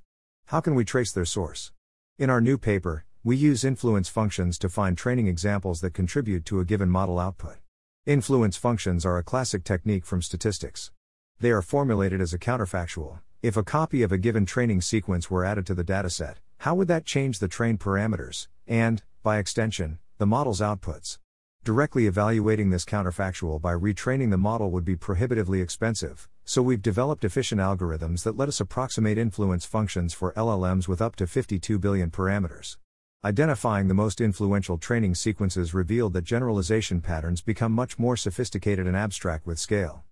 How 0.48 0.60
can 0.60 0.74
we 0.74 0.84
trace 0.84 1.10
their 1.10 1.24
source? 1.24 1.72
In 2.18 2.28
our 2.28 2.42
new 2.42 2.58
paper, 2.58 3.06
we 3.24 3.34
use 3.34 3.64
influence 3.64 4.10
functions 4.10 4.58
to 4.58 4.68
find 4.68 4.98
training 4.98 5.26
examples 5.26 5.80
that 5.80 5.94
contribute 5.94 6.44
to 6.44 6.60
a 6.60 6.66
given 6.66 6.90
model 6.90 7.18
output. 7.18 7.56
Influence 8.04 8.58
functions 8.58 9.06
are 9.06 9.16
a 9.16 9.24
classic 9.24 9.64
technique 9.64 10.04
from 10.04 10.20
statistics. 10.20 10.92
They 11.40 11.50
are 11.50 11.62
formulated 11.62 12.20
as 12.20 12.34
a 12.34 12.38
counterfactual. 12.38 13.20
If 13.40 13.56
a 13.56 13.62
copy 13.62 14.02
of 14.02 14.12
a 14.12 14.18
given 14.18 14.44
training 14.44 14.82
sequence 14.82 15.30
were 15.30 15.46
added 15.46 15.64
to 15.68 15.74
the 15.74 15.82
dataset, 15.82 16.34
how 16.58 16.74
would 16.74 16.88
that 16.88 17.06
change 17.06 17.38
the 17.38 17.48
trained 17.48 17.80
parameters, 17.80 18.48
and, 18.66 19.02
by 19.22 19.38
extension, 19.38 19.98
the 20.18 20.26
model's 20.26 20.60
outputs? 20.60 21.16
Directly 21.64 22.08
evaluating 22.08 22.70
this 22.70 22.84
counterfactual 22.84 23.60
by 23.60 23.72
retraining 23.72 24.32
the 24.32 24.36
model 24.36 24.72
would 24.72 24.84
be 24.84 24.96
prohibitively 24.96 25.60
expensive, 25.60 26.28
so 26.44 26.60
we've 26.60 26.82
developed 26.82 27.22
efficient 27.22 27.60
algorithms 27.60 28.24
that 28.24 28.36
let 28.36 28.48
us 28.48 28.58
approximate 28.58 29.16
influence 29.16 29.64
functions 29.64 30.12
for 30.12 30.32
LLMs 30.32 30.88
with 30.88 31.00
up 31.00 31.14
to 31.14 31.26
52 31.28 31.78
billion 31.78 32.10
parameters. 32.10 32.78
Identifying 33.24 33.86
the 33.86 33.94
most 33.94 34.20
influential 34.20 34.76
training 34.76 35.14
sequences 35.14 35.72
revealed 35.72 36.14
that 36.14 36.24
generalization 36.24 37.00
patterns 37.00 37.42
become 37.42 37.70
much 37.70 37.96
more 37.96 38.16
sophisticated 38.16 38.88
and 38.88 38.96
abstract 38.96 39.46
with 39.46 39.60
scale. 39.60 40.02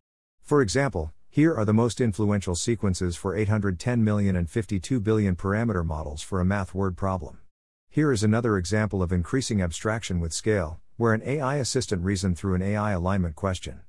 For 0.42 0.62
example, 0.62 1.12
here 1.30 1.52
are 1.52 1.64
the 1.64 1.74
most 1.74 2.00
influential 2.00 2.54
sequences 2.54 3.16
for 3.16 3.34
810 3.34 4.04
million 4.04 4.36
and 4.36 4.48
52 4.48 5.00
billion 5.00 5.34
parameter 5.34 5.84
models 5.84 6.22
for 6.22 6.40
a 6.40 6.44
math 6.44 6.76
word 6.76 6.96
problem. 6.96 7.38
Here 7.88 8.12
is 8.12 8.22
another 8.22 8.56
example 8.56 9.02
of 9.02 9.10
increasing 9.10 9.60
abstraction 9.60 10.20
with 10.20 10.32
scale, 10.32 10.78
where 11.00 11.14
an 11.14 11.22
AI 11.24 11.56
assistant 11.56 12.04
reasoned 12.04 12.36
through 12.36 12.54
an 12.54 12.60
AI 12.60 12.90
alignment 12.90 13.34
question. 13.34 13.80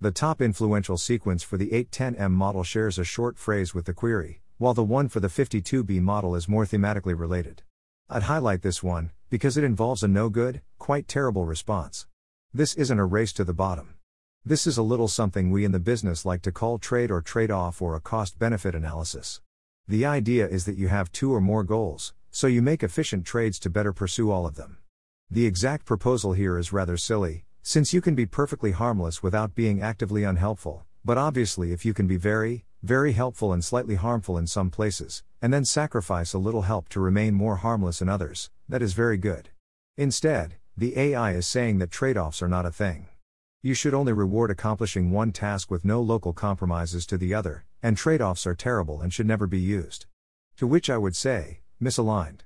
The 0.00 0.10
top 0.10 0.42
influential 0.42 0.96
sequence 0.96 1.44
for 1.44 1.56
the 1.56 1.70
810M 1.70 2.32
model 2.32 2.64
shares 2.64 2.98
a 2.98 3.04
short 3.04 3.38
phrase 3.38 3.72
with 3.72 3.84
the 3.84 3.94
query, 3.94 4.42
while 4.58 4.74
the 4.74 4.82
one 4.82 5.08
for 5.08 5.20
the 5.20 5.28
52B 5.28 6.00
model 6.00 6.34
is 6.34 6.48
more 6.48 6.66
thematically 6.66 7.16
related. 7.16 7.62
I'd 8.10 8.24
highlight 8.24 8.62
this 8.62 8.82
one, 8.82 9.12
because 9.30 9.56
it 9.56 9.62
involves 9.62 10.02
a 10.02 10.08
no 10.08 10.28
good, 10.28 10.60
quite 10.76 11.06
terrible 11.06 11.44
response. 11.44 12.08
This 12.52 12.74
isn't 12.74 12.98
a 12.98 13.04
race 13.04 13.32
to 13.34 13.44
the 13.44 13.54
bottom. 13.54 13.94
This 14.44 14.66
is 14.66 14.76
a 14.76 14.82
little 14.82 15.06
something 15.06 15.52
we 15.52 15.64
in 15.64 15.70
the 15.70 15.78
business 15.78 16.26
like 16.26 16.42
to 16.42 16.50
call 16.50 16.80
trade 16.80 17.12
or 17.12 17.22
trade 17.22 17.52
off 17.52 17.80
or 17.80 17.94
a 17.94 18.00
cost 18.00 18.40
benefit 18.40 18.74
analysis. 18.74 19.40
The 19.86 20.04
idea 20.04 20.48
is 20.48 20.64
that 20.64 20.78
you 20.78 20.88
have 20.88 21.12
two 21.12 21.32
or 21.32 21.40
more 21.40 21.62
goals, 21.62 22.12
so 22.32 22.48
you 22.48 22.60
make 22.60 22.82
efficient 22.82 23.24
trades 23.24 23.60
to 23.60 23.70
better 23.70 23.92
pursue 23.92 24.32
all 24.32 24.48
of 24.48 24.56
them. 24.56 24.78
The 25.28 25.44
exact 25.44 25.84
proposal 25.86 26.34
here 26.34 26.56
is 26.56 26.72
rather 26.72 26.96
silly, 26.96 27.46
since 27.60 27.92
you 27.92 28.00
can 28.00 28.14
be 28.14 28.26
perfectly 28.26 28.70
harmless 28.70 29.24
without 29.24 29.56
being 29.56 29.82
actively 29.82 30.22
unhelpful, 30.22 30.84
but 31.04 31.18
obviously, 31.18 31.72
if 31.72 31.84
you 31.84 31.92
can 31.92 32.06
be 32.06 32.16
very, 32.16 32.64
very 32.84 33.12
helpful 33.12 33.52
and 33.52 33.64
slightly 33.64 33.96
harmful 33.96 34.38
in 34.38 34.46
some 34.46 34.70
places, 34.70 35.24
and 35.42 35.52
then 35.52 35.64
sacrifice 35.64 36.32
a 36.32 36.38
little 36.38 36.62
help 36.62 36.88
to 36.90 37.00
remain 37.00 37.34
more 37.34 37.56
harmless 37.56 38.00
in 38.00 38.08
others, 38.08 38.50
that 38.68 38.82
is 38.82 38.92
very 38.92 39.16
good. 39.16 39.48
Instead, 39.96 40.54
the 40.76 40.96
AI 40.96 41.32
is 41.32 41.44
saying 41.44 41.78
that 41.78 41.90
trade 41.90 42.16
offs 42.16 42.40
are 42.40 42.48
not 42.48 42.64
a 42.64 42.70
thing. 42.70 43.08
You 43.62 43.74
should 43.74 43.94
only 43.94 44.12
reward 44.12 44.52
accomplishing 44.52 45.10
one 45.10 45.32
task 45.32 45.72
with 45.72 45.84
no 45.84 46.00
local 46.00 46.34
compromises 46.34 47.04
to 47.06 47.18
the 47.18 47.34
other, 47.34 47.64
and 47.82 47.96
trade 47.96 48.22
offs 48.22 48.46
are 48.46 48.54
terrible 48.54 49.00
and 49.00 49.12
should 49.12 49.26
never 49.26 49.48
be 49.48 49.58
used. 49.58 50.06
To 50.58 50.68
which 50.68 50.88
I 50.88 50.98
would 50.98 51.16
say, 51.16 51.62
misaligned. 51.82 52.42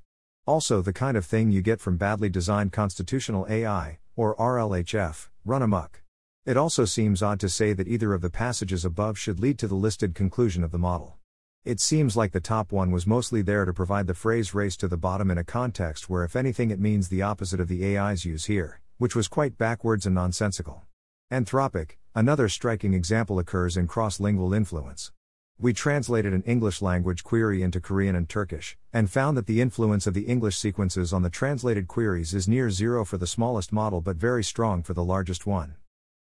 Also, 0.50 0.82
the 0.82 0.92
kind 0.92 1.16
of 1.16 1.24
thing 1.24 1.52
you 1.52 1.62
get 1.62 1.80
from 1.80 1.96
badly 1.96 2.28
designed 2.28 2.72
constitutional 2.72 3.46
AI, 3.48 4.00
or 4.16 4.34
RLHF, 4.34 5.28
run 5.44 5.62
amok. 5.62 6.02
It 6.44 6.56
also 6.56 6.84
seems 6.84 7.22
odd 7.22 7.38
to 7.38 7.48
say 7.48 7.72
that 7.72 7.86
either 7.86 8.12
of 8.12 8.20
the 8.20 8.30
passages 8.30 8.84
above 8.84 9.16
should 9.16 9.38
lead 9.38 9.60
to 9.60 9.68
the 9.68 9.76
listed 9.76 10.12
conclusion 10.12 10.64
of 10.64 10.72
the 10.72 10.76
model. 10.76 11.18
It 11.64 11.78
seems 11.78 12.16
like 12.16 12.32
the 12.32 12.40
top 12.40 12.72
one 12.72 12.90
was 12.90 13.06
mostly 13.06 13.42
there 13.42 13.64
to 13.64 13.72
provide 13.72 14.08
the 14.08 14.12
phrase 14.12 14.52
race 14.52 14.76
to 14.78 14.88
the 14.88 14.96
bottom 14.96 15.30
in 15.30 15.38
a 15.38 15.44
context 15.44 16.10
where, 16.10 16.24
if 16.24 16.34
anything, 16.34 16.72
it 16.72 16.80
means 16.80 17.08
the 17.08 17.22
opposite 17.22 17.60
of 17.60 17.68
the 17.68 17.96
AI's 17.96 18.24
use 18.24 18.46
here, 18.46 18.80
which 18.98 19.14
was 19.14 19.28
quite 19.28 19.56
backwards 19.56 20.04
and 20.04 20.16
nonsensical. 20.16 20.82
Anthropic, 21.30 21.92
another 22.12 22.48
striking 22.48 22.92
example 22.92 23.38
occurs 23.38 23.76
in 23.76 23.86
cross 23.86 24.18
lingual 24.18 24.52
influence. 24.52 25.12
We 25.62 25.74
translated 25.74 26.32
an 26.32 26.42
English 26.44 26.80
language 26.80 27.22
query 27.22 27.62
into 27.62 27.82
Korean 27.82 28.16
and 28.16 28.26
Turkish, 28.26 28.78
and 28.94 29.10
found 29.10 29.36
that 29.36 29.44
the 29.44 29.60
influence 29.60 30.06
of 30.06 30.14
the 30.14 30.22
English 30.22 30.56
sequences 30.56 31.12
on 31.12 31.20
the 31.20 31.28
translated 31.28 31.86
queries 31.86 32.32
is 32.32 32.48
near 32.48 32.70
zero 32.70 33.04
for 33.04 33.18
the 33.18 33.26
smallest 33.26 33.70
model 33.70 34.00
but 34.00 34.16
very 34.16 34.42
strong 34.42 34.82
for 34.82 34.94
the 34.94 35.04
largest 35.04 35.46
one. 35.46 35.74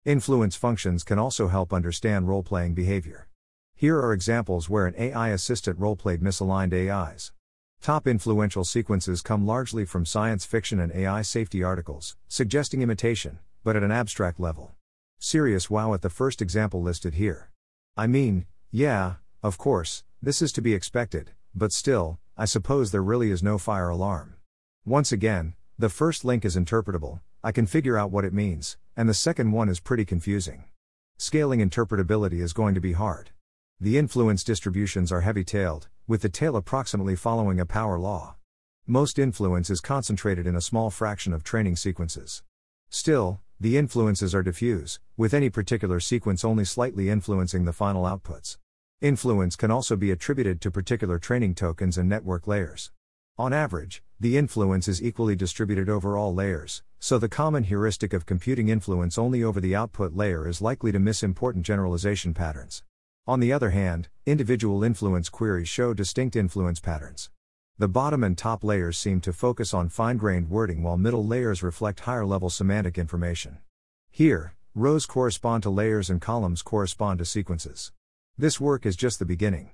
Influence 0.04 0.58
functions 0.58 1.06
can 1.06 1.18
also 1.18 1.48
help 1.48 1.72
understand 1.72 2.28
role 2.28 2.44
playing 2.44 2.74
behavior. 2.74 3.30
Here 3.78 3.98
are 3.98 4.12
examples 4.12 4.70
where 4.70 4.86
an 4.86 4.96
AI 4.98 5.30
assistant 5.30 5.80
role 5.80 5.96
played 5.96 6.20
misaligned 6.20 6.74
AIs. 6.74 7.32
Top 7.82 8.08
influential 8.08 8.66
sequences 8.66 9.22
come 9.22 9.48
largely 9.48 9.86
from 9.86 10.06
science 10.06 10.44
fiction 10.44 10.82
and 10.82 10.92
AI 10.92 11.22
safety 11.22 11.64
articles, 11.64 12.18
suggesting 12.28 12.82
imitation, 12.82 13.40
but 13.64 13.78
at 13.78 13.84
an 13.84 13.92
abstract 13.92 14.38
level. 14.38 14.74
Serious 15.18 15.70
wow 15.70 15.94
at 15.94 16.02
the 16.02 16.10
first 16.10 16.42
example 16.42 16.82
listed 16.82 17.14
here. 17.14 17.52
I 17.96 18.06
mean, 18.08 18.46
yeah, 18.70 19.16
of 19.42 19.58
course, 19.58 20.04
this 20.22 20.42
is 20.42 20.52
to 20.54 20.62
be 20.62 20.74
expected, 20.74 21.32
but 21.56 21.72
still, 21.72 22.20
I 22.38 22.46
suppose 22.46 22.92
there 22.92 23.02
really 23.02 23.32
is 23.32 23.42
no 23.42 23.58
fire 23.58 23.90
alarm. 23.90 24.36
Once 24.86 25.12
again, 25.12 25.54
the 25.78 25.90
first 25.90 26.26
link 26.26 26.44
is 26.44 26.58
interpretable, 26.58 27.22
I 27.42 27.54
can 27.54 27.66
figure 27.66 27.98
out 27.98 28.12
what 28.12 28.26
it 28.26 28.34
means, 28.34 28.78
and 28.98 29.08
the 29.08 29.14
second 29.14 29.52
one 29.52 29.70
is 29.70 29.80
pretty 29.80 30.04
confusing. 30.04 30.66
Scaling 31.18 31.62
interpretability 31.62 32.42
is 32.42 32.52
going 32.52 32.76
to 32.76 32.82
be 32.82 32.92
hard. 32.92 33.30
The 33.80 33.98
influence 33.98 34.44
distributions 34.44 35.10
are 35.10 35.22
heavy 35.22 35.46
tailed, 35.46 35.88
with 36.06 36.22
the 36.22 36.28
tail 36.28 36.58
approximately 36.58 37.16
following 37.16 37.62
a 37.62 37.66
power 37.66 37.98
law. 37.98 38.36
Most 38.86 39.18
influence 39.18 39.70
is 39.70 39.80
concentrated 39.80 40.46
in 40.46 40.56
a 40.56 40.62
small 40.62 40.90
fraction 40.90 41.32
of 41.32 41.44
training 41.46 41.78
sequences. 41.78 42.44
Still, 42.90 43.40
the 43.58 43.78
influences 43.78 44.36
are 44.36 44.44
diffuse, 44.44 45.00
with 45.16 45.34
any 45.34 45.50
particular 45.50 46.00
sequence 46.00 46.44
only 46.44 46.66
slightly 46.66 47.10
influencing 47.10 47.64
the 47.64 47.72
final 47.74 48.04
outputs. 48.04 48.58
Influence 49.02 49.56
can 49.56 49.72
also 49.72 49.96
be 49.96 50.12
attributed 50.12 50.60
to 50.60 50.70
particular 50.70 51.20
training 51.20 51.56
tokens 51.56 51.98
and 51.98 52.10
network 52.10 52.48
layers. 52.48 52.92
On 53.38 53.54
average, 53.54 54.04
the 54.20 54.36
influence 54.36 54.90
is 54.90 55.02
equally 55.02 55.38
distributed 55.38 55.88
over 55.88 56.18
all 56.18 56.36
layers, 56.36 56.84
so 57.00 57.18
the 57.18 57.30
common 57.30 57.64
heuristic 57.64 58.12
of 58.12 58.26
computing 58.26 58.68
influence 58.68 59.18
only 59.18 59.42
over 59.42 59.62
the 59.62 59.74
output 59.74 60.16
layer 60.16 60.50
is 60.50 60.62
likely 60.62 60.92
to 60.92 61.00
miss 61.00 61.24
important 61.24 61.66
generalization 61.66 62.34
patterns. 62.34 62.84
On 63.26 63.40
the 63.40 63.54
other 63.54 63.70
hand, 63.70 64.10
individual 64.26 64.84
influence 64.84 65.30
queries 65.30 65.70
show 65.70 65.94
distinct 65.94 66.36
influence 66.36 66.82
patterns. 66.82 67.30
The 67.78 67.88
bottom 67.88 68.22
and 68.22 68.38
top 68.38 68.66
layers 68.66 68.98
seem 68.98 69.22
to 69.22 69.32
focus 69.32 69.74
on 69.74 69.88
fine 69.88 70.18
grained 70.18 70.50
wording 70.50 70.84
while 70.84 70.98
middle 70.98 71.26
layers 71.26 71.64
reflect 71.64 72.02
higher 72.02 72.26
level 72.26 72.50
semantic 72.50 72.98
information. 72.98 73.60
Here, 74.12 74.56
rows 74.76 75.06
correspond 75.06 75.64
to 75.64 75.70
layers 75.70 76.10
and 76.10 76.20
columns 76.20 76.62
correspond 76.62 77.20
to 77.20 77.26
sequences. 77.26 77.94
This 78.40 78.58
work 78.58 78.86
is 78.86 78.96
just 78.96 79.20
the 79.20 79.26
beginning. 79.26 79.72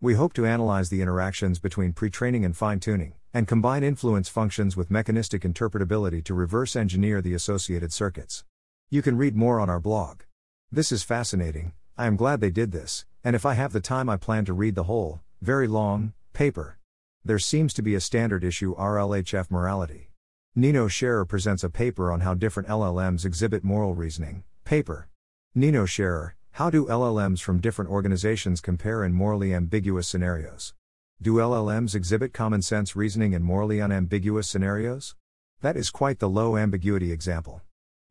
We 0.00 0.14
hope 0.14 0.32
to 0.32 0.44
analyze 0.44 0.90
the 0.90 1.00
interactions 1.00 1.60
between 1.60 1.92
pre 1.92 2.10
training 2.10 2.44
and 2.44 2.56
fine 2.56 2.80
tuning, 2.80 3.12
and 3.32 3.46
combine 3.46 3.84
influence 3.84 4.28
functions 4.28 4.76
with 4.76 4.90
mechanistic 4.90 5.42
interpretability 5.42 6.24
to 6.24 6.34
reverse 6.34 6.74
engineer 6.74 7.22
the 7.22 7.34
associated 7.34 7.92
circuits. 7.92 8.42
You 8.90 9.02
can 9.02 9.16
read 9.16 9.36
more 9.36 9.60
on 9.60 9.70
our 9.70 9.78
blog. 9.78 10.22
This 10.68 10.90
is 10.90 11.04
fascinating, 11.04 11.74
I 11.96 12.06
am 12.06 12.16
glad 12.16 12.40
they 12.40 12.50
did 12.50 12.72
this, 12.72 13.06
and 13.22 13.36
if 13.36 13.46
I 13.46 13.54
have 13.54 13.72
the 13.72 13.80
time, 13.80 14.08
I 14.08 14.16
plan 14.16 14.44
to 14.46 14.52
read 14.52 14.74
the 14.74 14.90
whole, 14.90 15.20
very 15.40 15.68
long, 15.68 16.12
paper. 16.32 16.80
There 17.24 17.38
seems 17.38 17.72
to 17.74 17.82
be 17.82 17.94
a 17.94 18.00
standard 18.00 18.42
issue 18.42 18.74
RLHF 18.74 19.48
morality. 19.48 20.10
Nino 20.56 20.88
Scherrer 20.88 21.28
presents 21.28 21.62
a 21.62 21.70
paper 21.70 22.10
on 22.10 22.22
how 22.22 22.34
different 22.34 22.68
LLMs 22.68 23.24
exhibit 23.24 23.62
moral 23.62 23.94
reasoning. 23.94 24.42
Paper. 24.64 25.08
Nino 25.54 25.86
Scherrer, 25.86 26.32
how 26.58 26.70
do 26.70 26.86
LLMs 26.86 27.40
from 27.40 27.60
different 27.60 27.88
organizations 27.88 28.60
compare 28.60 29.04
in 29.04 29.14
morally 29.14 29.54
ambiguous 29.54 30.08
scenarios? 30.08 30.74
Do 31.22 31.34
LLMs 31.34 31.94
exhibit 31.94 32.32
common 32.32 32.62
sense 32.62 32.96
reasoning 32.96 33.32
in 33.32 33.44
morally 33.44 33.80
unambiguous 33.80 34.48
scenarios? 34.48 35.14
That 35.60 35.76
is 35.76 35.90
quite 35.90 36.18
the 36.18 36.28
low 36.28 36.56
ambiguity 36.56 37.12
example. 37.12 37.60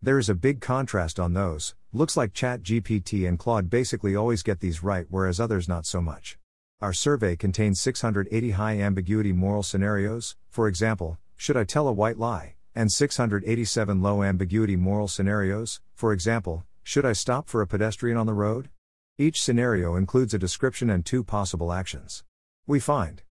There 0.02 0.18
is 0.18 0.30
a 0.30 0.34
big 0.34 0.62
contrast 0.62 1.20
on 1.20 1.34
those, 1.34 1.76
looks 1.92 2.16
like 2.16 2.32
ChatGPT 2.32 3.28
and 3.28 3.38
Claude 3.38 3.70
basically 3.70 4.16
always 4.16 4.44
get 4.44 4.62
these 4.62 4.82
right, 4.82 5.08
whereas 5.10 5.42
others 5.42 5.68
not 5.68 5.86
so 5.86 6.00
much. 6.00 6.38
Our 6.80 6.94
survey 6.94 7.36
contains 7.36 7.82
680 7.82 8.52
high 8.52 8.78
ambiguity 8.80 9.34
moral 9.34 9.62
scenarios, 9.62 10.38
for 10.48 10.70
example, 10.70 11.18
should 11.36 11.58
I 11.58 11.66
tell 11.66 11.90
a 11.90 11.92
white 11.92 12.18
lie? 12.18 12.56
And 12.74 12.94
687 12.94 14.02
low 14.02 14.24
ambiguity 14.24 14.78
moral 14.78 15.10
scenarios, 15.10 15.82
for 15.94 16.14
example, 16.14 16.64
should 16.88 17.06
I 17.06 17.12
stop 17.12 17.50
for 17.50 17.62
a 17.62 17.68
pedestrian 17.68 18.16
on 18.16 18.28
the 18.28 18.34
road? 18.34 18.70
Each 19.18 19.42
scenario 19.42 19.98
includes 19.98 20.34
a 20.34 20.40
description 20.40 20.90
and 20.90 21.06
two 21.06 21.22
possible 21.22 21.74
actions. 21.74 22.24
We 22.66 22.80
find 22.80 23.24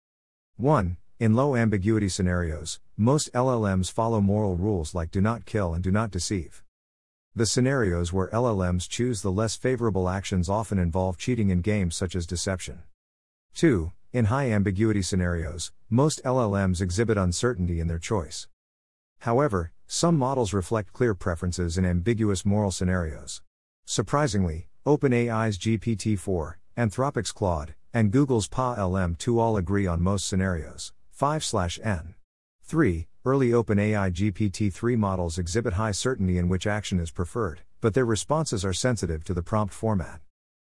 1. 0.56 0.96
In 1.20 1.36
low 1.36 1.54
ambiguity 1.54 2.08
scenarios, 2.08 2.80
most 2.96 3.32
LLMs 3.32 3.92
follow 3.92 4.20
moral 4.20 4.56
rules 4.56 4.92
like 4.92 5.12
do 5.12 5.20
not 5.20 5.46
kill 5.46 5.72
and 5.72 5.84
do 5.84 5.92
not 5.92 6.10
deceive. 6.10 6.64
The 7.36 7.46
scenarios 7.46 8.12
where 8.12 8.26
LLMs 8.30 8.88
choose 8.88 9.22
the 9.22 9.30
less 9.30 9.54
favorable 9.54 10.08
actions 10.08 10.48
often 10.48 10.80
involve 10.80 11.16
cheating 11.16 11.50
in 11.50 11.60
games 11.60 11.94
such 11.94 12.16
as 12.16 12.26
deception. 12.26 12.82
2. 13.54 13.92
In 14.12 14.24
high 14.24 14.50
ambiguity 14.50 15.00
scenarios, 15.00 15.70
most 15.88 16.20
LLMs 16.24 16.80
exhibit 16.80 17.16
uncertainty 17.16 17.78
in 17.78 17.86
their 17.86 18.00
choice. 18.00 18.48
However, 19.20 19.70
some 19.86 20.16
models 20.16 20.52
reflect 20.52 20.92
clear 20.92 21.14
preferences 21.14 21.76
in 21.78 21.84
ambiguous 21.84 22.44
moral 22.44 22.70
scenarios. 22.70 23.42
Surprisingly, 23.84 24.68
OpenAI's 24.86 25.58
GPT 25.58 26.18
4, 26.18 26.58
Anthropic's 26.76 27.32
Claude, 27.32 27.74
and 27.92 28.10
Google's 28.10 28.48
PaLM 28.48 29.16
2 29.16 29.38
all 29.38 29.56
agree 29.56 29.86
on 29.86 30.02
most 30.02 30.26
scenarios. 30.26 30.92
5 31.10 31.78
N. 31.82 32.14
3. 32.64 33.06
Early 33.24 33.50
OpenAI 33.50 34.12
GPT 34.12 34.72
3 34.72 34.96
models 34.96 35.38
exhibit 35.38 35.74
high 35.74 35.92
certainty 35.92 36.36
in 36.36 36.48
which 36.48 36.66
action 36.66 36.98
is 36.98 37.10
preferred, 37.10 37.62
but 37.80 37.94
their 37.94 38.04
responses 38.04 38.64
are 38.64 38.72
sensitive 38.72 39.22
to 39.24 39.32
the 39.32 39.42
prompt 39.42 39.72
format. 39.72 40.20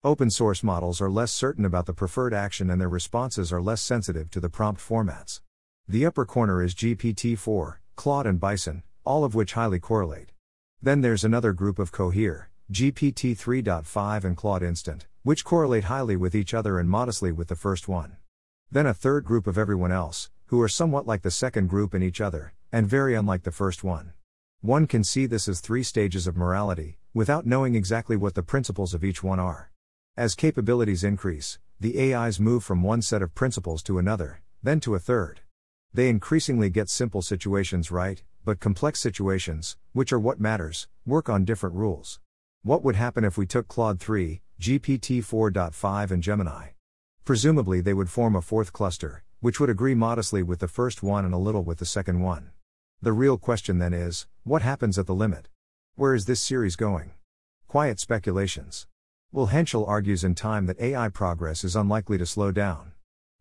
Open 0.03 0.29
source 0.29 0.63
models 0.63 1.01
are 1.01 1.09
less 1.09 1.31
certain 1.31 1.65
about 1.65 1.85
the 1.85 1.93
preferred 1.93 2.33
action 2.33 2.69
and 2.69 2.79
their 2.79 2.87
responses 2.87 3.51
are 3.51 3.61
less 3.61 3.81
sensitive 3.81 4.31
to 4.31 4.39
the 4.39 4.49
prompt 4.49 4.79
formats. 4.79 5.41
The 5.87 6.05
upper 6.05 6.25
corner 6.25 6.63
is 6.63 6.73
GPT 6.73 7.37
4, 7.37 7.81
Claude, 7.95 8.25
and 8.25 8.39
Bison, 8.39 8.83
all 9.07 9.23
of 9.23 9.33
which 9.33 9.53
highly 9.53 9.79
correlate. 9.79 10.33
Then 10.81 10.99
there's 10.99 11.23
another 11.23 11.53
group 11.53 11.79
of 11.79 11.93
Cohere, 11.93 12.49
GPT 12.69 13.37
3.5 13.37 14.25
and 14.25 14.35
Claude 14.35 14.61
Instant, 14.61 15.07
which 15.23 15.45
correlate 15.45 15.85
highly 15.85 16.17
with 16.17 16.35
each 16.35 16.53
other 16.53 16.77
and 16.77 16.89
modestly 16.89 17.31
with 17.31 17.47
the 17.47 17.55
first 17.55 17.87
one. 17.87 18.17
Then 18.69 18.85
a 18.85 18.93
third 18.93 19.23
group 19.23 19.47
of 19.47 19.57
everyone 19.57 19.93
else, 19.93 20.29
who 20.47 20.61
are 20.61 20.67
somewhat 20.67 21.07
like 21.07 21.21
the 21.21 21.31
second 21.31 21.69
group 21.69 21.95
in 21.95 22.03
each 22.03 22.19
other, 22.19 22.53
and 22.69 22.85
very 22.85 23.15
unlike 23.15 23.43
the 23.43 23.51
first 23.51 23.81
one. 23.81 24.11
One 24.59 24.87
can 24.87 25.05
see 25.05 25.25
this 25.25 25.47
as 25.47 25.61
three 25.61 25.83
stages 25.83 26.27
of 26.27 26.35
morality, 26.35 26.97
without 27.13 27.45
knowing 27.45 27.75
exactly 27.75 28.17
what 28.17 28.35
the 28.35 28.43
principles 28.43 28.93
of 28.93 29.05
each 29.05 29.23
one 29.23 29.39
are. 29.39 29.71
As 30.17 30.35
capabilities 30.35 31.05
increase, 31.05 31.59
the 31.79 32.13
AIs 32.13 32.41
move 32.41 32.65
from 32.65 32.83
one 32.83 33.01
set 33.01 33.21
of 33.21 33.33
principles 33.33 33.81
to 33.83 33.99
another, 33.99 34.41
then 34.61 34.81
to 34.81 34.95
a 34.95 34.99
third. 34.99 35.39
They 35.93 36.09
increasingly 36.09 36.69
get 36.69 36.89
simple 36.89 37.21
situations 37.21 37.89
right, 37.89 38.21
but 38.47 38.61
complex 38.61 39.01
situations, 39.01 39.75
which 39.91 40.13
are 40.13 40.19
what 40.19 40.39
matters, 40.39 40.87
work 41.05 41.27
on 41.27 41.43
different 41.43 41.75
rules. 41.75 42.21
What 42.63 42.81
would 42.81 42.95
happen 42.95 43.25
if 43.25 43.37
we 43.37 43.45
took 43.45 43.67
Claude 43.67 43.99
3, 43.99 44.39
GPT 44.61 45.19
4.5, 45.19 46.11
and 46.11 46.23
Gemini? 46.23 46.67
Presumably, 47.25 47.81
they 47.81 47.93
would 47.93 48.09
form 48.09 48.37
a 48.37 48.41
fourth 48.41 48.71
cluster, 48.71 49.25
which 49.41 49.59
would 49.59 49.69
agree 49.69 49.95
modestly 49.95 50.43
with 50.43 50.59
the 50.59 50.69
first 50.69 51.03
one 51.03 51.25
and 51.25 51.33
a 51.33 51.37
little 51.37 51.61
with 51.61 51.79
the 51.79 51.85
second 51.85 52.21
one. 52.21 52.51
The 53.01 53.11
real 53.11 53.37
question 53.37 53.79
then 53.79 53.93
is 53.93 54.27
what 54.45 54.61
happens 54.61 54.97
at 54.97 55.07
the 55.07 55.13
limit? 55.13 55.49
Where 55.95 56.15
is 56.15 56.23
this 56.23 56.41
series 56.41 56.77
going? 56.77 57.11
Quiet 57.67 57.99
speculations. 57.99 58.87
Will 59.33 59.47
Henshall 59.47 59.85
argues 59.85 60.23
in 60.23 60.35
time 60.35 60.67
that 60.67 60.79
AI 60.79 61.09
progress 61.09 61.65
is 61.65 61.75
unlikely 61.75 62.17
to 62.19 62.25
slow 62.25 62.53
down. 62.53 62.93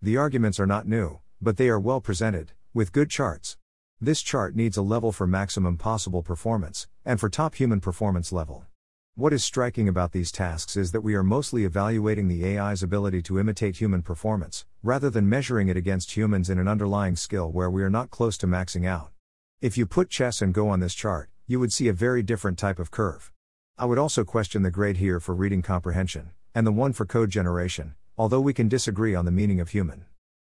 The 0.03 0.16
arguments 0.16 0.59
are 0.59 0.66
not 0.66 0.88
new, 0.88 1.21
but 1.40 1.59
they 1.59 1.69
are 1.69 1.79
well 1.79 2.01
presented, 2.01 2.51
with 2.75 2.90
good 2.90 3.09
charts. 3.09 3.57
This 3.98 4.20
chart 4.20 4.54
needs 4.54 4.76
a 4.76 4.82
level 4.82 5.11
for 5.11 5.26
maximum 5.26 5.78
possible 5.78 6.22
performance, 6.22 6.87
and 7.06 7.18
for 7.18 7.30
top 7.30 7.54
human 7.54 7.80
performance 7.80 8.30
level. 8.30 8.66
What 9.14 9.32
is 9.32 9.42
striking 9.42 9.88
about 9.88 10.12
these 10.12 10.30
tasks 10.30 10.76
is 10.76 10.92
that 10.92 11.00
we 11.00 11.14
are 11.14 11.22
mostly 11.22 11.64
evaluating 11.64 12.28
the 12.28 12.59
AI's 12.59 12.82
ability 12.82 13.22
to 13.22 13.40
imitate 13.40 13.78
human 13.78 14.02
performance, 14.02 14.66
rather 14.82 15.09
than 15.09 15.30
measuring 15.30 15.68
it 15.68 15.78
against 15.78 16.14
humans 16.14 16.50
in 16.50 16.59
an 16.59 16.68
underlying 16.68 17.16
skill 17.16 17.50
where 17.50 17.70
we 17.70 17.82
are 17.82 17.88
not 17.88 18.11
close 18.11 18.37
to 18.37 18.46
maxing 18.46 18.87
out. 18.87 19.12
If 19.62 19.78
you 19.78 19.87
put 19.87 20.11
chess 20.11 20.42
and 20.42 20.52
Go 20.52 20.68
on 20.68 20.80
this 20.80 20.94
chart, 20.94 21.30
you 21.46 21.59
would 21.59 21.72
see 21.72 21.88
a 21.88 21.94
very 21.94 22.22
different 22.22 22.59
type 22.59 22.78
of 22.78 22.90
curve. 22.90 23.32
I 23.78 23.87
would 23.87 23.98
also 23.98 24.24
question 24.24 24.62
the 24.62 24.70
grade 24.70 24.98
here 24.98 25.20
for 25.20 25.35
reading 25.35 25.62
comprehension, 25.62 26.32
and 26.54 26.66
the 26.66 26.70
one 26.70 26.92
for 26.92 27.06
code 27.06 27.30
generation, 27.30 27.94
although 28.18 28.42
we 28.42 28.52
can 28.52 28.68
disagree 28.68 29.14
on 29.14 29.24
the 29.24 29.30
meaning 29.30 29.59
of 29.59 29.70
human. 29.70 30.04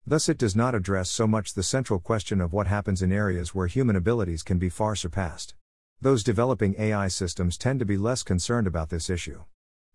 Thus, 0.07 0.29
it 0.29 0.37
does 0.37 0.55
not 0.55 0.75
address 0.75 1.09
so 1.09 1.27
much 1.27 1.55
the 1.55 1.62
central 1.62 1.99
question 1.99 2.40
of 2.40 2.53
what 2.53 2.67
happens 2.67 3.01
in 3.01 3.11
areas 3.11 3.55
where 3.55 3.67
human 3.67 3.97
abilities 3.97 4.43
can 4.43 4.59
be 4.59 4.69
far 4.69 4.95
surpassed. 4.95 5.55
Those 6.01 6.23
developing 6.23 6.75
AI 6.79 7.09
systems 7.09 7.57
tend 7.57 7.79
to 7.79 7.87
be 7.87 7.97
less 7.97 8.23
concerned 8.23 8.67
about 8.67 8.90
this 8.90 9.09
issue. 9.09 9.45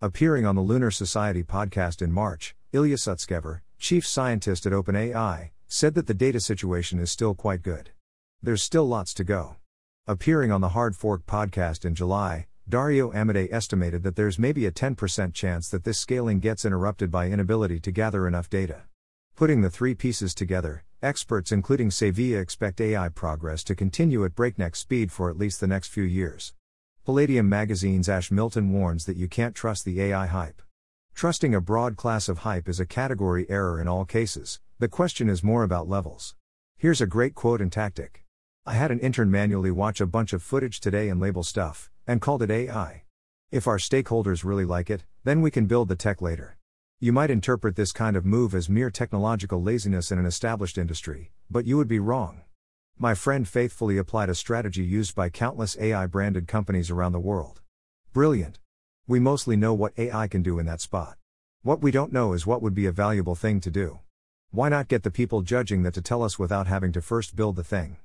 Appearing 0.00 0.46
on 0.46 0.56
the 0.56 0.62
Lunar 0.62 0.90
Society 0.90 1.44
podcast 1.44 2.02
in 2.02 2.10
March, 2.10 2.56
Ilya 2.72 2.96
Sutskever, 2.96 3.60
chief 3.78 4.04
scientist 4.04 4.66
at 4.66 4.72
OpenAI, 4.72 5.50
said 5.68 5.94
that 5.94 6.08
the 6.08 6.14
data 6.14 6.40
situation 6.40 6.98
is 6.98 7.12
still 7.12 7.34
quite 7.34 7.62
good. 7.62 7.90
There's 8.42 8.62
still 8.62 8.86
lots 8.86 9.14
to 9.14 9.24
go. 9.24 9.56
Appearing 10.08 10.50
on 10.50 10.60
the 10.60 10.70
Hard 10.70 10.96
Fork 10.96 11.24
podcast 11.26 11.84
in 11.84 11.94
July, 11.94 12.48
Dario 12.68 13.12
Amodei 13.12 13.52
estimated 13.52 14.02
that 14.02 14.16
there's 14.16 14.38
maybe 14.38 14.66
a 14.66 14.72
10% 14.72 15.34
chance 15.34 15.68
that 15.68 15.84
this 15.84 15.98
scaling 15.98 16.40
gets 16.40 16.64
interrupted 16.64 17.12
by 17.12 17.28
inability 17.28 17.78
to 17.78 17.92
gather 17.92 18.26
enough 18.26 18.50
data. 18.50 18.82
Putting 19.40 19.62
the 19.62 19.70
three 19.70 19.94
pieces 19.94 20.34
together, 20.34 20.84
experts 21.02 21.50
including 21.50 21.90
Sevilla 21.90 22.40
expect 22.40 22.78
AI 22.78 23.08
progress 23.08 23.64
to 23.64 23.74
continue 23.74 24.22
at 24.26 24.34
breakneck 24.34 24.76
speed 24.76 25.10
for 25.10 25.30
at 25.30 25.38
least 25.38 25.60
the 25.60 25.66
next 25.66 25.88
few 25.88 26.02
years. 26.02 26.52
Palladium 27.06 27.48
magazine's 27.48 28.06
Ash 28.06 28.30
Milton 28.30 28.70
warns 28.70 29.06
that 29.06 29.16
you 29.16 29.28
can't 29.28 29.54
trust 29.54 29.86
the 29.86 29.98
AI 30.02 30.26
hype. 30.26 30.60
Trusting 31.14 31.54
a 31.54 31.60
broad 31.62 31.96
class 31.96 32.28
of 32.28 32.40
hype 32.40 32.68
is 32.68 32.80
a 32.80 32.84
category 32.84 33.48
error 33.48 33.80
in 33.80 33.88
all 33.88 34.04
cases, 34.04 34.60
the 34.78 34.88
question 34.88 35.30
is 35.30 35.42
more 35.42 35.62
about 35.62 35.88
levels. 35.88 36.34
Here's 36.76 37.00
a 37.00 37.06
great 37.06 37.34
quote 37.34 37.62
and 37.62 37.72
tactic. 37.72 38.26
I 38.66 38.74
had 38.74 38.90
an 38.90 39.00
intern 39.00 39.30
manually 39.30 39.70
watch 39.70 40.02
a 40.02 40.06
bunch 40.06 40.34
of 40.34 40.42
footage 40.42 40.80
today 40.80 41.08
and 41.08 41.18
label 41.18 41.44
stuff, 41.44 41.88
and 42.06 42.20
called 42.20 42.42
it 42.42 42.50
AI. 42.50 43.04
If 43.50 43.66
our 43.66 43.78
stakeholders 43.78 44.44
really 44.44 44.66
like 44.66 44.90
it, 44.90 45.04
then 45.24 45.40
we 45.40 45.50
can 45.50 45.64
build 45.64 45.88
the 45.88 45.96
tech 45.96 46.20
later. 46.20 46.58
You 47.02 47.14
might 47.14 47.30
interpret 47.30 47.76
this 47.76 47.92
kind 47.92 48.14
of 48.14 48.26
move 48.26 48.54
as 48.54 48.68
mere 48.68 48.90
technological 48.90 49.62
laziness 49.62 50.12
in 50.12 50.18
an 50.18 50.26
established 50.26 50.76
industry, 50.76 51.32
but 51.50 51.64
you 51.64 51.78
would 51.78 51.88
be 51.88 51.98
wrong. 51.98 52.42
My 52.98 53.14
friend 53.14 53.48
faithfully 53.48 53.96
applied 53.96 54.28
a 54.28 54.34
strategy 54.34 54.84
used 54.84 55.14
by 55.14 55.30
countless 55.30 55.78
AI 55.80 56.04
branded 56.04 56.46
companies 56.46 56.90
around 56.90 57.12
the 57.12 57.18
world. 57.18 57.62
Brilliant. 58.12 58.58
We 59.06 59.18
mostly 59.18 59.56
know 59.56 59.72
what 59.72 59.98
AI 59.98 60.28
can 60.28 60.42
do 60.42 60.58
in 60.58 60.66
that 60.66 60.82
spot. 60.82 61.16
What 61.62 61.80
we 61.80 61.90
don't 61.90 62.12
know 62.12 62.34
is 62.34 62.46
what 62.46 62.60
would 62.60 62.74
be 62.74 62.84
a 62.84 62.92
valuable 62.92 63.34
thing 63.34 63.60
to 63.60 63.70
do. 63.70 64.00
Why 64.50 64.68
not 64.68 64.88
get 64.88 65.02
the 65.02 65.10
people 65.10 65.40
judging 65.40 65.82
that 65.84 65.94
to 65.94 66.02
tell 66.02 66.22
us 66.22 66.38
without 66.38 66.66
having 66.66 66.92
to 66.92 67.00
first 67.00 67.34
build 67.34 67.56
the 67.56 67.64
thing? 67.64 67.96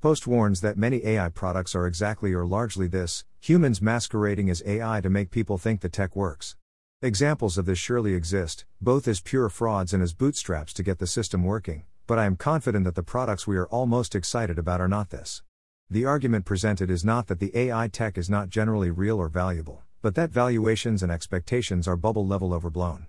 Post 0.00 0.28
warns 0.28 0.60
that 0.60 0.78
many 0.78 1.04
AI 1.04 1.30
products 1.30 1.74
are 1.74 1.88
exactly 1.88 2.32
or 2.32 2.46
largely 2.46 2.86
this 2.86 3.24
humans 3.40 3.82
masquerading 3.82 4.48
as 4.50 4.62
AI 4.64 5.00
to 5.00 5.10
make 5.10 5.32
people 5.32 5.58
think 5.58 5.80
the 5.80 5.88
tech 5.88 6.14
works. 6.14 6.54
Examples 7.02 7.58
of 7.58 7.66
this 7.66 7.78
surely 7.78 8.14
exist, 8.14 8.64
both 8.80 9.06
as 9.06 9.20
pure 9.20 9.50
frauds 9.50 9.92
and 9.92 10.02
as 10.02 10.14
bootstraps 10.14 10.72
to 10.72 10.82
get 10.82 10.98
the 10.98 11.06
system 11.06 11.44
working, 11.44 11.84
but 12.06 12.18
I 12.18 12.24
am 12.24 12.36
confident 12.36 12.86
that 12.86 12.94
the 12.94 13.02
products 13.02 13.46
we 13.46 13.58
are 13.58 13.66
all 13.66 13.84
most 13.84 14.14
excited 14.14 14.58
about 14.58 14.80
are 14.80 14.88
not 14.88 15.10
this. 15.10 15.42
The 15.90 16.06
argument 16.06 16.46
presented 16.46 16.90
is 16.90 17.04
not 17.04 17.26
that 17.26 17.38
the 17.38 17.54
AI 17.54 17.88
tech 17.88 18.16
is 18.16 18.30
not 18.30 18.48
generally 18.48 18.90
real 18.90 19.18
or 19.18 19.28
valuable, 19.28 19.82
but 20.00 20.14
that 20.14 20.30
valuations 20.30 21.02
and 21.02 21.12
expectations 21.12 21.86
are 21.86 21.98
bubble 21.98 22.26
level 22.26 22.54
overblown. 22.54 23.08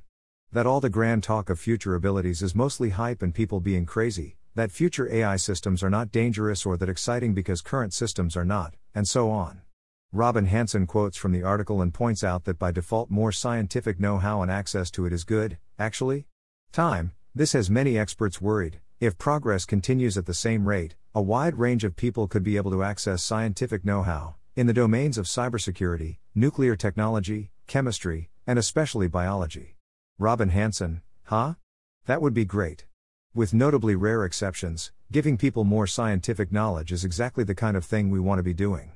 That 0.51 0.67
all 0.67 0.81
the 0.81 0.89
grand 0.89 1.23
talk 1.23 1.49
of 1.49 1.57
future 1.57 1.95
abilities 1.95 2.41
is 2.41 2.53
mostly 2.53 2.89
hype 2.89 3.21
and 3.21 3.33
people 3.33 3.61
being 3.61 3.85
crazy, 3.85 4.35
that 4.55 4.69
future 4.69 5.09
AI 5.09 5.37
systems 5.37 5.81
are 5.81 5.89
not 5.89 6.11
dangerous 6.11 6.65
or 6.65 6.75
that 6.75 6.89
exciting 6.89 7.33
because 7.33 7.61
current 7.61 7.93
systems 7.93 8.35
are 8.35 8.43
not, 8.43 8.73
and 8.93 9.07
so 9.07 9.31
on. 9.31 9.61
Robin 10.13 10.45
Hanson 10.45 10.87
quotes 10.87 11.17
from 11.17 11.33
the 11.33 11.43
article 11.43 11.81
and 11.81 11.93
points 11.93 12.23
out 12.23 12.45
that 12.45 12.57
by 12.57 12.71
default, 12.71 13.09
more 13.09 13.33
scientific 13.33 13.99
know 13.99 14.19
how 14.19 14.41
and 14.41 14.49
access 14.49 14.89
to 14.91 15.05
it 15.05 15.11
is 15.11 15.25
good, 15.25 15.57
actually. 15.77 16.27
Time, 16.71 17.11
this 17.35 17.51
has 17.51 17.69
many 17.69 17.97
experts 17.97 18.41
worried. 18.41 18.79
If 19.01 19.17
progress 19.17 19.65
continues 19.65 20.17
at 20.17 20.25
the 20.25 20.33
same 20.33 20.65
rate, 20.65 20.95
a 21.13 21.21
wide 21.21 21.55
range 21.55 21.83
of 21.83 21.97
people 21.97 22.27
could 22.29 22.41
be 22.41 22.55
able 22.55 22.71
to 22.71 22.83
access 22.83 23.21
scientific 23.21 23.83
know 23.83 24.01
how, 24.01 24.35
in 24.55 24.65
the 24.65 24.73
domains 24.73 25.17
of 25.17 25.25
cybersecurity, 25.25 26.19
nuclear 26.33 26.77
technology, 26.77 27.51
chemistry, 27.67 28.29
and 28.47 28.57
especially 28.57 29.09
biology. 29.09 29.75
Robin 30.17 30.49
Hanson, 30.49 31.01
huh? 31.25 31.55
That 32.05 32.21
would 32.21 32.33
be 32.33 32.45
great. 32.45 32.85
With 33.35 33.53
notably 33.53 33.95
rare 33.95 34.23
exceptions, 34.23 34.93
giving 35.11 35.37
people 35.37 35.65
more 35.65 35.85
scientific 35.85 36.49
knowledge 36.49 36.93
is 36.93 37.03
exactly 37.03 37.43
the 37.43 37.53
kind 37.53 37.75
of 37.75 37.83
thing 37.83 38.09
we 38.09 38.21
want 38.21 38.39
to 38.39 38.43
be 38.43 38.53
doing. 38.53 38.93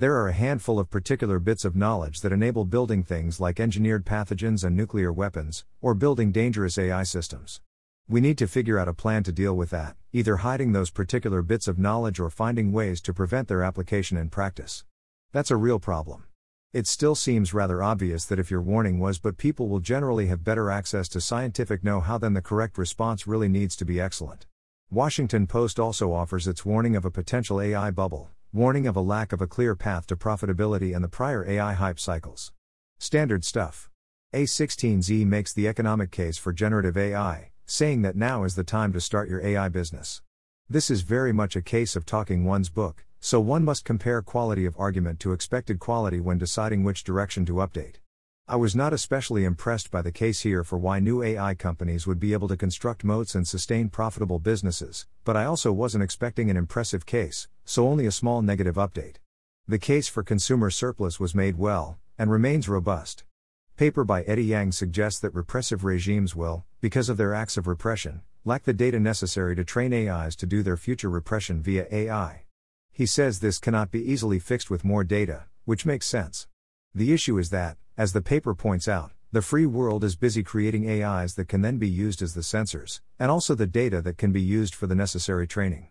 There 0.00 0.14
are 0.14 0.28
a 0.28 0.32
handful 0.32 0.78
of 0.78 0.90
particular 0.90 1.40
bits 1.40 1.64
of 1.64 1.74
knowledge 1.74 2.20
that 2.20 2.30
enable 2.30 2.64
building 2.64 3.02
things 3.02 3.40
like 3.40 3.58
engineered 3.58 4.06
pathogens 4.06 4.62
and 4.62 4.76
nuclear 4.76 5.12
weapons, 5.12 5.64
or 5.80 5.92
building 5.92 6.30
dangerous 6.30 6.78
AI 6.78 7.02
systems. 7.02 7.60
We 8.08 8.20
need 8.20 8.38
to 8.38 8.46
figure 8.46 8.78
out 8.78 8.86
a 8.86 8.94
plan 8.94 9.24
to 9.24 9.32
deal 9.32 9.56
with 9.56 9.70
that, 9.70 9.96
either 10.12 10.36
hiding 10.36 10.70
those 10.70 10.92
particular 10.92 11.42
bits 11.42 11.66
of 11.66 11.80
knowledge 11.80 12.20
or 12.20 12.30
finding 12.30 12.70
ways 12.70 13.00
to 13.00 13.12
prevent 13.12 13.48
their 13.48 13.64
application 13.64 14.16
in 14.16 14.30
practice. 14.30 14.84
That's 15.32 15.50
a 15.50 15.56
real 15.56 15.80
problem. 15.80 16.26
It 16.72 16.86
still 16.86 17.16
seems 17.16 17.52
rather 17.52 17.82
obvious 17.82 18.24
that 18.26 18.38
if 18.38 18.52
your 18.52 18.62
warning 18.62 19.00
was 19.00 19.18
but 19.18 19.36
people 19.36 19.68
will 19.68 19.80
generally 19.80 20.28
have 20.28 20.44
better 20.44 20.70
access 20.70 21.08
to 21.08 21.20
scientific 21.20 21.82
know 21.82 21.98
how, 21.98 22.18
then 22.18 22.34
the 22.34 22.40
correct 22.40 22.78
response 22.78 23.26
really 23.26 23.48
needs 23.48 23.74
to 23.74 23.84
be 23.84 24.00
excellent. 24.00 24.46
Washington 24.92 25.48
Post 25.48 25.80
also 25.80 26.12
offers 26.12 26.46
its 26.46 26.64
warning 26.64 26.94
of 26.94 27.04
a 27.04 27.10
potential 27.10 27.60
AI 27.60 27.90
bubble, 27.90 28.30
warning 28.54 28.86
of 28.86 28.96
a 28.96 29.00
lack 29.00 29.34
of 29.34 29.42
a 29.42 29.46
clear 29.46 29.76
path 29.76 30.06
to 30.06 30.16
profitability 30.16 30.94
and 30.94 31.04
the 31.04 31.08
prior 31.08 31.46
AI 31.46 31.74
hype 31.74 32.00
cycles. 32.00 32.50
Standard 32.98 33.44
stuff. 33.44 33.90
A16Z 34.34 35.26
makes 35.26 35.52
the 35.52 35.68
economic 35.68 36.10
case 36.10 36.38
for 36.38 36.54
generative 36.54 36.96
AI, 36.96 37.50
saying 37.66 38.00
that 38.02 38.16
now 38.16 38.44
is 38.44 38.54
the 38.54 38.64
time 38.64 38.90
to 38.94 39.02
start 39.02 39.28
your 39.28 39.44
AI 39.44 39.68
business. 39.68 40.22
This 40.66 40.90
is 40.90 41.02
very 41.02 41.30
much 41.30 41.56
a 41.56 41.62
case 41.62 41.94
of 41.94 42.06
talking 42.06 42.44
one's 42.44 42.70
book, 42.70 43.04
so 43.20 43.38
one 43.38 43.64
must 43.64 43.84
compare 43.84 44.22
quality 44.22 44.64
of 44.64 44.74
argument 44.78 45.20
to 45.20 45.32
expected 45.32 45.78
quality 45.78 46.18
when 46.18 46.38
deciding 46.38 46.84
which 46.84 47.04
direction 47.04 47.44
to 47.44 47.54
update. 47.54 47.96
I 48.50 48.56
was 48.56 48.74
not 48.74 48.94
especially 48.94 49.44
impressed 49.44 49.90
by 49.90 50.00
the 50.00 50.10
case 50.10 50.40
here 50.40 50.64
for 50.64 50.78
why 50.78 51.00
new 51.00 51.22
AI 51.22 51.54
companies 51.54 52.06
would 52.06 52.18
be 52.18 52.32
able 52.32 52.48
to 52.48 52.56
construct 52.56 53.04
moats 53.04 53.34
and 53.34 53.46
sustain 53.46 53.90
profitable 53.90 54.38
businesses, 54.38 55.06
but 55.24 55.36
I 55.36 55.44
also 55.44 55.70
wasn't 55.70 56.02
expecting 56.02 56.48
an 56.48 56.56
impressive 56.56 57.04
case, 57.04 57.46
so 57.68 57.86
only 57.86 58.06
a 58.06 58.10
small 58.10 58.40
negative 58.40 58.76
update. 58.76 59.16
The 59.66 59.78
case 59.78 60.08
for 60.08 60.22
consumer 60.22 60.70
surplus 60.70 61.20
was 61.20 61.34
made 61.34 61.58
well, 61.58 61.98
and 62.16 62.30
remains 62.30 62.66
robust. 62.66 63.24
Paper 63.76 64.04
by 64.04 64.22
Eddie 64.22 64.46
Yang 64.46 64.72
suggests 64.72 65.20
that 65.20 65.34
repressive 65.34 65.84
regimes 65.84 66.34
will, 66.34 66.64
because 66.80 67.10
of 67.10 67.18
their 67.18 67.34
acts 67.34 67.58
of 67.58 67.66
repression, 67.66 68.22
lack 68.46 68.64
the 68.64 68.72
data 68.72 68.98
necessary 68.98 69.54
to 69.54 69.64
train 69.64 69.92
AIs 69.92 70.34
to 70.36 70.46
do 70.46 70.62
their 70.62 70.78
future 70.78 71.10
repression 71.10 71.60
via 71.60 71.86
AI. 71.92 72.46
He 72.90 73.04
says 73.04 73.40
this 73.40 73.58
cannot 73.58 73.90
be 73.90 74.00
easily 74.00 74.38
fixed 74.38 74.70
with 74.70 74.82
more 74.82 75.04
data, 75.04 75.44
which 75.66 75.84
makes 75.84 76.06
sense. 76.06 76.48
The 76.94 77.12
issue 77.12 77.36
is 77.36 77.50
that, 77.50 77.76
as 77.98 78.14
the 78.14 78.22
paper 78.22 78.54
points 78.54 78.88
out, 78.88 79.12
the 79.30 79.42
free 79.42 79.66
world 79.66 80.04
is 80.04 80.16
busy 80.16 80.42
creating 80.42 80.88
AIs 80.88 81.34
that 81.34 81.48
can 81.48 81.60
then 81.60 81.76
be 81.76 81.86
used 81.86 82.22
as 82.22 82.32
the 82.32 82.40
sensors, 82.40 83.02
and 83.18 83.30
also 83.30 83.54
the 83.54 83.66
data 83.66 84.00
that 84.00 84.16
can 84.16 84.32
be 84.32 84.40
used 84.40 84.74
for 84.74 84.86
the 84.86 84.94
necessary 84.94 85.46
training. 85.46 85.88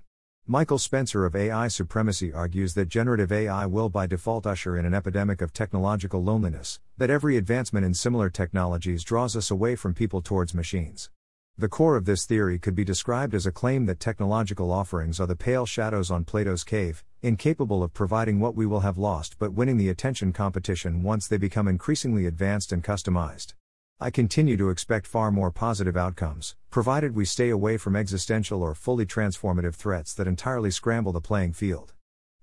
Michael 0.49 0.77
Spencer 0.77 1.25
of 1.25 1.35
AI 1.35 1.67
Supremacy 1.67 2.31
argues 2.31 2.73
that 2.73 2.87
generative 2.87 3.33
AI 3.33 3.65
will 3.65 3.89
by 3.89 4.07
default 4.07 4.47
usher 4.47 4.77
in 4.77 4.85
an 4.85 4.93
epidemic 4.93 5.41
of 5.41 5.51
technological 5.51 6.23
loneliness, 6.23 6.79
that 6.97 7.09
every 7.09 7.35
advancement 7.35 7.85
in 7.85 7.93
similar 7.93 8.29
technologies 8.29 9.03
draws 9.03 9.35
us 9.35 9.51
away 9.51 9.75
from 9.75 9.93
people 9.93 10.21
towards 10.21 10.53
machines. 10.53 11.09
The 11.57 11.67
core 11.67 11.97
of 11.97 12.05
this 12.05 12.25
theory 12.25 12.59
could 12.59 12.75
be 12.75 12.85
described 12.85 13.35
as 13.35 13.45
a 13.45 13.51
claim 13.51 13.87
that 13.87 13.99
technological 13.99 14.71
offerings 14.71 15.19
are 15.19 15.27
the 15.27 15.35
pale 15.35 15.65
shadows 15.65 16.09
on 16.09 16.23
Plato's 16.23 16.63
cave, 16.63 17.03
incapable 17.21 17.83
of 17.83 17.93
providing 17.93 18.39
what 18.39 18.55
we 18.55 18.65
will 18.65 18.79
have 18.79 18.97
lost 18.97 19.35
but 19.37 19.51
winning 19.51 19.75
the 19.75 19.89
attention 19.89 20.31
competition 20.31 21.03
once 21.03 21.27
they 21.27 21.35
become 21.35 21.67
increasingly 21.67 22.25
advanced 22.25 22.71
and 22.71 22.85
customized. 22.85 23.53
I 23.99 24.11
continue 24.11 24.57
to 24.57 24.69
expect 24.69 25.07
far 25.07 25.31
more 25.31 25.49
positive 25.49 25.97
outcomes, 25.97 26.55
provided 26.69 27.15
we 27.15 27.25
stay 27.25 27.49
away 27.49 27.77
from 27.77 27.95
existential 27.95 28.61
or 28.61 28.75
fully 28.75 29.07
transformative 29.07 29.73
threats 29.73 30.13
that 30.13 30.27
entirely 30.27 30.69
scramble 30.69 31.11
the 31.11 31.19
playing 31.19 31.53
field. 31.53 31.93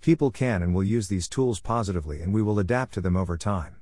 People 0.01 0.33
can 0.33 0.65
and 0.65 0.75
will 0.75 0.83
use 0.83 1.07
these 1.07 1.29
tools 1.29 1.61
positively 1.61 2.21
and 2.21 2.35
we 2.35 2.43
will 2.43 2.59
adapt 2.59 2.93
to 2.95 3.01
them 3.01 3.17
over 3.17 3.37
time. 3.37 3.77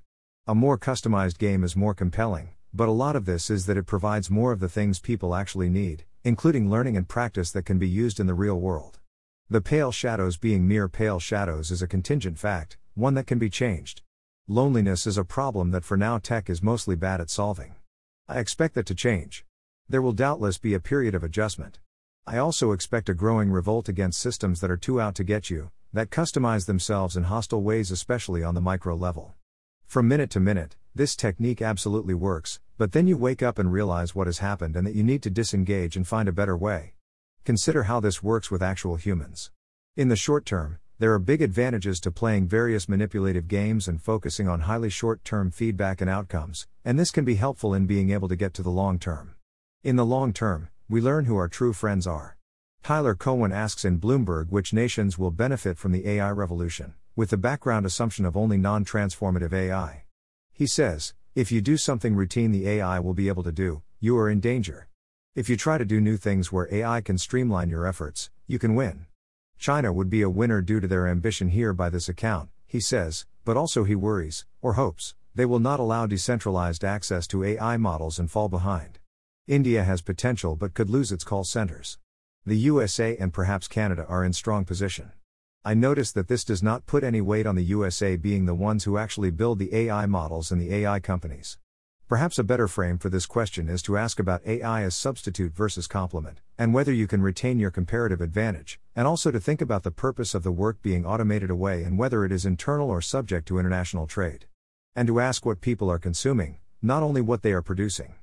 A 0.46 0.54
more 0.54 0.76
customized 0.76 1.38
game 1.38 1.64
is 1.64 1.74
more 1.74 1.94
compelling, 1.94 2.50
but 2.74 2.90
a 2.90 2.92
lot 2.92 3.16
of 3.16 3.24
this 3.24 3.48
is 3.48 3.64
that 3.64 3.78
it 3.78 3.86
provides 3.86 4.30
more 4.30 4.52
of 4.52 4.60
the 4.60 4.68
things 4.68 5.00
people 5.00 5.34
actually 5.34 5.70
need, 5.70 6.04
including 6.24 6.68
learning 6.68 6.98
and 6.98 7.08
practice 7.08 7.50
that 7.52 7.64
can 7.64 7.78
be 7.78 7.88
used 7.88 8.20
in 8.20 8.26
the 8.26 8.34
real 8.34 8.60
world. 8.60 9.00
The 9.48 9.62
pale 9.62 9.92
shadows 9.92 10.36
being 10.36 10.68
mere 10.68 10.90
pale 10.90 11.18
shadows 11.18 11.70
is 11.70 11.80
a 11.80 11.88
contingent 11.88 12.38
fact, 12.38 12.76
one 12.92 13.14
that 13.14 13.26
can 13.26 13.38
be 13.38 13.48
changed. 13.48 14.02
Loneliness 14.52 15.06
is 15.06 15.16
a 15.16 15.24
problem 15.24 15.70
that 15.70 15.82
for 15.82 15.96
now 15.96 16.18
tech 16.18 16.50
is 16.50 16.62
mostly 16.62 16.94
bad 16.94 17.22
at 17.22 17.30
solving. 17.30 17.74
I 18.28 18.38
expect 18.38 18.74
that 18.74 18.84
to 18.84 18.94
change. 18.94 19.46
There 19.88 20.02
will 20.02 20.12
doubtless 20.12 20.58
be 20.58 20.74
a 20.74 20.78
period 20.78 21.14
of 21.14 21.24
adjustment. 21.24 21.80
I 22.26 22.36
also 22.36 22.72
expect 22.72 23.08
a 23.08 23.14
growing 23.14 23.50
revolt 23.50 23.88
against 23.88 24.20
systems 24.20 24.60
that 24.60 24.70
are 24.70 24.76
too 24.76 25.00
out 25.00 25.14
to 25.14 25.24
get 25.24 25.48
you, 25.48 25.70
that 25.94 26.10
customize 26.10 26.66
themselves 26.66 27.16
in 27.16 27.22
hostile 27.22 27.62
ways, 27.62 27.90
especially 27.90 28.44
on 28.44 28.54
the 28.54 28.60
micro 28.60 28.94
level. 28.94 29.32
From 29.86 30.06
minute 30.06 30.28
to 30.32 30.38
minute, 30.40 30.76
this 30.94 31.16
technique 31.16 31.62
absolutely 31.62 32.12
works, 32.12 32.60
but 32.76 32.92
then 32.92 33.06
you 33.06 33.16
wake 33.16 33.42
up 33.42 33.58
and 33.58 33.72
realize 33.72 34.14
what 34.14 34.26
has 34.26 34.40
happened 34.40 34.76
and 34.76 34.86
that 34.86 34.94
you 34.94 35.02
need 35.02 35.22
to 35.22 35.30
disengage 35.30 35.96
and 35.96 36.06
find 36.06 36.28
a 36.28 36.30
better 36.30 36.58
way. 36.58 36.92
Consider 37.46 37.84
how 37.84 38.00
this 38.00 38.22
works 38.22 38.50
with 38.50 38.62
actual 38.62 38.96
humans. 38.96 39.50
In 39.96 40.08
the 40.08 40.14
short 40.14 40.44
term, 40.44 40.78
there 40.98 41.12
are 41.12 41.18
big 41.18 41.42
advantages 41.42 41.98
to 42.00 42.10
playing 42.10 42.46
various 42.46 42.88
manipulative 42.88 43.48
games 43.48 43.88
and 43.88 44.00
focusing 44.00 44.48
on 44.48 44.60
highly 44.60 44.90
short 44.90 45.24
term 45.24 45.50
feedback 45.50 46.00
and 46.00 46.08
outcomes, 46.08 46.66
and 46.84 46.98
this 46.98 47.10
can 47.10 47.24
be 47.24 47.34
helpful 47.34 47.74
in 47.74 47.86
being 47.86 48.10
able 48.10 48.28
to 48.28 48.36
get 48.36 48.54
to 48.54 48.62
the 48.62 48.70
long 48.70 48.98
term. 48.98 49.34
In 49.82 49.96
the 49.96 50.06
long 50.06 50.32
term, 50.32 50.68
we 50.88 51.00
learn 51.00 51.24
who 51.24 51.36
our 51.36 51.48
true 51.48 51.72
friends 51.72 52.06
are. 52.06 52.36
Tyler 52.82 53.14
Cowen 53.14 53.52
asks 53.52 53.84
in 53.84 54.00
Bloomberg 54.00 54.50
which 54.50 54.72
nations 54.72 55.18
will 55.18 55.30
benefit 55.30 55.78
from 55.78 55.92
the 55.92 56.08
AI 56.08 56.30
revolution, 56.30 56.94
with 57.16 57.30
the 57.30 57.36
background 57.36 57.86
assumption 57.86 58.24
of 58.24 58.36
only 58.36 58.58
non 58.58 58.84
transformative 58.84 59.52
AI. 59.52 60.04
He 60.52 60.66
says, 60.66 61.14
if 61.34 61.50
you 61.50 61.60
do 61.60 61.76
something 61.76 62.14
routine 62.14 62.52
the 62.52 62.68
AI 62.68 63.00
will 63.00 63.14
be 63.14 63.28
able 63.28 63.42
to 63.44 63.52
do, 63.52 63.82
you 64.00 64.18
are 64.18 64.28
in 64.28 64.40
danger. 64.40 64.88
If 65.34 65.48
you 65.48 65.56
try 65.56 65.78
to 65.78 65.84
do 65.84 66.00
new 66.00 66.16
things 66.16 66.52
where 66.52 66.72
AI 66.74 67.00
can 67.00 67.16
streamline 67.16 67.70
your 67.70 67.86
efforts, 67.86 68.30
you 68.46 68.58
can 68.58 68.74
win. 68.74 69.06
China 69.62 69.92
would 69.92 70.10
be 70.10 70.22
a 70.22 70.28
winner 70.28 70.60
due 70.60 70.80
to 70.80 70.88
their 70.88 71.06
ambition 71.06 71.46
here 71.46 71.72
by 71.72 71.88
this 71.88 72.08
account, 72.08 72.50
he 72.66 72.80
says, 72.80 73.26
but 73.44 73.56
also 73.56 73.84
he 73.84 73.94
worries, 73.94 74.44
or 74.60 74.72
hopes, 74.72 75.14
they 75.36 75.44
will 75.44 75.60
not 75.60 75.78
allow 75.78 76.04
decentralized 76.04 76.82
access 76.82 77.28
to 77.28 77.44
AI 77.44 77.76
models 77.76 78.18
and 78.18 78.28
fall 78.28 78.48
behind. 78.48 78.98
India 79.46 79.84
has 79.84 80.02
potential 80.02 80.56
but 80.56 80.74
could 80.74 80.90
lose 80.90 81.12
its 81.12 81.22
call 81.22 81.44
centers. 81.44 81.96
The 82.44 82.56
USA 82.56 83.16
and 83.18 83.32
perhaps 83.32 83.68
Canada 83.68 84.04
are 84.08 84.24
in 84.24 84.32
strong 84.32 84.64
position. 84.64 85.12
I 85.64 85.74
notice 85.74 86.10
that 86.10 86.26
this 86.26 86.42
does 86.42 86.60
not 86.60 86.86
put 86.86 87.04
any 87.04 87.20
weight 87.20 87.46
on 87.46 87.54
the 87.54 87.62
USA 87.62 88.16
being 88.16 88.46
the 88.46 88.54
ones 88.56 88.82
who 88.82 88.98
actually 88.98 89.30
build 89.30 89.60
the 89.60 89.72
AI 89.72 90.06
models 90.06 90.50
and 90.50 90.60
the 90.60 90.74
AI 90.74 90.98
companies. 90.98 91.56
Perhaps 92.12 92.38
a 92.38 92.44
better 92.44 92.68
frame 92.68 92.98
for 92.98 93.08
this 93.08 93.24
question 93.24 93.70
is 93.70 93.80
to 93.80 93.96
ask 93.96 94.20
about 94.20 94.46
AI 94.46 94.82
as 94.82 94.94
substitute 94.94 95.54
versus 95.54 95.86
complement, 95.86 96.42
and 96.58 96.74
whether 96.74 96.92
you 96.92 97.06
can 97.06 97.22
retain 97.22 97.58
your 97.58 97.70
comparative 97.70 98.20
advantage, 98.20 98.78
and 98.94 99.06
also 99.06 99.30
to 99.30 99.40
think 99.40 99.62
about 99.62 99.82
the 99.82 99.90
purpose 99.90 100.34
of 100.34 100.42
the 100.42 100.52
work 100.52 100.82
being 100.82 101.06
automated 101.06 101.48
away 101.48 101.82
and 101.84 101.96
whether 101.96 102.22
it 102.26 102.30
is 102.30 102.44
internal 102.44 102.90
or 102.90 103.00
subject 103.00 103.48
to 103.48 103.58
international 103.58 104.06
trade. 104.06 104.44
And 104.94 105.08
to 105.08 105.20
ask 105.20 105.46
what 105.46 105.62
people 105.62 105.90
are 105.90 105.98
consuming, 105.98 106.58
not 106.82 107.02
only 107.02 107.22
what 107.22 107.40
they 107.40 107.52
are 107.52 107.62
producing. 107.62 108.16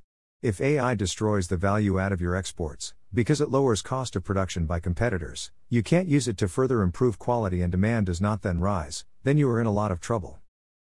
If 0.44 0.62
AI 0.62 0.94
destroys 0.94 1.48
the 1.48 1.58
value 1.58 1.98
add 1.98 2.12
of 2.12 2.22
your 2.22 2.36
exports, 2.36 2.94
because 3.12 3.42
it 3.42 3.50
lowers 3.50 3.82
cost 3.82 4.16
of 4.16 4.24
production 4.24 4.68
by 4.68 4.80
competitors, 4.80 5.50
you 5.68 5.82
can't 5.82 6.08
use 6.08 6.28
it 6.28 6.38
to 6.38 6.48
further 6.48 6.84
improve 6.84 7.18
quality 7.18 7.64
and 7.64 7.72
demand 7.72 8.06
does 8.06 8.22
not 8.22 8.44
then 8.44 8.60
rise, 8.60 9.06
then 9.24 9.40
you 9.40 9.50
are 9.50 9.60
in 9.60 9.66
a 9.66 9.74
lot 9.74 9.92
of 9.92 10.00
trouble. 10.00 10.38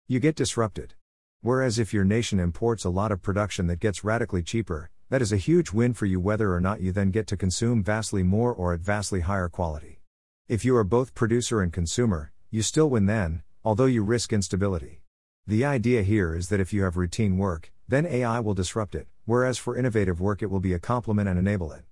You 0.09 0.21
get 0.21 0.37
disrupted. 0.37 0.93
Whereas 1.41 1.79
if 1.79 1.95
your 1.95 2.05
nation 2.05 2.41
imports 2.41 2.85
a 2.85 2.91
lot 2.91 3.13
of 3.13 3.23
production 3.23 3.69
that 3.69 3.79
gets 3.79 4.03
radically 4.03 4.43
cheaper, 4.43 4.91
that 5.09 5.23
is 5.23 5.33
a 5.33 5.37
huge 5.37 5.73
win 5.73 5.95
for 5.95 6.05
you 6.05 6.19
whether 6.19 6.53
or 6.53 6.61
not 6.61 6.81
you 6.81 6.91
then 6.91 7.13
get 7.13 7.29
to 7.29 7.37
consume 7.37 7.83
vastly 7.83 8.25
more 8.25 8.53
or 8.53 8.75
at 8.75 8.81
vastly 8.81 9.21
higher 9.21 9.49
quality. 9.49 10.01
If 10.49 10.65
you 10.65 10.75
are 10.77 10.83
both 10.83 11.15
producer 11.15 11.63
and 11.63 11.73
consumer, 11.73 12.33
you 12.51 12.63
still 12.63 12.91
win 12.91 13.07
then, 13.07 13.43
although 13.65 13.85
you 13.85 14.03
risk 14.03 14.33
instability. 14.33 15.01
The 15.47 15.65
idea 15.65 16.03
here 16.03 16.35
is 16.35 16.49
that 16.49 16.59
if 16.59 16.73
you 16.73 16.83
have 16.83 16.97
routine 16.97 17.39
work, 17.39 17.71
then 17.87 18.05
AI 18.05 18.41
will 18.41 18.55
disrupt 18.55 18.97
it, 18.97 19.07
whereas 19.25 19.59
for 19.59 19.77
innovative 19.77 20.21
work 20.21 20.43
it 20.43 20.51
will 20.51 20.59
be 20.59 20.73
a 20.73 20.81
complement 20.81 21.29
and 21.29 21.39
enable 21.39 21.71
it. 21.71 21.85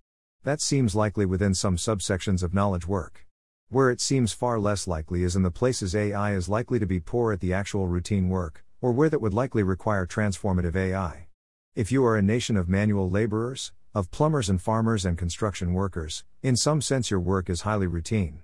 That 0.43 0.61
seems 0.61 0.97
likely 0.97 1.25
within 1.25 1.55
some 1.55 1.77
subsections 1.77 2.43
of 2.43 2.53
knowledge 2.53 2.89
work. 2.89 3.25
Where 3.69 3.93
it 3.93 4.01
seems 4.01 4.33
far 4.33 4.59
less 4.59 4.89
likely 4.89 5.23
is 5.23 5.37
in 5.37 5.43
the 5.43 5.51
places 5.53 5.95
AI 5.95 6.35
is 6.35 6.49
likely 6.49 6.81
to 6.81 6.87
be 6.87 6.99
poor 6.99 7.33
at 7.33 7.41
the 7.41 7.53
actual 7.53 7.87
routine 7.87 8.29
work, 8.29 8.65
or 8.81 8.93
where 8.93 9.09
that 9.09 9.21
would 9.21 9.35
likely 9.35 9.63
require 9.63 10.07
transformative 10.07 10.77
AI. 10.77 11.27
If 11.75 11.93
you 11.93 12.05
are 12.05 12.17
a 12.17 12.23
nation 12.23 12.57
of 12.57 12.69
manual 12.69 13.11
laborers, 13.11 13.73
of 13.95 14.11
plumbers 14.11 14.49
and 14.49 14.61
farmers 14.61 15.05
and 15.05 15.17
construction 15.17 15.73
workers, 15.73 16.25
in 16.43 16.57
some 16.57 16.81
sense 16.81 17.11
your 17.11 17.21
work 17.21 17.49
is 17.49 17.63
highly 17.63 17.87
routine. 17.87 18.43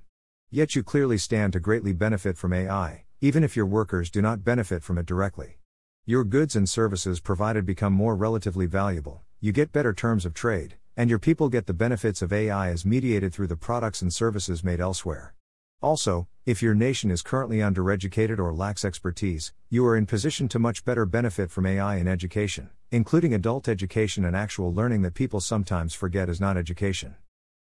Yet 0.50 0.74
you 0.74 0.82
clearly 0.82 1.18
stand 1.18 1.52
to 1.52 1.60
greatly 1.60 1.92
benefit 1.92 2.36
from 2.36 2.52
AI, 2.52 3.04
even 3.20 3.44
if 3.44 3.56
your 3.56 3.66
workers 3.66 4.10
do 4.10 4.20
not 4.20 4.44
benefit 4.44 4.82
from 4.82 4.98
it 4.98 5.06
directly. 5.06 5.58
Your 6.06 6.24
goods 6.24 6.56
and 6.56 6.68
services 6.68 7.20
provided 7.20 7.64
become 7.64 7.92
more 7.92 8.16
relatively 8.16 8.66
valuable, 8.66 9.22
you 9.40 9.52
get 9.52 9.72
better 9.72 9.92
terms 9.92 10.24
of 10.24 10.34
trade, 10.34 10.76
and 10.96 11.08
your 11.08 11.18
people 11.18 11.48
get 11.48 11.66
the 11.66 11.72
benefits 11.72 12.22
of 12.22 12.32
AI 12.32 12.68
as 12.70 12.84
mediated 12.84 13.32
through 13.32 13.46
the 13.46 13.56
products 13.56 14.02
and 14.02 14.12
services 14.12 14.62
made 14.64 14.80
elsewhere. 14.80 15.34
Also, 15.82 16.28
if 16.46 16.62
your 16.62 16.76
nation 16.76 17.10
is 17.10 17.22
currently 17.22 17.58
undereducated 17.58 18.38
or 18.38 18.54
lacks 18.54 18.84
expertise, 18.84 19.52
you 19.68 19.84
are 19.84 19.96
in 19.96 20.06
position 20.06 20.46
to 20.46 20.60
much 20.60 20.84
better 20.84 21.04
benefit 21.04 21.50
from 21.50 21.66
AI 21.66 21.96
in 21.96 22.06
education, 22.06 22.70
including 22.92 23.34
adult 23.34 23.68
education 23.68 24.24
and 24.24 24.36
actual 24.36 24.72
learning 24.72 25.02
that 25.02 25.14
people 25.14 25.40
sometimes 25.40 25.92
forget 25.92 26.28
is 26.28 26.40
not 26.40 26.56
education. 26.56 27.16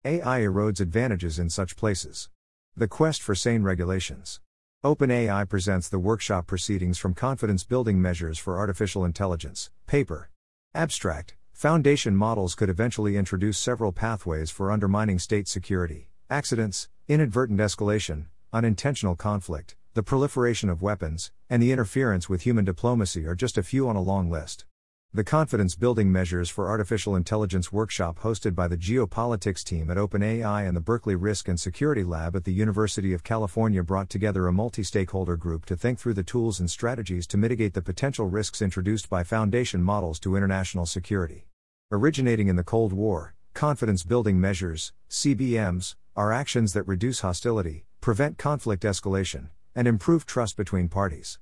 AI 0.04 0.40
erodes 0.40 0.82
advantages 0.82 1.38
in 1.38 1.52
such 1.52 1.76
places. 1.76 2.30
The 2.76 2.88
quest 2.88 3.22
for 3.22 3.36
sane 3.36 3.62
regulations. 3.62 4.40
OpenAI 4.84 5.48
presents 5.48 5.88
the 5.88 6.00
workshop 6.00 6.48
proceedings 6.48 6.98
from 6.98 7.14
Confidence 7.14 7.64
Building 7.64 8.02
Measures 8.02 8.40
for 8.40 8.58
Artificial 8.58 9.06
Intelligence, 9.06 9.70
paper. 9.86 10.32
Abstract 10.74 11.36
Foundation 11.54 12.16
models 12.16 12.56
could 12.56 12.70
eventually 12.70 13.16
introduce 13.16 13.60
several 13.60 13.92
pathways 13.92 14.50
for 14.50 14.72
undermining 14.72 15.20
state 15.20 15.48
security 15.48 16.10
accidents, 16.30 16.90
inadvertent 17.08 17.60
escalation, 17.60 18.26
unintentional 18.52 19.16
conflict, 19.16 19.78
the 19.94 20.04
proliferation 20.04 20.70
of 20.70 20.82
weapons, 20.82 21.32
and 21.50 21.64
the 21.64 21.72
interference 21.72 22.28
with 22.28 22.42
human 22.42 22.66
diplomacy 22.66 23.26
are 23.26 23.34
just 23.34 23.58
a 23.58 23.64
few 23.64 23.88
on 23.88 23.96
a 23.96 24.02
long 24.02 24.30
list. 24.30 24.66
The 25.14 25.24
Confidence 25.24 25.76
Building 25.76 26.12
Measures 26.12 26.50
for 26.50 26.68
Artificial 26.68 27.16
Intelligence 27.16 27.72
workshop 27.72 28.20
hosted 28.20 28.56
by 28.56 28.68
the 28.68 28.76
Geopolitics 28.76 29.64
team 29.64 29.90
at 29.90 29.96
OpenAI 29.96 30.68
and 30.68 30.76
the 30.76 30.82
Berkeley 30.82 31.16
Risk 31.16 31.48
and 31.48 31.58
Security 31.58 32.04
Lab 32.04 32.36
at 32.36 32.44
the 32.44 32.52
University 32.52 33.14
of 33.14 33.24
California 33.24 33.82
brought 33.82 34.10
together 34.10 34.48
a 34.48 34.54
multi 34.54 34.84
stakeholder 34.84 35.38
group 35.38 35.66
to 35.68 35.78
think 35.78 35.98
through 35.98 36.16
the 36.16 36.24
tools 36.24 36.60
and 36.60 36.70
strategies 36.70 37.26
to 37.28 37.38
mitigate 37.38 37.74
the 37.74 37.82
potential 37.82 38.26
risks 38.26 38.62
introduced 38.62 39.10
by 39.10 39.24
foundation 39.24 39.82
models 39.82 40.20
to 40.20 40.36
international 40.36 40.86
security. 40.86 41.48
Originating 41.90 42.50
in 42.50 42.58
the 42.58 42.66
Cold 42.66 42.92
War, 42.92 43.34
confidence 43.54 44.04
building 44.04 44.40
measures, 44.40 44.92
CBMs, 45.10 45.96
are 46.18 46.34
actions 46.34 46.74
that 46.74 46.88
reduce 46.88 47.20
hostility, 47.20 47.86
prevent 48.02 48.40
conflict 48.40 48.82
escalation, 48.82 49.50
and 49.76 49.88
improve 49.88 50.26
trust 50.26 50.58
between 50.58 50.90
parties. 50.90 51.38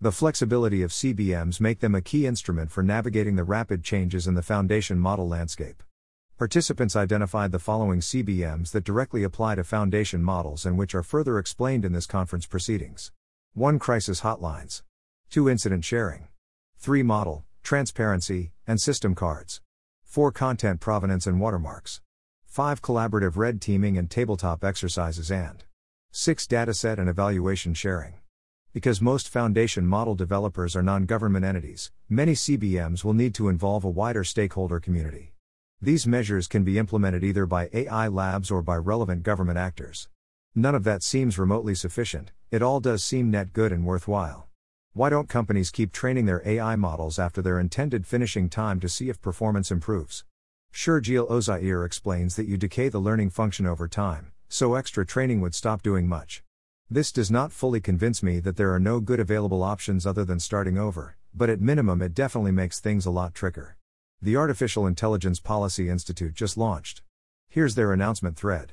The 0.00 0.12
flexibility 0.12 0.82
of 0.82 0.92
CBMs 0.92 1.60
make 1.60 1.80
them 1.80 1.96
a 1.96 2.00
key 2.00 2.28
instrument 2.28 2.70
for 2.70 2.84
navigating 2.84 3.34
the 3.34 3.42
rapid 3.42 3.82
changes 3.82 4.28
in 4.28 4.34
the 4.34 4.42
foundation 4.42 5.00
model 5.00 5.26
landscape. 5.26 5.82
Participants 6.38 6.94
identified 6.94 7.50
the 7.50 7.58
following 7.58 7.98
CBMs 7.98 8.70
that 8.70 8.84
directly 8.84 9.24
apply 9.24 9.56
to 9.56 9.64
foundation 9.64 10.22
models 10.22 10.64
and 10.64 10.78
which 10.78 10.94
are 10.94 11.02
further 11.02 11.36
explained 11.36 11.84
in 11.84 11.92
this 11.92 12.06
conference 12.06 12.46
proceedings. 12.46 13.10
1. 13.54 13.80
Crisis 13.80 14.20
hotlines. 14.20 14.82
2. 15.30 15.50
Incident 15.50 15.84
sharing. 15.84 16.28
3. 16.78 17.02
Model, 17.02 17.44
transparency, 17.64 18.52
and 18.64 18.80
system 18.80 19.16
cards. 19.16 19.60
4. 20.04 20.30
Content 20.30 20.78
provenance 20.78 21.26
and 21.26 21.40
watermarks. 21.40 22.00
5. 22.50 22.82
Collaborative 22.82 23.36
red 23.36 23.60
teaming 23.60 23.96
and 23.96 24.10
tabletop 24.10 24.64
exercises 24.64 25.30
and 25.30 25.62
6. 26.10 26.48
Dataset 26.48 26.98
and 26.98 27.08
evaluation 27.08 27.74
sharing. 27.74 28.14
Because 28.72 29.00
most 29.00 29.28
foundation 29.28 29.86
model 29.86 30.16
developers 30.16 30.74
are 30.74 30.82
non 30.82 31.06
government 31.06 31.44
entities, 31.44 31.92
many 32.08 32.32
CBMs 32.32 33.04
will 33.04 33.12
need 33.12 33.36
to 33.36 33.48
involve 33.48 33.84
a 33.84 33.88
wider 33.88 34.24
stakeholder 34.24 34.80
community. 34.80 35.32
These 35.80 36.08
measures 36.08 36.48
can 36.48 36.64
be 36.64 36.76
implemented 36.76 37.22
either 37.22 37.46
by 37.46 37.70
AI 37.72 38.08
labs 38.08 38.50
or 38.50 38.62
by 38.62 38.78
relevant 38.78 39.22
government 39.22 39.56
actors. 39.56 40.08
None 40.52 40.74
of 40.74 40.82
that 40.82 41.04
seems 41.04 41.38
remotely 41.38 41.76
sufficient, 41.76 42.32
it 42.50 42.62
all 42.62 42.80
does 42.80 43.04
seem 43.04 43.30
net 43.30 43.52
good 43.52 43.70
and 43.70 43.86
worthwhile. 43.86 44.48
Why 44.92 45.08
don't 45.08 45.28
companies 45.28 45.70
keep 45.70 45.92
training 45.92 46.26
their 46.26 46.42
AI 46.44 46.74
models 46.74 47.16
after 47.16 47.42
their 47.42 47.60
intended 47.60 48.08
finishing 48.08 48.48
time 48.48 48.80
to 48.80 48.88
see 48.88 49.08
if 49.08 49.22
performance 49.22 49.70
improves? 49.70 50.24
Sherjil 50.72 51.28
Ozair 51.28 51.84
explains 51.84 52.36
that 52.36 52.46
you 52.46 52.56
decay 52.56 52.88
the 52.88 52.98
learning 52.98 53.30
function 53.30 53.66
over 53.66 53.88
time, 53.88 54.32
so 54.48 54.74
extra 54.74 55.04
training 55.04 55.40
would 55.40 55.54
stop 55.54 55.82
doing 55.82 56.08
much. 56.08 56.42
This 56.88 57.12
does 57.12 57.30
not 57.30 57.52
fully 57.52 57.80
convince 57.80 58.22
me 58.22 58.40
that 58.40 58.56
there 58.56 58.72
are 58.72 58.80
no 58.80 58.98
good 58.98 59.20
available 59.20 59.62
options 59.62 60.06
other 60.06 60.24
than 60.24 60.40
starting 60.40 60.78
over, 60.78 61.16
but 61.34 61.50
at 61.50 61.60
minimum 61.60 62.02
it 62.02 62.14
definitely 62.14 62.52
makes 62.52 62.80
things 62.80 63.06
a 63.06 63.10
lot 63.10 63.34
trickier. 63.34 63.76
The 64.22 64.36
Artificial 64.36 64.86
Intelligence 64.86 65.38
Policy 65.38 65.88
Institute 65.88 66.34
just 66.34 66.56
launched. 66.56 67.02
Here's 67.48 67.74
their 67.74 67.92
announcement 67.92 68.36
thread. 68.36 68.72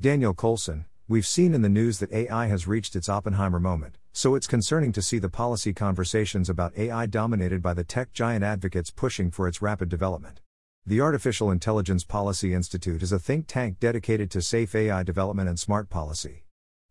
Daniel 0.00 0.34
Colson, 0.34 0.86
we've 1.08 1.26
seen 1.26 1.54
in 1.54 1.62
the 1.62 1.68
news 1.68 1.98
that 1.98 2.12
AI 2.12 2.46
has 2.46 2.66
reached 2.66 2.94
its 2.94 3.08
Oppenheimer 3.08 3.60
moment, 3.60 3.96
so 4.12 4.34
it's 4.34 4.46
concerning 4.46 4.92
to 4.92 5.02
see 5.02 5.18
the 5.18 5.28
policy 5.28 5.72
conversations 5.72 6.48
about 6.48 6.76
AI 6.76 7.06
dominated 7.06 7.62
by 7.62 7.74
the 7.74 7.84
tech 7.84 8.12
giant 8.12 8.44
advocates 8.44 8.90
pushing 8.90 9.30
for 9.30 9.48
its 9.48 9.60
rapid 9.60 9.88
development. 9.88 10.40
The 10.88 11.02
Artificial 11.02 11.50
Intelligence 11.50 12.02
Policy 12.02 12.54
Institute 12.54 13.02
is 13.02 13.12
a 13.12 13.18
think 13.18 13.46
tank 13.46 13.78
dedicated 13.78 14.30
to 14.30 14.40
safe 14.40 14.74
AI 14.74 15.02
development 15.02 15.46
and 15.46 15.60
smart 15.60 15.90
policy. 15.90 16.44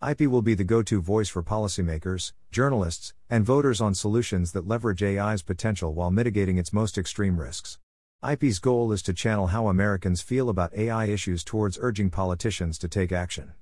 IP 0.07 0.27
will 0.29 0.43
be 0.43 0.53
the 0.53 0.63
go 0.63 0.83
to 0.83 1.01
voice 1.01 1.29
for 1.29 1.41
policymakers, 1.41 2.33
journalists, 2.51 3.15
and 3.27 3.43
voters 3.43 3.81
on 3.81 3.95
solutions 3.95 4.51
that 4.51 4.67
leverage 4.67 5.01
AI's 5.01 5.41
potential 5.41 5.95
while 5.95 6.11
mitigating 6.11 6.59
its 6.59 6.71
most 6.71 6.95
extreme 6.95 7.39
risks. 7.39 7.79
IP's 8.23 8.59
goal 8.59 8.91
is 8.91 9.01
to 9.01 9.15
channel 9.15 9.47
how 9.47 9.67
Americans 9.67 10.21
feel 10.21 10.49
about 10.49 10.77
AI 10.77 11.05
issues 11.05 11.43
towards 11.43 11.79
urging 11.81 12.11
politicians 12.11 12.77
to 12.77 12.87
take 12.87 13.11
action. 13.11 13.53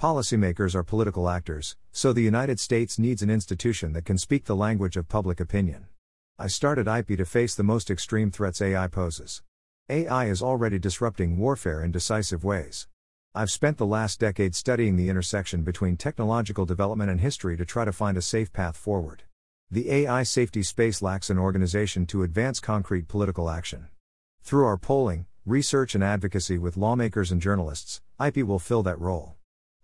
Policymakers 0.00 0.76
are 0.76 0.84
political 0.84 1.28
actors, 1.28 1.76
so 1.90 2.12
the 2.12 2.22
United 2.22 2.60
States 2.60 3.00
needs 3.00 3.20
an 3.20 3.30
institution 3.30 3.94
that 3.94 4.04
can 4.04 4.16
speak 4.16 4.44
the 4.44 4.54
language 4.54 4.96
of 4.96 5.08
public 5.08 5.40
opinion. 5.40 5.86
I 6.38 6.46
started 6.46 6.86
IP 6.86 7.18
to 7.18 7.24
face 7.24 7.56
the 7.56 7.64
most 7.64 7.90
extreme 7.90 8.30
threats 8.30 8.62
AI 8.62 8.86
poses. 8.86 9.42
AI 9.88 10.26
is 10.26 10.42
already 10.42 10.78
disrupting 10.78 11.36
warfare 11.36 11.82
in 11.82 11.90
decisive 11.90 12.44
ways. 12.44 12.86
I've 13.34 13.50
spent 13.50 13.78
the 13.78 13.86
last 13.86 14.20
decade 14.20 14.54
studying 14.54 14.94
the 14.94 15.08
intersection 15.08 15.64
between 15.64 15.96
technological 15.96 16.64
development 16.64 17.10
and 17.10 17.20
history 17.20 17.56
to 17.56 17.64
try 17.64 17.84
to 17.84 17.92
find 17.92 18.16
a 18.16 18.22
safe 18.22 18.52
path 18.52 18.76
forward. 18.76 19.24
The 19.72 19.90
AI 19.90 20.22
safety 20.22 20.62
space 20.62 21.02
lacks 21.02 21.30
an 21.30 21.38
organization 21.38 22.06
to 22.06 22.22
advance 22.22 22.60
concrete 22.60 23.08
political 23.08 23.50
action. 23.50 23.88
Through 24.44 24.66
our 24.66 24.76
polling, 24.76 25.26
research, 25.44 25.96
and 25.96 26.04
advocacy 26.04 26.58
with 26.58 26.76
lawmakers 26.76 27.32
and 27.32 27.42
journalists, 27.42 28.00
IP 28.24 28.44
will 28.46 28.60
fill 28.60 28.84
that 28.84 29.00
role. 29.00 29.34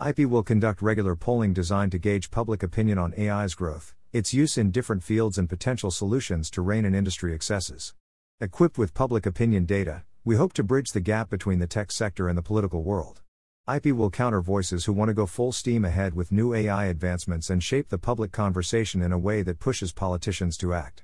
IP 0.07 0.21
will 0.21 0.45
conduct 0.45 0.81
regular 0.81 1.17
polling 1.17 1.53
designed 1.53 1.91
to 1.91 1.99
gauge 1.99 2.31
public 2.31 2.63
opinion 2.63 2.99
on 2.99 3.15
AI's 3.19 3.57
growth, 3.57 3.97
its 4.13 4.33
use 4.33 4.57
in 4.57 4.71
different 4.71 5.03
fields, 5.03 5.39
and 5.39 5.49
potential 5.49 5.91
solutions 5.91 6.51
to 6.51 6.63
rein 6.63 6.85
in 6.85 6.95
industry 6.95 7.35
excesses. 7.35 7.95
Equipped 8.41 8.79
with 8.79 8.95
public 8.95 9.27
opinion 9.27 9.65
data, 9.65 10.05
we 10.25 10.37
hope 10.37 10.53
to 10.53 10.63
bridge 10.63 10.93
the 10.93 11.01
gap 11.01 11.29
between 11.29 11.59
the 11.59 11.67
tech 11.67 11.91
sector 11.91 12.29
and 12.29 12.39
the 12.39 12.43
political 12.43 12.85
world. 12.85 13.21
IP 13.69 13.87
will 13.87 14.11
counter 14.11 14.41
voices 14.41 14.85
who 14.85 14.93
want 14.93 15.09
to 15.09 15.13
go 15.13 15.27
full 15.27 15.51
steam 15.51 15.85
ahead 15.85 16.15
with 16.15 16.31
new 16.31 16.55
AI 16.55 16.85
advancements 16.85 17.51
and 17.51 17.65
shape 17.65 17.89
the 17.89 17.99
public 17.99 18.31
conversation 18.31 19.03
in 19.03 19.11
a 19.11 19.19
way 19.19 19.43
that 19.43 19.59
pushes 19.59 19.93
politicians 19.93 20.57
to 20.57 20.73
act. 20.73 21.03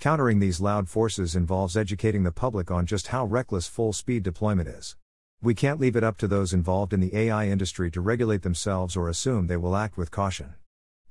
Countering 0.00 0.40
these 0.40 0.60
loud 0.60 0.88
forces 0.88 1.36
involves 1.36 1.76
educating 1.76 2.24
the 2.24 2.32
public 2.32 2.68
on 2.68 2.84
just 2.84 3.06
how 3.06 3.26
reckless 3.26 3.68
full 3.68 3.92
speed 3.92 4.24
deployment 4.24 4.68
is. 4.68 4.96
We 5.40 5.54
can't 5.54 5.78
leave 5.78 5.94
it 5.94 6.02
up 6.02 6.18
to 6.18 6.26
those 6.26 6.52
involved 6.52 6.92
in 6.92 6.98
the 6.98 7.16
AI 7.16 7.46
industry 7.46 7.92
to 7.92 8.00
regulate 8.00 8.42
themselves 8.42 8.96
or 8.96 9.08
assume 9.08 9.46
they 9.46 9.56
will 9.56 9.76
act 9.76 9.96
with 9.96 10.10
caution. 10.10 10.54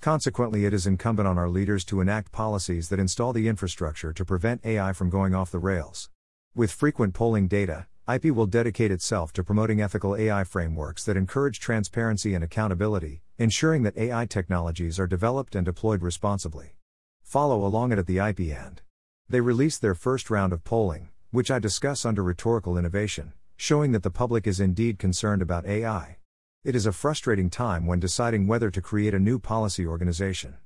Consequently, 0.02 0.66
it 0.66 0.74
is 0.74 0.88
incumbent 0.88 1.28
on 1.28 1.38
our 1.38 1.48
leaders 1.48 1.86
to 1.86 2.02
enact 2.02 2.32
policies 2.32 2.90
that 2.90 3.00
install 3.00 3.34
the 3.34 3.48
infrastructure 3.48 4.12
to 4.12 4.26
prevent 4.26 4.66
AI 4.66 4.94
from 4.94 5.12
going 5.12 5.36
off 5.36 5.52
the 5.52 5.60
rails. 5.60 6.10
With 6.56 6.72
frequent 6.72 7.14
polling 7.14 7.48
data, 7.48 7.86
IP 8.12 8.26
will 8.26 8.48
dedicate 8.48 8.92
itself 8.92 9.32
to 9.34 9.44
promoting 9.44 9.80
ethical 9.80 10.16
AI 10.16 10.44
frameworks 10.44 11.06
that 11.06 11.18
encourage 11.18 11.60
transparency 11.60 12.34
and 12.34 12.44
accountability, 12.44 13.22
ensuring 13.38 13.84
that 13.84 13.96
AI 13.96 14.26
technologies 14.26 15.00
are 15.00 15.06
developed 15.06 15.54
and 15.54 15.66
deployed 15.66 16.02
responsibly. 16.02 16.78
Follow 17.22 17.64
along 17.64 17.92
it 17.92 18.00
at 18.00 18.08
the 18.08 18.18
IP 18.18 18.40
end. 18.40 18.82
They 19.30 19.40
released 19.40 19.84
their 19.84 19.94
first 19.94 20.32
round 20.32 20.52
of 20.52 20.64
polling, 20.64 21.10
which 21.30 21.52
I 21.52 21.60
discuss 21.60 22.06
under 22.06 22.24
rhetorical 22.24 22.76
innovation, 22.76 23.34
showing 23.56 23.92
that 23.92 24.02
the 24.02 24.10
public 24.10 24.48
is 24.48 24.60
indeed 24.60 24.98
concerned 24.98 25.44
about 25.44 25.68
AI. 25.68 26.18
It 26.64 26.76
is 26.76 26.86
a 26.86 26.92
frustrating 26.92 27.50
time 27.50 27.88
when 27.88 28.00
deciding 28.00 28.46
whether 28.46 28.70
to 28.70 28.84
create 28.84 29.16
a 29.16 29.20
new 29.20 29.40
policy 29.40 29.84
organization. 29.84 30.58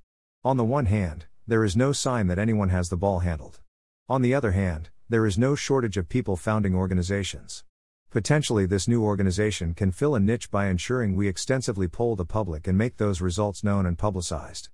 On 0.43 0.57
the 0.57 0.65
one 0.65 0.87
hand, 0.87 1.27
there 1.47 1.63
is 1.63 1.77
no 1.77 1.93
sign 1.93 2.27
that 2.27 2.37
anyone 2.37 2.67
has 2.67 2.89
the 2.89 2.97
ball 2.97 3.19
handled. 3.19 3.61
On 4.09 4.21
the 4.21 4.33
other 4.33 4.51
hand, 4.51 4.89
there 5.07 5.25
is 5.25 5.37
no 5.37 5.55
shortage 5.55 5.95
of 5.95 6.09
people 6.09 6.35
founding 6.35 6.75
organizations. 6.75 7.63
Potentially, 8.09 8.65
this 8.65 8.89
new 8.89 9.05
organization 9.05 9.73
can 9.73 9.93
fill 9.93 10.15
a 10.15 10.19
niche 10.19 10.51
by 10.51 10.67
ensuring 10.67 11.15
we 11.15 11.29
extensively 11.29 11.87
poll 11.87 12.17
the 12.17 12.25
public 12.25 12.67
and 12.67 12.77
make 12.77 12.97
those 12.97 13.21
results 13.21 13.63
known 13.63 13.85
and 13.85 13.97
publicized. 13.97 14.67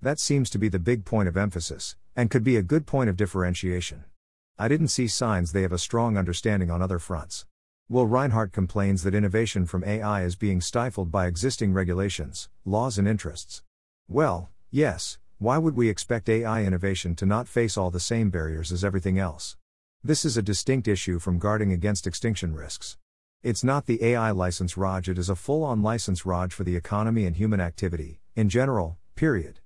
That 0.00 0.20
seems 0.20 0.48
to 0.50 0.60
be 0.60 0.68
the 0.68 0.78
big 0.78 1.04
point 1.04 1.26
of 1.26 1.36
emphasis, 1.36 1.96
and 2.14 2.30
could 2.30 2.44
be 2.44 2.54
a 2.54 2.62
good 2.62 2.86
point 2.86 3.10
of 3.10 3.16
differentiation. 3.16 4.04
I 4.56 4.68
didn't 4.68 4.88
see 4.88 5.08
signs 5.08 5.50
they 5.50 5.62
have 5.62 5.72
a 5.72 5.78
strong 5.78 6.16
understanding 6.16 6.70
on 6.70 6.82
other 6.82 7.00
fronts. 7.00 7.46
Will 7.90 8.06
Rinehart 8.06 8.52
complains 8.52 9.02
that 9.02 9.14
innovation 9.14 9.64
from 9.64 9.82
AI 9.82 10.22
is 10.22 10.36
being 10.36 10.60
stifled 10.60 11.10
by 11.10 11.26
existing 11.26 11.72
regulations, 11.72 12.50
laws, 12.66 12.98
and 12.98 13.08
interests. 13.08 13.62
Well, 14.06 14.50
yes, 14.70 15.16
why 15.38 15.56
would 15.56 15.74
we 15.74 15.88
expect 15.88 16.28
AI 16.28 16.64
innovation 16.64 17.14
to 17.14 17.24
not 17.24 17.48
face 17.48 17.78
all 17.78 17.90
the 17.90 17.98
same 17.98 18.28
barriers 18.28 18.72
as 18.72 18.84
everything 18.84 19.18
else? 19.18 19.56
This 20.04 20.26
is 20.26 20.36
a 20.36 20.42
distinct 20.42 20.86
issue 20.86 21.18
from 21.18 21.38
guarding 21.38 21.72
against 21.72 22.06
extinction 22.06 22.54
risks. 22.54 22.98
It's 23.42 23.64
not 23.64 23.86
the 23.86 24.04
AI 24.04 24.32
license 24.32 24.76
Raj, 24.76 25.08
it 25.08 25.16
is 25.16 25.30
a 25.30 25.34
full 25.34 25.64
on 25.64 25.82
license 25.82 26.26
Raj 26.26 26.52
for 26.52 26.64
the 26.64 26.76
economy 26.76 27.24
and 27.24 27.36
human 27.36 27.58
activity, 27.58 28.20
in 28.36 28.50
general, 28.50 28.98
period. 29.14 29.60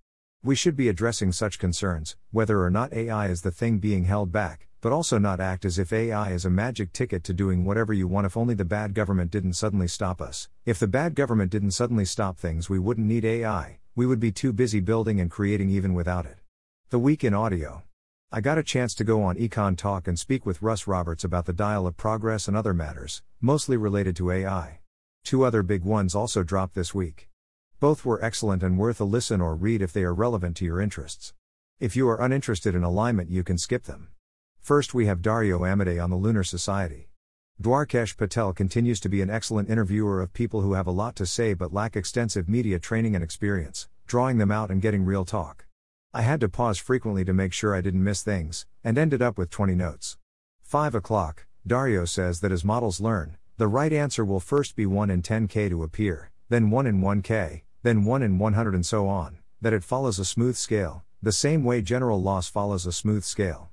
We 0.45 0.55
should 0.55 0.77
be 0.77 0.89
addressing 0.89 1.33
such 1.33 1.59
concerns, 1.59 2.15
whether 2.31 2.63
or 2.63 2.71
not 2.71 2.93
AI 2.93 3.27
is 3.27 3.43
the 3.43 3.51
thing 3.51 3.79
being 3.79 4.05
held 4.05 4.31
back, 4.31 4.69
but 4.83 4.93
also 4.93 5.17
not 5.17 5.39
act 5.39 5.65
as 5.65 5.79
if 5.79 5.93
AI 5.93 6.33
is 6.33 6.45
a 6.45 6.51
magic 6.51 6.93
ticket 6.93 7.23
to 7.23 7.33
doing 7.33 7.65
whatever 7.65 7.93
you 7.93 8.09
want 8.09 8.27
if 8.27 8.37
only 8.37 8.53
the 8.53 8.65
bad 8.65 8.93
government 8.95 9.31
didn't 9.31 9.53
suddenly 9.53 9.87
stop 9.87 10.21
us. 10.21 10.49
If 10.67 10.81
the 10.81 10.89
bad 10.89 11.15
government 11.15 11.53
didn't 11.53 11.71
suddenly 11.71 12.05
stop 12.05 12.37
things, 12.37 12.69
we 12.69 12.81
wouldn't 12.81 13.07
need 13.07 13.25
AI, 13.25 13.79
we 13.95 14.07
would 14.07 14.19
be 14.19 14.33
too 14.33 14.53
busy 14.53 14.81
building 14.81 15.21
and 15.21 15.31
creating 15.31 15.71
even 15.71 15.95
without 15.95 16.27
it. 16.27 16.39
The 16.91 16.99
Week 16.99 17.23
in 17.23 17.33
Audio. 17.33 17.85
I 18.33 18.41
got 18.41 18.59
a 18.59 18.63
chance 18.65 18.93
to 18.97 19.05
go 19.05 19.23
on 19.23 19.37
EconTalk 19.37 20.09
and 20.09 20.19
speak 20.19 20.45
with 20.45 20.63
Russ 20.63 20.89
Roberts 20.89 21.23
about 21.23 21.47
the 21.47 21.53
dial 21.53 21.87
of 21.87 21.97
progress 21.97 22.49
and 22.49 22.57
other 22.57 22.75
matters, 22.75 23.23
mostly 23.41 23.77
related 23.77 24.17
to 24.17 24.33
AI. 24.33 24.81
Two 25.23 25.45
other 25.45 25.63
big 25.63 25.85
ones 25.85 26.17
also 26.17 26.43
dropped 26.43 26.75
this 26.75 26.93
week. 26.93 27.29
Both 27.79 28.05
were 28.05 28.25
excellent 28.25 28.65
and 28.65 28.79
worth 28.79 29.01
a 29.01 29.05
listen 29.05 29.41
or 29.41 29.55
read 29.55 29.81
if 29.81 29.93
they 29.93 30.03
are 30.03 30.13
relevant 30.13 30.57
to 30.57 30.65
your 30.65 30.81
interests. 30.81 31.35
If 31.79 31.95
you 31.95 32.09
are 32.09 32.21
uninterested 32.21 32.75
in 32.75 32.83
alignment, 32.83 33.31
you 33.31 33.45
can 33.45 33.59
skip 33.59 33.85
them. 33.85 34.12
First, 34.63 34.95
we 34.95 35.07
have 35.07 35.23
Dario 35.23 35.59
Amodei 35.59 36.01
on 36.01 36.11
the 36.11 36.17
Lunar 36.17 36.45
Society. 36.45 37.09
Dwarkesh 37.61 38.17
Patel 38.17 38.53
continues 38.53 39.01
to 39.01 39.09
be 39.09 39.21
an 39.21 39.29
excellent 39.29 39.69
interviewer 39.69 40.23
of 40.23 40.33
people 40.33 40.61
who 40.61 40.75
have 40.75 40.87
a 40.87 40.93
lot 40.93 41.17
to 41.17 41.27
say 41.27 41.53
but 41.53 41.73
lack 41.73 41.97
extensive 41.97 42.49
media 42.49 42.79
training 42.79 43.17
and 43.17 43.25
experience, 43.25 43.89
drawing 44.07 44.39
them 44.39 44.53
out 44.53 44.71
and 44.71 44.81
getting 44.81 45.05
real 45.05 45.25
talk. 45.25 45.67
I 46.15 46.23
had 46.23 46.39
to 46.43 46.49
pause 46.49 46.79
frequently 46.79 47.25
to 47.25 47.33
make 47.33 47.53
sure 47.53 47.75
I 47.75 47.81
didn't 47.81 48.05
miss 48.05 48.23
things, 48.23 48.65
and 48.85 48.97
ended 48.97 49.21
up 49.21 49.37
with 49.37 49.51
20 49.51 49.75
notes. 49.75 50.17
5 50.63 50.95
o'clock, 50.95 51.47
Dario 51.67 52.05
says 52.05 52.39
that 52.39 52.53
as 52.53 52.65
models 52.65 53.01
learn, 53.01 53.39
the 53.57 53.67
right 53.67 53.93
answer 53.93 54.25
will 54.25 54.39
first 54.39 54.77
be 54.77 54.87
1 54.87 55.11
in 55.11 55.23
10k 55.23 55.71
to 55.71 55.83
appear, 55.83 56.31
then 56.51 56.71
1 56.71 56.87
in 56.87 57.01
1k, 57.01 57.63
then 57.83 58.05
1 58.05 58.23
in 58.23 58.39
100 58.39 58.75
and 58.77 58.87
so 58.87 59.09
on, 59.09 59.39
that 59.61 59.73
it 59.73 59.83
follows 59.83 60.21
a 60.21 60.25
smooth 60.25 60.55
scale, 60.55 61.03
the 61.21 61.33
same 61.33 61.65
way 61.65 61.83
general 61.83 62.23
loss 62.23 62.49
follows 62.49 62.87
a 62.87 62.93
smooth 62.93 63.25
scale. 63.25 63.72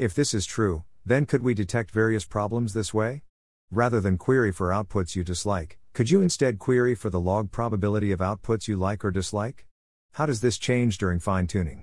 If 0.00 0.14
this 0.14 0.32
is 0.32 0.46
true, 0.46 0.84
then 1.04 1.26
could 1.26 1.42
we 1.42 1.52
detect 1.52 1.90
various 1.90 2.24
problems 2.24 2.72
this 2.72 2.94
way? 2.94 3.20
Rather 3.70 4.00
than 4.00 4.16
query 4.16 4.50
for 4.50 4.70
outputs 4.70 5.14
you 5.14 5.22
dislike, 5.22 5.78
could 5.92 6.10
you 6.10 6.22
instead 6.22 6.58
query 6.58 6.94
for 6.94 7.10
the 7.10 7.20
log 7.20 7.50
probability 7.50 8.10
of 8.10 8.20
outputs 8.20 8.66
you 8.66 8.78
like 8.78 9.04
or 9.04 9.10
dislike? 9.10 9.66
How 10.12 10.24
does 10.24 10.40
this 10.40 10.56
change 10.56 10.96
during 10.96 11.18
fine 11.18 11.46
tuning? 11.46 11.82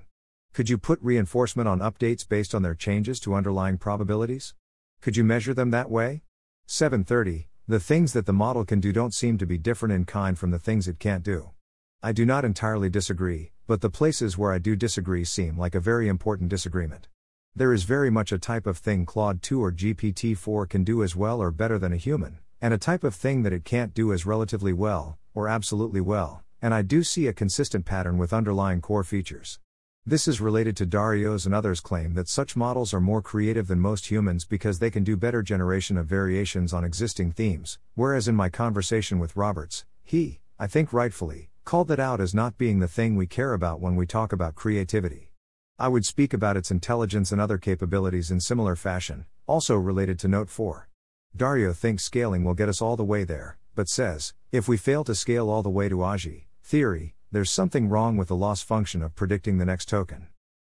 Could 0.52 0.68
you 0.68 0.78
put 0.78 1.00
reinforcement 1.00 1.68
on 1.68 1.78
updates 1.78 2.28
based 2.28 2.56
on 2.56 2.62
their 2.62 2.74
changes 2.74 3.20
to 3.20 3.36
underlying 3.36 3.78
probabilities? 3.78 4.52
Could 5.00 5.16
you 5.16 5.22
measure 5.22 5.54
them 5.54 5.70
that 5.70 5.88
way? 5.88 6.24
730. 6.66 7.46
The 7.68 7.78
things 7.78 8.14
that 8.14 8.26
the 8.26 8.32
model 8.32 8.64
can 8.64 8.80
do 8.80 8.92
don't 8.92 9.14
seem 9.14 9.38
to 9.38 9.46
be 9.46 9.58
different 9.58 9.92
in 9.92 10.06
kind 10.06 10.36
from 10.36 10.50
the 10.50 10.58
things 10.58 10.88
it 10.88 10.98
can't 10.98 11.22
do. 11.22 11.50
I 12.02 12.10
do 12.10 12.26
not 12.26 12.44
entirely 12.44 12.90
disagree, 12.90 13.52
but 13.68 13.80
the 13.80 13.90
places 13.90 14.36
where 14.36 14.50
I 14.50 14.58
do 14.58 14.74
disagree 14.74 15.22
seem 15.22 15.56
like 15.56 15.76
a 15.76 15.80
very 15.80 16.08
important 16.08 16.48
disagreement. 16.48 17.06
There 17.54 17.72
is 17.72 17.82
very 17.82 18.10
much 18.10 18.30
a 18.30 18.38
type 18.38 18.66
of 18.66 18.78
thing 18.78 19.04
Claude 19.04 19.42
2 19.42 19.62
or 19.62 19.72
GPT 19.72 20.36
4 20.36 20.66
can 20.66 20.84
do 20.84 21.02
as 21.02 21.16
well 21.16 21.42
or 21.42 21.50
better 21.50 21.78
than 21.78 21.92
a 21.92 21.96
human, 21.96 22.38
and 22.60 22.72
a 22.72 22.78
type 22.78 23.02
of 23.02 23.14
thing 23.14 23.42
that 23.42 23.52
it 23.52 23.64
can't 23.64 23.94
do 23.94 24.12
as 24.12 24.26
relatively 24.26 24.72
well, 24.72 25.18
or 25.34 25.48
absolutely 25.48 26.00
well, 26.00 26.44
and 26.62 26.72
I 26.72 26.82
do 26.82 27.02
see 27.02 27.26
a 27.26 27.32
consistent 27.32 27.84
pattern 27.84 28.18
with 28.18 28.32
underlying 28.32 28.80
core 28.80 29.04
features. 29.04 29.58
This 30.06 30.26
is 30.26 30.40
related 30.40 30.76
to 30.78 30.86
Dario's 30.86 31.46
and 31.46 31.54
others' 31.54 31.80
claim 31.80 32.14
that 32.14 32.28
such 32.28 32.56
models 32.56 32.94
are 32.94 33.00
more 33.00 33.20
creative 33.20 33.66
than 33.66 33.78
most 33.78 34.10
humans 34.10 34.44
because 34.44 34.78
they 34.78 34.90
can 34.90 35.04
do 35.04 35.16
better 35.16 35.42
generation 35.42 35.98
of 35.98 36.06
variations 36.06 36.72
on 36.72 36.84
existing 36.84 37.32
themes, 37.32 37.78
whereas 37.94 38.26
in 38.26 38.34
my 38.34 38.48
conversation 38.48 39.18
with 39.18 39.36
Roberts, 39.36 39.84
he, 40.04 40.40
I 40.58 40.66
think 40.66 40.92
rightfully, 40.92 41.50
called 41.64 41.88
that 41.88 42.00
out 42.00 42.20
as 42.20 42.34
not 42.34 42.56
being 42.56 42.78
the 42.78 42.88
thing 42.88 43.16
we 43.16 43.26
care 43.26 43.52
about 43.52 43.80
when 43.80 43.96
we 43.96 44.06
talk 44.06 44.32
about 44.32 44.54
creativity. 44.54 45.27
I 45.80 45.86
would 45.86 46.04
speak 46.04 46.34
about 46.34 46.56
its 46.56 46.72
intelligence 46.72 47.30
and 47.30 47.40
other 47.40 47.56
capabilities 47.56 48.32
in 48.32 48.40
similar 48.40 48.74
fashion, 48.74 49.26
also 49.46 49.76
related 49.76 50.18
to 50.18 50.26
Note 50.26 50.50
4. 50.50 50.88
Dario 51.36 51.72
thinks 51.72 52.02
scaling 52.02 52.42
will 52.42 52.54
get 52.54 52.68
us 52.68 52.82
all 52.82 52.96
the 52.96 53.04
way 53.04 53.22
there, 53.22 53.58
but 53.76 53.88
says, 53.88 54.34
if 54.50 54.66
we 54.66 54.76
fail 54.76 55.04
to 55.04 55.14
scale 55.14 55.48
all 55.48 55.62
the 55.62 55.70
way 55.70 55.88
to 55.88 55.98
AGI, 55.98 56.46
theory, 56.64 57.14
there's 57.30 57.52
something 57.52 57.88
wrong 57.88 58.16
with 58.16 58.26
the 58.26 58.34
loss 58.34 58.60
function 58.60 59.04
of 59.04 59.14
predicting 59.14 59.58
the 59.58 59.64
next 59.64 59.88
token. 59.88 60.26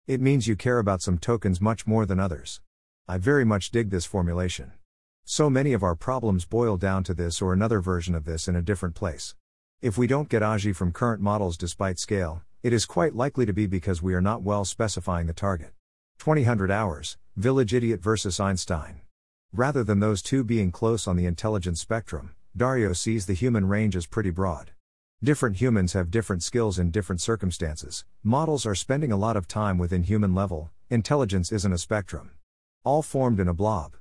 It 0.07 0.19
means 0.19 0.45
you 0.45 0.57
care 0.57 0.77
about 0.77 1.01
some 1.01 1.17
tokens 1.17 1.61
much 1.61 1.87
more 1.87 2.05
than 2.05 2.19
others. 2.19 2.59
I 3.07 3.17
very 3.17 3.45
much 3.45 3.71
dig 3.71 3.91
this 3.91 4.05
formulation. 4.05 4.73
So 5.23 5.49
many 5.49 5.71
of 5.71 5.83
our 5.83 5.95
problems 5.95 6.43
boil 6.43 6.75
down 6.75 7.05
to 7.05 7.13
this 7.13 7.41
or 7.41 7.53
another 7.53 7.79
version 7.79 8.13
of 8.13 8.25
this 8.25 8.49
in 8.49 8.57
a 8.57 8.61
different 8.61 8.95
place. 8.95 9.35
If 9.81 9.97
we 9.97 10.05
don't 10.05 10.27
get 10.27 10.41
AGI 10.41 10.75
from 10.75 10.91
current 10.91 11.21
models 11.21 11.55
despite 11.55 11.97
scale, 11.97 12.41
it 12.67 12.73
is 12.73 12.85
quite 12.85 13.15
likely 13.15 13.45
to 13.45 13.53
be 13.53 13.65
because 13.65 14.03
we 14.03 14.13
are 14.13 14.19
not 14.19 14.41
well 14.41 14.65
specifying 14.65 15.25
the 15.25 15.31
target. 15.31 15.71
2000 16.19 16.69
hours, 16.69 17.15
Village 17.37 17.73
Idiot 17.73 18.01
versus 18.01 18.41
Einstein. 18.41 18.99
Rather 19.53 19.85
than 19.85 20.01
those 20.01 20.21
two 20.21 20.43
being 20.43 20.69
close 20.69 21.07
on 21.07 21.15
the 21.15 21.25
intelligence 21.25 21.79
spectrum, 21.79 22.35
Dario 22.57 22.91
sees 22.91 23.25
the 23.25 23.33
human 23.33 23.69
range 23.69 23.95
as 23.95 24.05
pretty 24.05 24.31
broad. 24.31 24.71
Different 25.23 25.61
humans 25.61 25.93
have 25.93 26.11
different 26.11 26.43
skills 26.43 26.77
in 26.77 26.91
different 26.91 27.21
circumstances. 27.21 28.03
Models 28.21 28.65
are 28.65 28.75
spending 28.75 29.13
a 29.13 29.17
lot 29.17 29.37
of 29.37 29.47
time 29.47 29.77
within 29.77 30.03
human 30.03 30.35
level, 30.35 30.69
intelligence 30.89 31.53
isn't 31.53 31.71
a 31.71 31.77
spectrum. 31.77 32.31
All 32.83 33.01
formed 33.01 33.39
in 33.39 33.47
a 33.47 33.53
blob. 33.53 33.95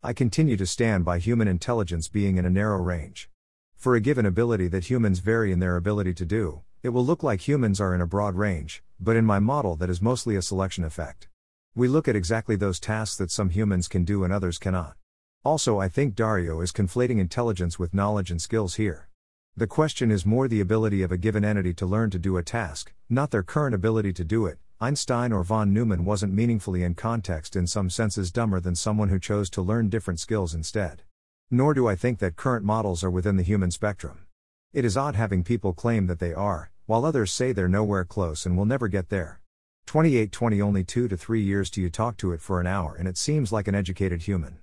I 0.00 0.12
continue 0.12 0.56
to 0.58 0.66
stand 0.66 1.04
by 1.04 1.18
human 1.18 1.48
intelligence 1.48 2.06
being 2.06 2.36
in 2.36 2.44
a 2.44 2.50
narrow 2.50 2.80
range. 2.80 3.28
For 3.74 3.96
a 3.96 4.00
given 4.00 4.26
ability 4.26 4.68
that 4.68 4.88
humans 4.88 5.18
vary 5.18 5.50
in 5.50 5.58
their 5.58 5.74
ability 5.74 6.14
to 6.14 6.24
do, 6.24 6.62
it 6.82 6.88
will 6.88 7.04
look 7.04 7.22
like 7.22 7.46
humans 7.46 7.80
are 7.80 7.94
in 7.94 8.00
a 8.00 8.06
broad 8.06 8.34
range, 8.34 8.82
but 8.98 9.14
in 9.14 9.24
my 9.24 9.38
model 9.38 9.76
that 9.76 9.88
is 9.88 10.02
mostly 10.02 10.34
a 10.34 10.42
selection 10.42 10.82
effect. 10.82 11.28
We 11.76 11.86
look 11.86 12.08
at 12.08 12.16
exactly 12.16 12.56
those 12.56 12.80
tasks 12.80 13.16
that 13.18 13.30
some 13.30 13.50
humans 13.50 13.86
can 13.86 14.04
do 14.04 14.24
and 14.24 14.32
others 14.32 14.58
cannot. 14.58 14.96
Also, 15.44 15.78
I 15.78 15.88
think 15.88 16.16
Dario 16.16 16.60
is 16.60 16.72
conflating 16.72 17.20
intelligence 17.20 17.78
with 17.78 17.94
knowledge 17.94 18.32
and 18.32 18.42
skills 18.42 18.74
here. 18.74 19.08
The 19.56 19.68
question 19.68 20.10
is 20.10 20.26
more 20.26 20.48
the 20.48 20.60
ability 20.60 21.02
of 21.02 21.12
a 21.12 21.16
given 21.16 21.44
entity 21.44 21.72
to 21.74 21.86
learn 21.86 22.10
to 22.10 22.18
do 22.18 22.36
a 22.36 22.42
task, 22.42 22.92
not 23.08 23.30
their 23.30 23.44
current 23.44 23.76
ability 23.76 24.12
to 24.14 24.24
do 24.24 24.46
it. 24.46 24.58
Einstein 24.80 25.32
or 25.32 25.44
von 25.44 25.72
Neumann 25.72 26.04
wasn't 26.04 26.34
meaningfully 26.34 26.82
in 26.82 26.94
context 26.94 27.54
in 27.54 27.68
some 27.68 27.90
senses 27.90 28.32
dumber 28.32 28.58
than 28.58 28.74
someone 28.74 29.08
who 29.08 29.20
chose 29.20 29.48
to 29.50 29.62
learn 29.62 29.88
different 29.88 30.18
skills 30.18 30.52
instead. 30.52 31.02
Nor 31.48 31.74
do 31.74 31.86
I 31.86 31.94
think 31.94 32.18
that 32.18 32.34
current 32.34 32.64
models 32.64 33.04
are 33.04 33.10
within 33.10 33.36
the 33.36 33.44
human 33.44 33.70
spectrum. 33.70 34.26
It 34.72 34.84
is 34.84 34.96
odd 34.96 35.14
having 35.14 35.44
people 35.44 35.72
claim 35.72 36.08
that 36.08 36.18
they 36.18 36.34
are, 36.34 36.71
while 36.86 37.04
others 37.04 37.32
say 37.32 37.52
they're 37.52 37.68
nowhere 37.68 38.04
close 38.04 38.46
and 38.46 38.56
will 38.56 38.64
never 38.64 38.88
get 38.88 39.08
there. 39.08 39.40
2820 39.86 40.62
only 40.62 40.84
2 40.84 41.08
to 41.08 41.16
3 41.16 41.40
years 41.40 41.70
till 41.70 41.82
you 41.82 41.90
talk 41.90 42.16
to 42.16 42.32
it 42.32 42.40
for 42.40 42.60
an 42.60 42.66
hour 42.66 42.94
and 42.96 43.08
it 43.08 43.16
seems 43.18 43.52
like 43.52 43.68
an 43.68 43.74
educated 43.74 44.22
human. 44.22 44.58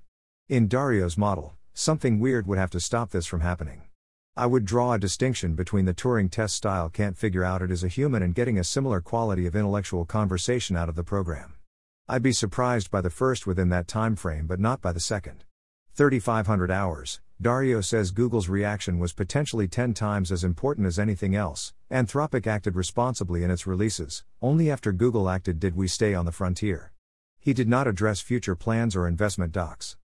In 0.48 0.68
Dario's 0.68 1.18
model, 1.18 1.56
something 1.74 2.20
weird 2.20 2.48
would 2.48 2.58
have 2.58 2.72
to 2.72 2.80
stop 2.80 3.12
this 3.12 3.26
from 3.26 3.42
happening. 3.42 3.84
I 4.36 4.46
would 4.46 4.66
draw 4.66 4.94
a 4.94 5.00
distinction 5.00 5.54
between 5.56 5.86
the 5.86 5.94
Turing 5.94 6.32
test 6.32 6.56
style 6.56 6.90
can't 6.90 7.18
figure 7.18 7.44
out 7.44 7.62
it 7.62 7.72
is 7.72 7.84
a 7.84 7.90
human 7.90 8.24
and 8.24 8.34
getting 8.34 8.58
a 8.58 8.64
similar 8.64 9.02
quality 9.02 9.46
of 9.46 9.56
intellectual 9.56 10.06
conversation 10.06 10.76
out 10.78 10.90
of 10.90 10.96
the 10.96 11.04
program. 11.04 11.56
I'd 12.08 12.24
be 12.24 12.32
surprised 12.32 12.90
by 12.90 13.02
the 13.02 13.10
first 13.10 13.46
within 13.46 13.70
that 13.70 13.88
time 13.88 14.16
frame 14.16 14.48
but 14.48 14.60
not 14.60 14.82
by 14.82 14.94
the 14.94 15.00
second. 15.00 15.44
3,500 15.94 16.72
hours, 16.72 17.20
Dario 17.42 17.82
says 17.82 18.12
Google's 18.12 18.50
reaction 18.50 18.98
was 18.98 19.14
potentially 19.14 19.68
10 19.68 19.94
times 19.94 20.32
as 20.32 20.44
important 20.44 20.88
as 20.88 20.98
anything 20.98 21.36
else. 21.36 21.74
Anthropic 21.92 22.46
acted 22.46 22.76
responsibly 22.76 23.44
in 23.44 23.50
its 23.50 23.66
releases, 23.66 24.24
only 24.44 24.70
after 24.70 24.92
Google 24.92 25.28
acted 25.28 25.60
did 25.60 25.76
we 25.76 25.88
stay 25.88 26.14
on 26.14 26.24
the 26.24 26.32
frontier. 26.32 26.92
He 27.40 27.52
did 27.52 27.68
not 27.68 27.88
address 27.88 28.22
future 28.22 28.56
plans 28.56 28.96
or 28.96 29.08
investment 29.08 29.52
docs. 29.52 29.98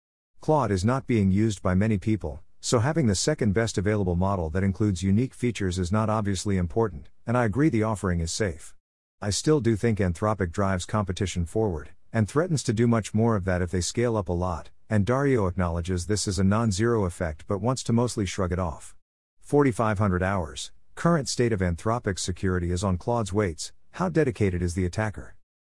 Claude 0.41 0.71
is 0.71 0.85
not 0.85 1.09
being 1.09 1.33
used 1.33 1.61
by 1.61 1.75
many 1.75 1.99
people, 1.99 2.41
so 2.61 2.79
having 2.79 3.09
the 3.09 3.17
second 3.17 3.53
best 3.53 3.79
available 3.79 4.15
model 4.15 4.49
that 4.51 4.63
includes 4.63 5.03
unique 5.03 5.35
features 5.35 5.77
is 5.77 5.91
not 5.91 6.09
obviously 6.09 6.57
important, 6.57 7.09
and 7.27 7.37
I 7.37 7.47
agree 7.47 7.69
the 7.69 7.83
offering 7.83 8.21
is 8.21 8.31
safe. 8.31 8.77
I 9.21 9.31
still 9.31 9.59
do 9.59 9.75
think 9.75 9.99
Anthropic 9.99 10.53
drives 10.53 10.85
competition 10.85 11.47
forward, 11.47 11.89
and 12.13 12.29
threatens 12.29 12.63
to 12.63 12.73
do 12.73 12.87
much 12.87 13.13
more 13.13 13.35
of 13.35 13.45
that 13.47 13.61
if 13.61 13.73
they 13.73 13.81
scale 13.81 14.17
up 14.17 14.29
a 14.29 14.33
lot, 14.33 14.71
and 14.89 15.05
Dario 15.05 15.49
acknowledges 15.49 16.07
this 16.07 16.29
is 16.29 16.39
a 16.39 16.45
non 16.45 16.71
zero 16.71 17.07
effect 17.07 17.45
but 17.49 17.61
wants 17.61 17.83
to 17.83 17.93
mostly 17.93 18.25
shrug 18.25 18.53
it 18.53 18.61
off. 18.61 18.95
4,500 19.41 20.23
hours. 20.23 20.71
Current 21.03 21.29
state 21.29 21.53
of 21.53 21.59
Anthropic's 21.59 22.23
security 22.23 22.71
is 22.71 22.85
on 22.85 22.97
Claude's 22.97 23.33
weights. 23.33 23.73
How 23.91 24.09
dedicated 24.09 24.63
is 24.63 24.75
the 24.75 24.85
attacker? 24.85 25.35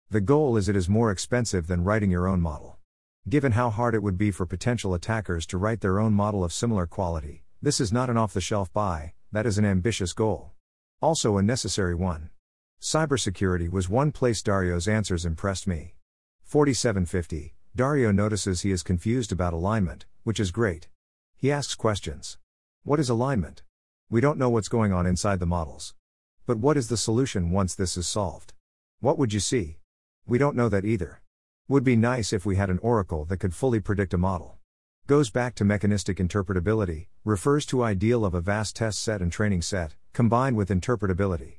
The 0.09 0.21
goal 0.21 0.55
is 0.55 0.69
it 0.69 0.75
is 0.77 0.87
more 0.87 1.11
expensive 1.11 1.67
than 1.67 1.83
writing 1.83 2.09
your 2.09 2.29
own 2.29 2.39
model. 2.39 2.77
Given 3.27 3.51
how 3.51 3.69
hard 3.69 3.93
it 3.93 4.01
would 4.01 4.17
be 4.17 4.31
for 4.31 4.45
potential 4.45 4.93
attackers 4.93 5.45
to 5.47 5.57
write 5.57 5.81
their 5.81 5.99
own 5.99 6.13
model 6.13 6.45
of 6.45 6.53
similar 6.53 6.87
quality, 6.87 7.43
this 7.61 7.81
is 7.81 7.91
not 7.91 8.09
an 8.09 8.15
off 8.15 8.33
the 8.33 8.39
shelf 8.39 8.71
buy, 8.71 9.15
that 9.33 9.45
is 9.45 9.57
an 9.57 9.65
ambitious 9.65 10.13
goal. 10.13 10.53
Also 11.01 11.35
a 11.35 11.43
necessary 11.43 11.93
one. 11.93 12.29
Cybersecurity 12.81 13.69
was 13.69 13.89
one 13.89 14.13
place 14.13 14.41
Dario's 14.41 14.87
answers 14.87 15.25
impressed 15.25 15.67
me. 15.67 15.95
4750. 16.43 17.53
Dario 17.75 18.13
notices 18.13 18.61
he 18.61 18.71
is 18.71 18.81
confused 18.81 19.33
about 19.33 19.51
alignment, 19.51 20.05
which 20.23 20.39
is 20.39 20.51
great. 20.51 20.87
He 21.35 21.51
asks 21.51 21.75
questions. 21.75 22.37
What 22.83 22.97
is 22.97 23.09
alignment? 23.09 23.63
We 24.09 24.21
don't 24.21 24.39
know 24.39 24.49
what's 24.49 24.69
going 24.69 24.93
on 24.93 25.05
inside 25.05 25.41
the 25.41 25.45
models. 25.45 25.93
But 26.45 26.59
what 26.59 26.77
is 26.77 26.87
the 26.87 26.95
solution 26.95 27.51
once 27.51 27.75
this 27.75 27.97
is 27.97 28.07
solved? 28.07 28.53
What 29.01 29.17
would 29.17 29.33
you 29.33 29.41
see? 29.41 29.79
We 30.25 30.37
don't 30.37 30.55
know 30.55 30.69
that 30.69 30.85
either. 30.85 31.21
Would 31.67 31.83
be 31.83 31.97
nice 31.97 32.31
if 32.31 32.45
we 32.45 32.55
had 32.55 32.69
an 32.69 32.79
oracle 32.79 33.25
that 33.25 33.41
could 33.41 33.53
fully 33.53 33.81
predict 33.81 34.13
a 34.13 34.17
model. 34.17 34.59
Goes 35.07 35.29
back 35.29 35.55
to 35.55 35.65
mechanistic 35.65 36.19
interpretability, 36.19 37.07
refers 37.25 37.65
to 37.65 37.83
ideal 37.83 38.23
of 38.23 38.33
a 38.33 38.39
vast 38.39 38.77
test 38.77 38.99
set 38.99 39.21
and 39.21 39.29
training 39.29 39.61
set, 39.61 39.95
combined 40.13 40.55
with 40.55 40.69
interpretability. 40.69 41.57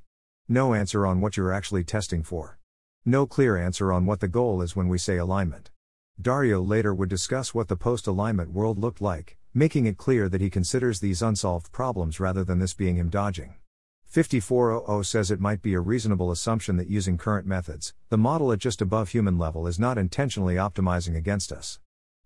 No 0.49 0.73
answer 0.73 1.07
on 1.07 1.21
what 1.21 1.37
you're 1.37 1.53
actually 1.53 1.85
testing 1.85 2.23
for. 2.23 2.59
No 3.05 3.27
clear 3.27 3.59
answer 3.59 3.93
on 3.93 4.07
what 4.07 4.21
the 4.21 4.29
goal 4.29 4.63
is 4.63 4.75
when 4.75 4.89
we 4.89 4.97
say 4.97 5.19
alignment. 5.19 5.71
Dario 6.19 6.63
later 6.63 6.95
would 6.95 7.11
discuss 7.11 7.53
what 7.53 7.69
the 7.69 7.77
post 7.77 8.07
alignment 8.07 8.53
world 8.53 8.79
looked 8.79 9.03
like, 9.03 9.37
making 9.59 9.87
it 9.87 9.99
clear 9.99 10.29
that 10.29 10.41
he 10.41 10.49
considers 10.49 11.01
these 11.01 11.21
unsolved 11.21 11.73
problems 11.73 12.21
rather 12.21 12.45
than 12.45 12.61
this 12.61 12.75
being 12.75 12.95
him 12.95 13.09
dodging. 13.09 13.57
5400 14.05 15.03
says 15.03 15.33
it 15.33 15.41
might 15.41 15.61
be 15.63 15.75
a 15.75 15.81
reasonable 15.81 16.31
assumption 16.31 16.77
that 16.77 16.89
using 16.89 17.19
current 17.19 17.45
methods, 17.45 17.93
the 18.09 18.17
model 18.17 18.53
at 18.53 18.61
just 18.61 18.81
above 18.81 19.09
human 19.09 19.37
level 19.37 19.67
is 19.67 19.77
not 19.77 19.99
intentionally 19.99 20.55
optimizing 20.55 21.17
against 21.17 21.51
us. 21.51 21.81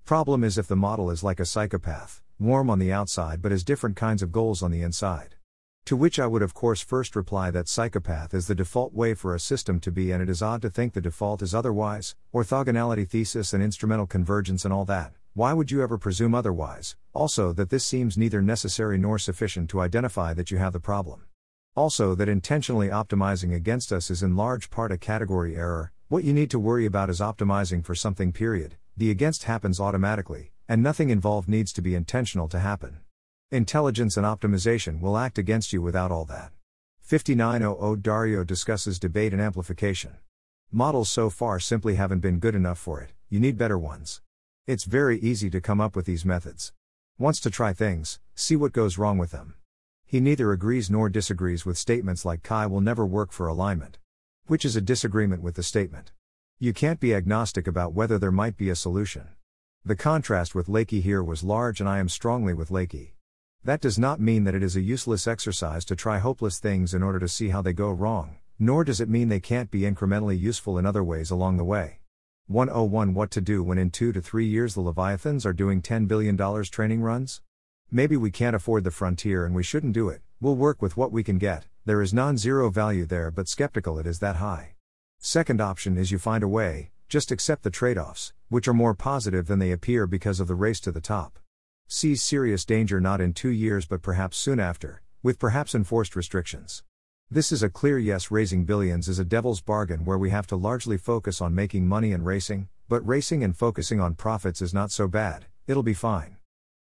Problem 0.04 0.44
is 0.44 0.58
if 0.58 0.66
the 0.68 0.76
model 0.76 1.10
is 1.10 1.22
like 1.22 1.40
a 1.40 1.46
psychopath, 1.46 2.20
warm 2.38 2.68
on 2.68 2.78
the 2.78 2.92
outside 2.92 3.40
but 3.40 3.50
has 3.50 3.64
different 3.64 3.96
kinds 3.96 4.22
of 4.22 4.30
goals 4.30 4.62
on 4.62 4.70
the 4.70 4.82
inside. 4.82 5.36
To 5.86 5.96
which 5.96 6.20
I 6.20 6.26
would 6.26 6.42
of 6.42 6.52
course 6.52 6.82
first 6.82 7.16
reply 7.16 7.50
that 7.50 7.66
psychopath 7.66 8.34
is 8.34 8.46
the 8.46 8.54
default 8.54 8.92
way 8.92 9.14
for 9.14 9.34
a 9.34 9.40
system 9.40 9.80
to 9.80 9.90
be 9.90 10.12
and 10.12 10.22
it 10.22 10.28
is 10.28 10.42
odd 10.42 10.60
to 10.60 10.68
think 10.68 10.92
the 10.92 11.00
default 11.00 11.40
is 11.40 11.54
otherwise, 11.54 12.14
orthogonality 12.34 13.08
thesis 13.08 13.54
and 13.54 13.62
instrumental 13.62 14.06
convergence 14.06 14.66
and 14.66 14.74
all 14.74 14.84
that. 14.84 15.14
Why 15.34 15.54
would 15.54 15.70
you 15.70 15.82
ever 15.82 15.96
presume 15.96 16.34
otherwise? 16.34 16.94
Also, 17.14 17.54
that 17.54 17.70
this 17.70 17.86
seems 17.86 18.18
neither 18.18 18.42
necessary 18.42 18.98
nor 18.98 19.18
sufficient 19.18 19.70
to 19.70 19.80
identify 19.80 20.34
that 20.34 20.50
you 20.50 20.58
have 20.58 20.74
the 20.74 20.80
problem. 20.80 21.22
Also, 21.74 22.14
that 22.14 22.28
intentionally 22.28 22.88
optimizing 22.88 23.54
against 23.54 23.94
us 23.94 24.10
is 24.10 24.22
in 24.22 24.36
large 24.36 24.68
part 24.68 24.92
a 24.92 24.98
category 24.98 25.56
error. 25.56 25.90
What 26.08 26.24
you 26.24 26.34
need 26.34 26.50
to 26.50 26.58
worry 26.58 26.84
about 26.84 27.08
is 27.08 27.20
optimizing 27.20 27.82
for 27.82 27.94
something, 27.94 28.30
period. 28.30 28.76
The 28.94 29.10
against 29.10 29.44
happens 29.44 29.80
automatically, 29.80 30.52
and 30.68 30.82
nothing 30.82 31.08
involved 31.08 31.48
needs 31.48 31.72
to 31.74 31.80
be 31.80 31.94
intentional 31.94 32.46
to 32.48 32.58
happen. 32.58 33.00
Intelligence 33.50 34.18
and 34.18 34.26
optimization 34.26 35.00
will 35.00 35.16
act 35.16 35.38
against 35.38 35.72
you 35.72 35.80
without 35.80 36.10
all 36.10 36.26
that. 36.26 36.52
5900 37.00 38.02
Dario 38.02 38.44
discusses 38.44 38.98
debate 38.98 39.32
and 39.32 39.40
amplification. 39.40 40.18
Models 40.70 41.08
so 41.08 41.30
far 41.30 41.58
simply 41.58 41.94
haven't 41.94 42.20
been 42.20 42.38
good 42.38 42.54
enough 42.54 42.78
for 42.78 43.00
it, 43.00 43.12
you 43.30 43.40
need 43.40 43.56
better 43.56 43.78
ones. 43.78 44.21
It's 44.64 44.84
very 44.84 45.18
easy 45.18 45.50
to 45.50 45.60
come 45.60 45.80
up 45.80 45.96
with 45.96 46.06
these 46.06 46.24
methods. 46.24 46.72
Wants 47.18 47.40
to 47.40 47.50
try 47.50 47.72
things, 47.72 48.20
see 48.36 48.54
what 48.54 48.72
goes 48.72 48.96
wrong 48.96 49.18
with 49.18 49.32
them. 49.32 49.56
He 50.06 50.20
neither 50.20 50.52
agrees 50.52 50.88
nor 50.88 51.08
disagrees 51.08 51.66
with 51.66 51.76
statements 51.76 52.24
like 52.24 52.44
Chi 52.44 52.66
will 52.66 52.80
never 52.80 53.04
work 53.04 53.32
for 53.32 53.48
alignment. 53.48 53.98
Which 54.46 54.64
is 54.64 54.76
a 54.76 54.80
disagreement 54.80 55.42
with 55.42 55.56
the 55.56 55.64
statement. 55.64 56.12
You 56.60 56.72
can't 56.72 57.00
be 57.00 57.12
agnostic 57.12 57.66
about 57.66 57.92
whether 57.92 58.20
there 58.20 58.30
might 58.30 58.56
be 58.56 58.70
a 58.70 58.76
solution. 58.76 59.30
The 59.84 59.96
contrast 59.96 60.54
with 60.54 60.68
Leike 60.68 61.02
here 61.02 61.24
was 61.24 61.42
large, 61.42 61.80
and 61.80 61.88
I 61.88 61.98
am 61.98 62.08
strongly 62.08 62.54
with 62.54 62.70
Leike. 62.70 63.14
That 63.64 63.80
does 63.80 63.98
not 63.98 64.20
mean 64.20 64.44
that 64.44 64.54
it 64.54 64.62
is 64.62 64.76
a 64.76 64.80
useless 64.80 65.26
exercise 65.26 65.84
to 65.86 65.96
try 65.96 66.18
hopeless 66.18 66.60
things 66.60 66.94
in 66.94 67.02
order 67.02 67.18
to 67.18 67.26
see 67.26 67.48
how 67.48 67.62
they 67.62 67.72
go 67.72 67.90
wrong, 67.90 68.36
nor 68.60 68.84
does 68.84 69.00
it 69.00 69.08
mean 69.08 69.28
they 69.28 69.40
can't 69.40 69.72
be 69.72 69.80
incrementally 69.80 70.38
useful 70.38 70.78
in 70.78 70.86
other 70.86 71.02
ways 71.02 71.32
along 71.32 71.56
the 71.56 71.64
way. 71.64 71.98
101 72.48 73.14
What 73.14 73.30
to 73.30 73.40
do 73.40 73.62
when 73.62 73.78
in 73.78 73.90
2 73.90 74.12
to 74.12 74.20
3 74.20 74.44
years 74.44 74.74
the 74.74 74.80
Leviathans 74.80 75.46
are 75.46 75.52
doing 75.52 75.80
$10 75.80 76.08
billion 76.08 76.36
training 76.64 77.00
runs? 77.00 77.40
Maybe 77.90 78.16
we 78.16 78.30
can't 78.30 78.56
afford 78.56 78.84
the 78.84 78.90
frontier 78.90 79.46
and 79.46 79.54
we 79.54 79.62
shouldn't 79.62 79.92
do 79.92 80.08
it, 80.08 80.22
we'll 80.40 80.56
work 80.56 80.82
with 80.82 80.96
what 80.96 81.12
we 81.12 81.22
can 81.22 81.38
get, 81.38 81.66
there 81.86 82.02
is 82.02 82.12
non 82.12 82.36
zero 82.36 82.68
value 82.68 83.06
there, 83.06 83.30
but 83.30 83.48
skeptical 83.48 83.98
it 83.98 84.06
is 84.06 84.18
that 84.18 84.36
high. 84.36 84.74
Second 85.18 85.60
option 85.60 85.96
is 85.96 86.10
you 86.10 86.18
find 86.18 86.42
a 86.42 86.48
way, 86.48 86.90
just 87.08 87.30
accept 87.30 87.62
the 87.62 87.70
trade 87.70 87.96
offs, 87.96 88.32
which 88.48 88.66
are 88.66 88.74
more 88.74 88.92
positive 88.92 89.46
than 89.46 89.58
they 89.58 89.70
appear 89.70 90.06
because 90.06 90.40
of 90.40 90.48
the 90.48 90.54
race 90.54 90.80
to 90.80 90.90
the 90.90 91.00
top. 91.00 91.38
Sees 91.86 92.22
serious 92.22 92.64
danger 92.64 93.00
not 93.00 93.20
in 93.20 93.34
two 93.34 93.50
years 93.50 93.86
but 93.86 94.02
perhaps 94.02 94.36
soon 94.36 94.58
after, 94.58 95.00
with 95.22 95.38
perhaps 95.38 95.74
enforced 95.74 96.16
restrictions. 96.16 96.82
This 97.32 97.50
is 97.50 97.62
a 97.62 97.70
clear 97.70 97.98
yes, 97.98 98.30
raising 98.30 98.66
billions 98.66 99.08
is 99.08 99.18
a 99.18 99.24
devil's 99.24 99.62
bargain 99.62 100.04
where 100.04 100.18
we 100.18 100.28
have 100.28 100.46
to 100.48 100.54
largely 100.54 100.98
focus 100.98 101.40
on 101.40 101.54
making 101.54 101.88
money 101.88 102.12
and 102.12 102.26
racing, 102.26 102.68
but 102.90 103.08
racing 103.08 103.42
and 103.42 103.56
focusing 103.56 104.00
on 104.00 104.16
profits 104.16 104.60
is 104.60 104.74
not 104.74 104.90
so 104.90 105.08
bad, 105.08 105.46
it'll 105.66 105.82
be 105.82 105.94
fine. 105.94 106.36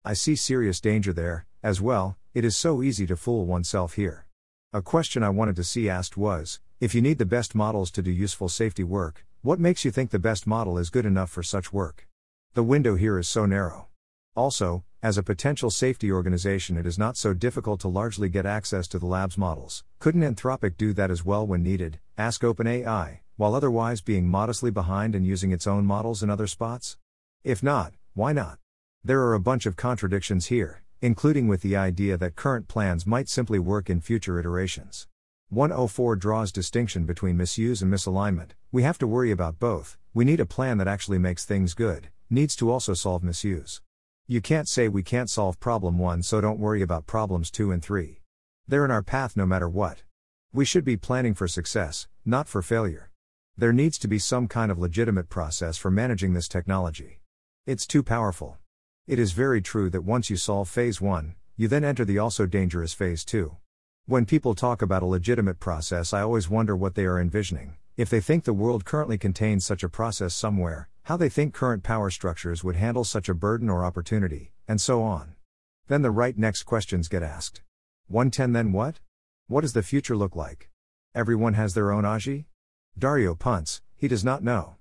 I 0.05 0.15
see 0.15 0.35
serious 0.35 0.81
danger 0.81 1.13
there, 1.13 1.47
as 1.63 1.81
well, 1.81 2.17
it 2.35 2.45
is 2.45 2.57
so 2.57 2.83
easy 2.83 3.07
to 3.07 3.17
fool 3.17 3.47
oneself 3.47 3.95
here. 3.95 4.27
A 4.73 4.83
question 4.83 5.23
I 5.23 5.29
wanted 5.29 5.55
to 5.55 5.63
see 5.63 5.89
asked 5.89 6.17
was 6.17 6.59
if 6.81 6.97
you 6.97 7.01
need 7.01 7.19
the 7.19 7.25
best 7.25 7.55
models 7.55 7.93
to 7.93 8.03
do 8.03 8.11
useful 8.11 8.49
safety 8.49 8.83
work, 8.83 9.25
what 9.43 9.61
makes 9.61 9.85
you 9.85 9.93
think 9.93 10.11
the 10.11 10.19
best 10.19 10.49
model 10.49 10.79
is 10.79 10.91
good 10.91 11.07
enough 11.07 11.31
for 11.31 11.45
such 11.45 11.73
work? 11.73 12.09
The 12.55 12.65
window 12.65 12.97
here 12.97 13.21
is 13.21 13.29
so 13.29 13.47
narrow. 13.47 13.87
Also, 14.35 14.83
as 15.03 15.17
a 15.17 15.23
potential 15.23 15.71
safety 15.71 16.13
organization, 16.13 16.77
it 16.77 16.85
is 16.85 16.99
not 16.99 17.17
so 17.17 17.33
difficult 17.33 17.81
to 17.81 17.89
largely 17.89 18.29
get 18.29 18.45
access 18.45 18.87
to 18.89 18.99
the 18.99 19.07
lab's 19.07 19.39
models. 19.39 19.83
Couldn't 19.99 20.21
Anthropic 20.21 20.77
do 20.77 20.93
that 20.93 21.11
as 21.11 21.25
well 21.25 21.47
when 21.47 21.63
needed? 21.63 21.99
Ask 22.19 22.43
OpenAI, 22.43 23.21
while 23.39 23.55
otherwise 23.55 24.03
being 24.03 24.29
modestly 24.29 24.71
behind 24.71 25.15
and 25.15 25.27
using 25.27 25.53
its 25.53 25.67
own 25.67 25.87
models 25.87 26.23
in 26.23 26.29
other 26.29 26.47
spots? 26.47 26.99
If 27.43 27.63
not, 27.63 27.95
why 28.13 28.35
not? 28.35 28.59
There 29.03 29.23
are 29.23 29.33
a 29.33 29.41
bunch 29.41 29.65
of 29.65 29.75
contradictions 29.75 30.47
here, 30.47 30.83
including 31.01 31.49
with 31.49 31.63
the 31.63 31.77
idea 31.77 32.19
that 32.19 32.37
current 32.37 32.69
plans 32.69 33.07
might 33.07 33.31
simply 33.31 33.59
work 33.59 33.89
in 33.89 34.03
future 34.03 34.39
iterations. 34.39 35.09
104 35.49 36.15
draws 36.17 36.53
distinction 36.53 37.07
between 37.07 37.39
misuse 37.39 37.81
and 37.81 37.91
misalignment. 37.91 38.51
We 38.71 38.83
have 38.83 38.99
to 38.99 39.07
worry 39.07 39.31
about 39.31 39.59
both. 39.59 39.97
We 40.13 40.27
need 40.27 40.41
a 40.41 40.47
plan 40.47 40.77
that 40.77 40.89
actually 40.89 41.19
makes 41.19 41.47
things 41.47 41.73
good, 41.73 42.11
needs 42.29 42.55
to 42.57 42.71
also 42.71 42.93
solve 42.93 43.23
misuse. 43.23 43.81
You 44.31 44.41
can't 44.41 44.69
say 44.69 44.87
we 44.87 45.03
can't 45.03 45.29
solve 45.29 45.59
problem 45.59 45.99
1 45.99 46.23
so 46.23 46.41
don't 46.41 46.61
worry 46.61 46.83
about 46.83 47.05
problems 47.05 47.51
2 47.51 47.73
and 47.73 47.83
3. 47.83 48.21
They're 48.69 48.85
in 48.85 48.91
our 48.93 49.03
path 49.03 49.37
no 49.37 49.45
matter 49.45 49.69
what. 49.69 50.05
We 50.53 50.65
should 50.65 50.85
be 50.85 50.97
planning 50.97 51.35
for 51.35 51.49
success, 51.49 52.07
not 52.25 52.47
for 52.47 52.63
failure. 52.63 53.11
There 53.57 53.73
needs 53.73 53.99
to 53.99 54.07
be 54.07 54.21
some 54.21 54.47
kind 54.47 54.71
of 54.71 54.79
legitimate 54.79 55.31
process 55.31 55.77
for 55.77 55.91
managing 55.91 56.35
this 56.35 56.47
technology. 56.47 57.19
It's 57.67 57.89
too 57.89 58.05
powerful. 58.05 58.59
It 59.09 59.19
is 59.19 59.33
very 59.33 59.61
true 59.61 59.91
that 59.91 60.05
once 60.05 60.31
you 60.31 60.37
solve 60.37 60.69
phase 60.69 61.01
1, 61.01 61.35
you 61.57 61.67
then 61.67 61.83
enter 61.83 62.05
the 62.05 62.21
also 62.21 62.47
dangerous 62.47 62.93
phase 62.95 63.25
2. 63.25 63.57
When 64.07 64.27
people 64.27 64.55
talk 64.55 64.81
about 64.81 65.03
a 65.03 65.07
legitimate 65.07 65.59
process, 65.59 66.13
I 66.13 66.21
always 66.21 66.49
wonder 66.49 66.77
what 66.77 66.95
they 66.95 67.05
are 67.05 67.21
envisioning. 67.21 67.75
If 67.97 68.09
they 68.09 68.21
think 68.21 68.45
the 68.45 68.53
world 68.53 68.85
currently 68.85 69.19
contains 69.19 69.67
such 69.67 69.83
a 69.83 69.89
process 69.89 70.35
somewhere, 70.35 70.89
how 71.11 71.17
they 71.17 71.29
think 71.29 71.53
current 71.53 71.83
power 71.83 72.09
structures 72.09 72.63
would 72.63 72.77
handle 72.77 73.03
such 73.03 73.29
a 73.29 73.35
burden 73.35 73.69
or 73.69 73.85
opportunity, 73.85 74.53
and 74.69 74.81
so 74.81 75.03
on. 75.03 75.35
Then 75.89 76.03
the 76.03 76.11
right 76.13 76.39
next 76.39 76.63
questions 76.63 77.09
get 77.09 77.21
asked. 77.21 77.63
110 78.07 78.53
Then 78.53 78.71
what? 78.71 79.01
What 79.49 79.63
does 79.63 79.73
the 79.73 79.83
future 79.83 80.17
look 80.17 80.37
like? 80.37 80.71
Everyone 81.13 81.55
has 81.55 81.75
their 81.75 81.91
own 81.91 82.05
AGI? 82.05 82.45
Dario 82.97 83.35
punts, 83.35 83.83
he 83.97 84.07
does 84.07 84.25
not 84.25 84.45
know. 84.45 84.77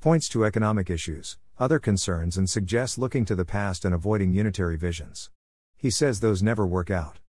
Points 0.00 0.28
to 0.30 0.44
economic 0.44 0.90
issues, 0.90 1.38
other 1.60 1.78
concerns 1.78 2.36
and 2.36 2.50
suggests 2.50 2.98
looking 2.98 3.24
to 3.26 3.36
the 3.36 3.44
past 3.44 3.84
and 3.84 3.94
avoiding 3.94 4.32
unitary 4.32 4.76
visions. 4.76 5.30
He 5.76 5.90
says 5.90 6.18
those 6.18 6.42
never 6.42 6.66
work 6.66 6.90
out. 6.90 7.20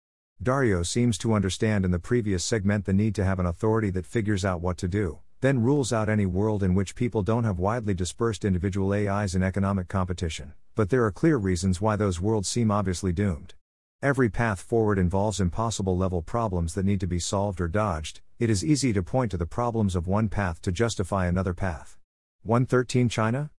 Dario 0.41 0.81
seems 0.81 1.19
to 1.19 1.35
understand 1.35 1.85
in 1.85 1.91
the 1.91 1.99
previous 1.99 2.43
segment 2.43 2.85
the 2.85 2.93
need 2.93 3.13
to 3.13 3.25
have 3.25 3.37
an 3.37 3.45
authority 3.45 3.91
that 3.91 4.07
figures 4.07 4.43
out 4.43 4.59
what 4.59 4.77
to 4.79 4.87
do, 4.87 5.19
then 5.41 5.61
rules 5.61 5.93
out 5.93 6.09
any 6.09 6.25
world 6.25 6.63
in 6.63 6.75
which 6.75 6.95
people 6.95 7.23
don't 7.23 7.45
have 7.45 7.59
widely 7.59 7.93
dispersed 7.93 8.43
individual 8.43 8.93
AIs 8.93 9.35
in 9.35 9.43
economic 9.43 9.87
competition, 9.87 10.53
but 10.75 10.89
there 10.89 11.05
are 11.05 11.11
clear 11.11 11.37
reasons 11.37 11.79
why 11.79 11.95
those 11.95 12.19
worlds 12.19 12.49
seem 12.49 12.71
obviously 12.71 13.13
doomed. 13.13 13.53
Every 14.01 14.29
path 14.29 14.61
forward 14.61 14.97
involves 14.97 15.39
impossible 15.39 15.97
level 15.97 16.21
problems 16.21 16.73
that 16.73 16.85
need 16.85 16.99
to 17.01 17.07
be 17.07 17.19
solved 17.19 17.59
or 17.59 17.67
dodged, 17.67 18.21
it 18.39 18.49
is 18.49 18.63
easy 18.63 18.93
to 18.93 19.03
point 19.03 19.31
to 19.31 19.37
the 19.37 19.45
problems 19.45 19.95
of 19.95 20.07
one 20.07 20.29
path 20.29 20.61
to 20.61 20.71
justify 20.71 21.27
another 21.27 21.53
path. 21.53 21.97
113 22.43 23.09
China? 23.09 23.51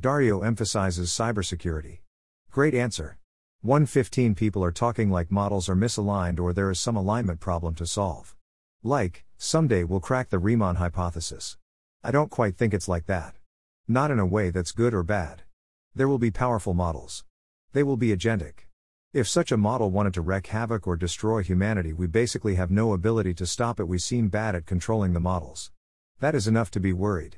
Dario 0.00 0.42
emphasizes 0.42 1.10
cybersecurity. 1.10 1.98
Great 2.52 2.74
answer. 2.74 3.18
115 3.62 4.36
people 4.36 4.62
are 4.62 4.70
talking 4.70 5.10
like 5.10 5.32
models 5.32 5.68
are 5.68 5.74
misaligned 5.74 6.38
or 6.38 6.52
there 6.52 6.70
is 6.70 6.78
some 6.78 6.94
alignment 6.94 7.40
problem 7.40 7.74
to 7.74 7.84
solve. 7.84 8.36
Like, 8.88 9.26
someday 9.36 9.84
we'll 9.84 10.00
crack 10.00 10.30
the 10.30 10.38
Riemann 10.38 10.76
hypothesis. 10.76 11.58
I 12.02 12.10
don't 12.10 12.30
quite 12.30 12.56
think 12.56 12.72
it's 12.72 12.88
like 12.88 13.04
that. 13.04 13.34
Not 13.86 14.10
in 14.10 14.18
a 14.18 14.24
way 14.24 14.48
that's 14.48 14.72
good 14.72 14.94
or 14.94 15.02
bad. 15.02 15.42
There 15.94 16.08
will 16.08 16.18
be 16.18 16.30
powerful 16.30 16.72
models. 16.72 17.22
They 17.74 17.82
will 17.82 17.98
be 17.98 18.16
agentic. 18.16 18.60
If 19.12 19.28
such 19.28 19.52
a 19.52 19.58
model 19.58 19.90
wanted 19.90 20.14
to 20.14 20.22
wreak 20.22 20.46
havoc 20.46 20.86
or 20.86 20.96
destroy 20.96 21.42
humanity, 21.42 21.92
we 21.92 22.06
basically 22.06 22.54
have 22.54 22.70
no 22.70 22.94
ability 22.94 23.34
to 23.34 23.46
stop 23.46 23.78
it. 23.78 23.86
We 23.86 23.98
seem 23.98 24.28
bad 24.28 24.54
at 24.54 24.64
controlling 24.64 25.12
the 25.12 25.20
models. 25.20 25.70
That 26.20 26.34
is 26.34 26.48
enough 26.48 26.70
to 26.70 26.80
be 26.80 26.94
worried. 26.94 27.36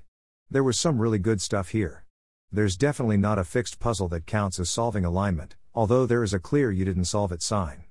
There 0.48 0.62
was 0.62 0.78
some 0.78 1.01
really 1.01 1.18
good 1.18 1.40
stuff 1.40 1.70
here. 1.70 2.05
There's 2.53 2.76
definitely 2.76 3.16
not 3.16 3.40
a 3.40 3.44
fixed 3.44 3.80
puzzle 3.80 4.07
that 4.11 4.24
counts 4.24 4.61
as 4.61 4.70
solving 4.70 5.05
alignment, 5.05 5.57
although 5.74 6.07
there 6.07 6.22
is 6.22 6.32
a 6.32 6.38
clear 6.38 6.70
you 6.70 6.84
didn't 6.84 7.07
solve 7.07 7.32
it 7.32 7.42
sign. 7.42 7.86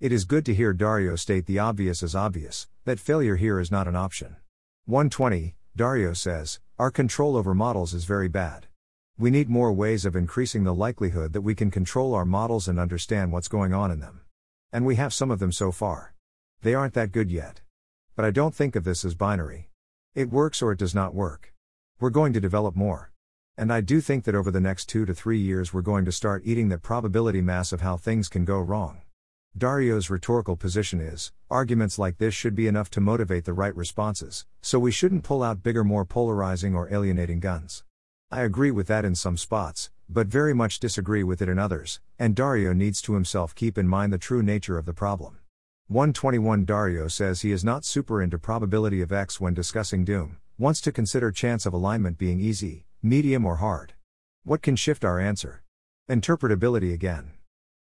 It 0.00 0.10
is 0.10 0.24
good 0.24 0.44
to 0.46 0.54
hear 0.54 0.72
Dario 0.72 1.14
state 1.14 1.46
the 1.46 1.60
obvious 1.60 2.02
as 2.02 2.16
obvious, 2.16 2.66
that 2.84 3.00
failure 3.00 3.36
here 3.36 3.58
is 3.58 3.70
not 3.70 3.88
an 3.88 3.96
option. 3.96 4.36
120, 4.86 5.54
Dario 5.74 6.12
says, 6.12 6.60
Our 6.78 6.90
control 6.90 7.36
over 7.36 7.54
models 7.54 7.94
is 7.94 8.04
very 8.04 8.28
bad. 8.28 8.66
We 9.16 9.30
need 9.30 9.48
more 9.48 9.72
ways 9.72 10.04
of 10.04 10.14
increasing 10.14 10.64
the 10.64 10.74
likelihood 10.74 11.32
that 11.32 11.40
we 11.40 11.54
can 11.54 11.70
control 11.70 12.14
our 12.14 12.24
models 12.24 12.68
and 12.68 12.78
understand 12.78 13.32
what's 13.32 13.48
going 13.48 13.72
on 13.72 13.90
in 13.90 14.00
them. 14.00 14.20
And 14.72 14.84
we 14.84 14.96
have 14.96 15.14
some 15.14 15.30
of 15.30 15.38
them 15.38 15.52
so 15.52 15.72
far. 15.72 16.14
They 16.60 16.74
aren't 16.74 16.94
that 16.94 17.12
good 17.12 17.30
yet. 17.30 17.62
But 18.16 18.24
I 18.24 18.30
don't 18.30 18.54
think 18.54 18.76
of 18.76 18.84
this 18.84 19.04
as 19.04 19.14
binary. 19.14 19.70
It 20.14 20.30
works 20.30 20.60
or 20.60 20.72
it 20.72 20.78
does 20.78 20.94
not 20.94 21.14
work. 21.14 21.54
We're 22.00 22.10
going 22.10 22.32
to 22.34 22.40
develop 22.40 22.76
more. 22.76 23.12
And 23.56 23.72
I 23.72 23.80
do 23.80 24.00
think 24.00 24.24
that 24.24 24.34
over 24.34 24.50
the 24.50 24.60
next 24.60 24.86
two 24.86 25.06
to 25.06 25.14
three 25.14 25.38
years 25.38 25.72
we're 25.72 25.80
going 25.80 26.04
to 26.04 26.12
start 26.12 26.42
eating 26.44 26.68
that 26.68 26.82
probability 26.82 27.40
mass 27.40 27.72
of 27.72 27.80
how 27.80 27.96
things 27.96 28.28
can 28.28 28.44
go 28.44 28.58
wrong. 28.58 29.03
Dario's 29.56 30.10
rhetorical 30.10 30.56
position 30.56 31.00
is 31.00 31.30
arguments 31.48 31.96
like 31.96 32.18
this 32.18 32.34
should 32.34 32.56
be 32.56 32.66
enough 32.66 32.90
to 32.90 33.00
motivate 33.00 33.44
the 33.44 33.52
right 33.52 33.74
responses, 33.76 34.46
so 34.60 34.80
we 34.80 34.90
shouldn't 34.90 35.22
pull 35.22 35.44
out 35.44 35.62
bigger, 35.62 35.84
more 35.84 36.04
polarizing 36.04 36.74
or 36.74 36.92
alienating 36.92 37.38
guns. 37.38 37.84
I 38.32 38.40
agree 38.40 38.72
with 38.72 38.88
that 38.88 39.04
in 39.04 39.14
some 39.14 39.36
spots, 39.36 39.90
but 40.08 40.26
very 40.26 40.54
much 40.54 40.80
disagree 40.80 41.22
with 41.22 41.40
it 41.40 41.48
in 41.48 41.60
others, 41.60 42.00
and 42.18 42.34
Dario 42.34 42.72
needs 42.72 43.00
to 43.02 43.14
himself 43.14 43.54
keep 43.54 43.78
in 43.78 43.86
mind 43.86 44.12
the 44.12 44.18
true 44.18 44.42
nature 44.42 44.76
of 44.76 44.86
the 44.86 44.92
problem. 44.92 45.38
121 45.86 46.64
Dario 46.64 47.06
says 47.06 47.42
he 47.42 47.52
is 47.52 47.64
not 47.64 47.84
super 47.84 48.20
into 48.20 48.40
probability 48.40 49.02
of 49.02 49.12
X 49.12 49.40
when 49.40 49.54
discussing 49.54 50.04
Doom, 50.04 50.38
wants 50.58 50.80
to 50.80 50.90
consider 50.90 51.30
chance 51.30 51.64
of 51.64 51.72
alignment 51.72 52.18
being 52.18 52.40
easy, 52.40 52.86
medium, 53.04 53.46
or 53.46 53.56
hard. 53.56 53.92
What 54.42 54.62
can 54.62 54.74
shift 54.74 55.04
our 55.04 55.20
answer? 55.20 55.62
Interpretability 56.10 56.92
again. 56.92 57.33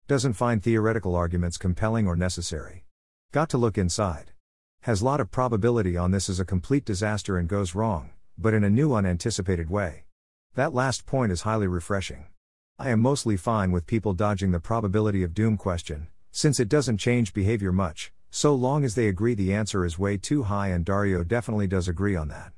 Doesn't 0.07 0.33
find 0.33 0.61
theoretical 0.61 1.15
arguments 1.15 1.57
compelling 1.57 2.07
or 2.07 2.15
necessary. 2.15 2.85
Got 3.31 3.49
to 3.49 3.57
look 3.57 3.77
inside. 3.77 4.31
Has 4.81 5.01
lot 5.01 5.21
of 5.21 5.31
probability 5.31 5.95
on 5.95 6.11
this 6.11 6.27
as 6.29 6.39
a 6.39 6.45
complete 6.45 6.83
disaster 6.83 7.37
and 7.37 7.47
goes 7.47 7.75
wrong, 7.75 8.09
but 8.37 8.53
in 8.53 8.63
a 8.63 8.69
new 8.69 8.93
unanticipated 8.93 9.69
way. 9.69 10.05
That 10.55 10.73
last 10.73 11.05
point 11.05 11.31
is 11.31 11.43
highly 11.43 11.67
refreshing. 11.67 12.25
I 12.77 12.89
am 12.89 12.99
mostly 12.99 13.37
fine 13.37 13.71
with 13.71 13.87
people 13.87 14.13
dodging 14.13 14.51
the 14.51 14.59
probability 14.59 15.23
of 15.23 15.33
doom 15.33 15.55
question, 15.55 16.07
since 16.31 16.59
it 16.59 16.67
doesn't 16.67 16.97
change 16.97 17.33
behavior 17.33 17.71
much, 17.71 18.11
so 18.31 18.53
long 18.55 18.83
as 18.83 18.95
they 18.95 19.07
agree 19.07 19.33
the 19.33 19.53
answer 19.53 19.85
is 19.85 19.99
way 19.99 20.17
too 20.17 20.43
high, 20.43 20.69
and 20.69 20.83
Dario 20.83 21.23
definitely 21.23 21.67
does 21.67 21.87
agree 21.87 22.15
on 22.15 22.27
that. 22.29 22.51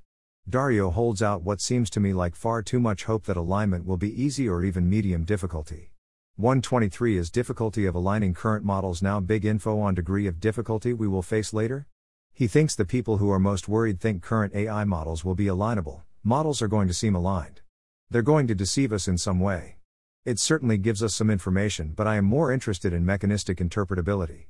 Dario 0.49 0.91
holds 0.91 1.21
out 1.21 1.43
what 1.43 1.61
seems 1.61 1.89
to 1.91 1.99
me 1.99 2.13
like 2.13 2.35
far 2.35 2.61
too 2.61 2.79
much 2.79 3.03
hope 3.03 3.25
that 3.25 3.37
alignment 3.37 3.85
will 3.85 3.97
be 3.97 4.21
easy 4.21 4.47
or 4.49 4.63
even 4.63 4.89
medium 4.89 5.23
difficulty. 5.23 5.92
123 6.37 7.15
is 7.15 7.29
difficulty 7.29 7.85
of 7.85 7.93
aligning 7.93 8.33
current 8.33 8.65
models 8.65 9.03
now 9.03 9.19
big 9.19 9.45
info 9.45 9.79
on 9.79 9.93
degree 9.93 10.25
of 10.25 10.39
difficulty 10.39 10.91
we 10.91 11.07
will 11.07 11.21
face 11.21 11.53
later? 11.53 11.85
He 12.33 12.47
thinks 12.47 12.73
the 12.73 12.85
people 12.85 13.17
who 13.17 13.29
are 13.29 13.37
most 13.37 13.67
worried 13.67 13.99
think 13.99 14.23
current 14.23 14.55
AI 14.55 14.83
models 14.83 15.23
will 15.23 15.35
be 15.35 15.45
alignable, 15.45 16.01
models 16.23 16.59
are 16.59 16.67
going 16.67 16.87
to 16.87 16.93
seem 16.93 17.13
aligned. 17.13 17.61
They're 18.09 18.23
going 18.23 18.47
to 18.47 18.55
deceive 18.55 18.91
us 18.91 19.07
in 19.07 19.19
some 19.19 19.39
way. 19.39 19.77
It 20.25 20.39
certainly 20.39 20.79
gives 20.79 21.03
us 21.03 21.13
some 21.13 21.29
information, 21.29 21.93
but 21.95 22.07
I 22.07 22.15
am 22.15 22.25
more 22.25 22.51
interested 22.51 22.93
in 22.93 23.05
mechanistic 23.05 23.59
interpretability. 23.59 24.45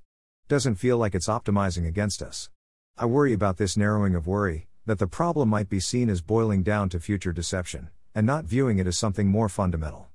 Doesn't 0.48 0.76
feel 0.76 0.98
like 0.98 1.14
it's 1.14 1.28
optimizing 1.28 1.86
against 1.86 2.22
us. 2.22 2.50
I 2.98 3.08
worry 3.08 3.34
about 3.34 3.58
this 3.58 3.76
narrowing 3.76 4.16
of 4.16 4.26
worry, 4.26 4.70
that 4.86 5.00
the 5.00 5.08
problem 5.08 5.50
might 5.50 5.68
be 5.68 5.82
seen 5.82 6.10
as 6.10 6.22
boiling 6.22 6.64
down 6.64 6.88
to 6.90 7.00
future 7.02 7.34
deception, 7.34 7.90
and 8.16 8.26
not 8.26 8.46
viewing 8.46 8.80
it 8.80 8.88
as 8.88 8.98
something 8.98 9.28
more 9.28 9.50
fundamental. 9.50 10.08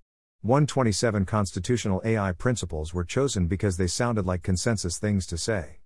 127 0.42 1.24
constitutional 1.24 2.00
AI 2.04 2.30
principles 2.30 2.94
were 2.94 3.02
chosen 3.02 3.48
because 3.48 3.76
they 3.76 3.88
sounded 3.88 4.24
like 4.24 4.40
consensus 4.44 4.96
things 4.96 5.26
to 5.26 5.36
say. 5.36 5.78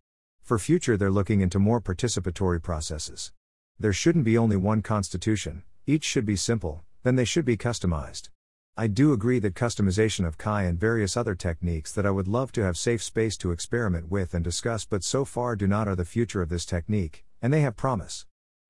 For 0.42 0.58
future, 0.58 0.98
they're 0.98 1.10
looking 1.10 1.40
into 1.40 1.58
more 1.58 1.80
participatory 1.80 2.62
processes. 2.62 3.32
There 3.80 3.94
shouldn't 3.94 4.26
be 4.26 4.36
only 4.36 4.56
one 4.56 4.82
constitution, 4.82 5.62
each 5.86 6.04
should 6.04 6.26
be 6.26 6.36
simple, 6.36 6.84
then 7.02 7.16
they 7.16 7.24
should 7.24 7.46
be 7.46 7.56
customized. 7.56 8.28
I 8.76 8.88
do 8.88 9.14
agree 9.14 9.38
that 9.38 9.54
customization 9.54 10.26
of 10.26 10.36
CAI 10.36 10.64
and 10.64 10.78
various 10.78 11.16
other 11.16 11.34
techniques 11.34 11.90
that 11.92 12.04
I 12.04 12.10
would 12.10 12.28
love 12.28 12.52
to 12.52 12.62
have 12.62 12.76
safe 12.76 13.02
space 13.02 13.38
to 13.38 13.52
experiment 13.52 14.10
with 14.10 14.34
and 14.34 14.44
discuss, 14.44 14.84
but 14.84 15.02
so 15.02 15.24
far 15.24 15.56
do 15.56 15.66
not 15.66 15.88
are 15.88 15.96
the 15.96 16.04
future 16.04 16.42
of 16.42 16.50
this 16.50 16.66
technique, 16.66 17.24
and 17.40 17.54
they 17.54 17.62
have 17.62 17.74
promise. 17.74 18.26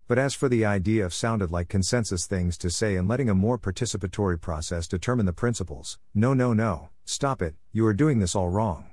But 0.09 0.19
as 0.19 0.35
for 0.35 0.49
the 0.49 0.65
idea 0.65 1.05
of 1.05 1.15
sounded 1.15 1.51
like 1.51 1.69
consensus 1.69 2.27
things 2.27 2.59
to 2.59 2.71
say 2.71 2.97
and 2.97 3.09
letting 3.09 3.31
a 3.31 3.35
more 3.35 3.59
participatory 3.59 4.41
process 4.41 4.89
determine 4.89 5.27
the 5.27 5.33
principles, 5.33 5.99
no, 6.15 6.35
no, 6.35 6.53
no, 6.53 6.91
stop 7.05 7.41
it, 7.41 7.55
you 7.73 7.87
are 7.87 7.95
doing 7.95 8.19
this 8.19 8.35
all 8.35 8.51
wrong. 8.51 8.91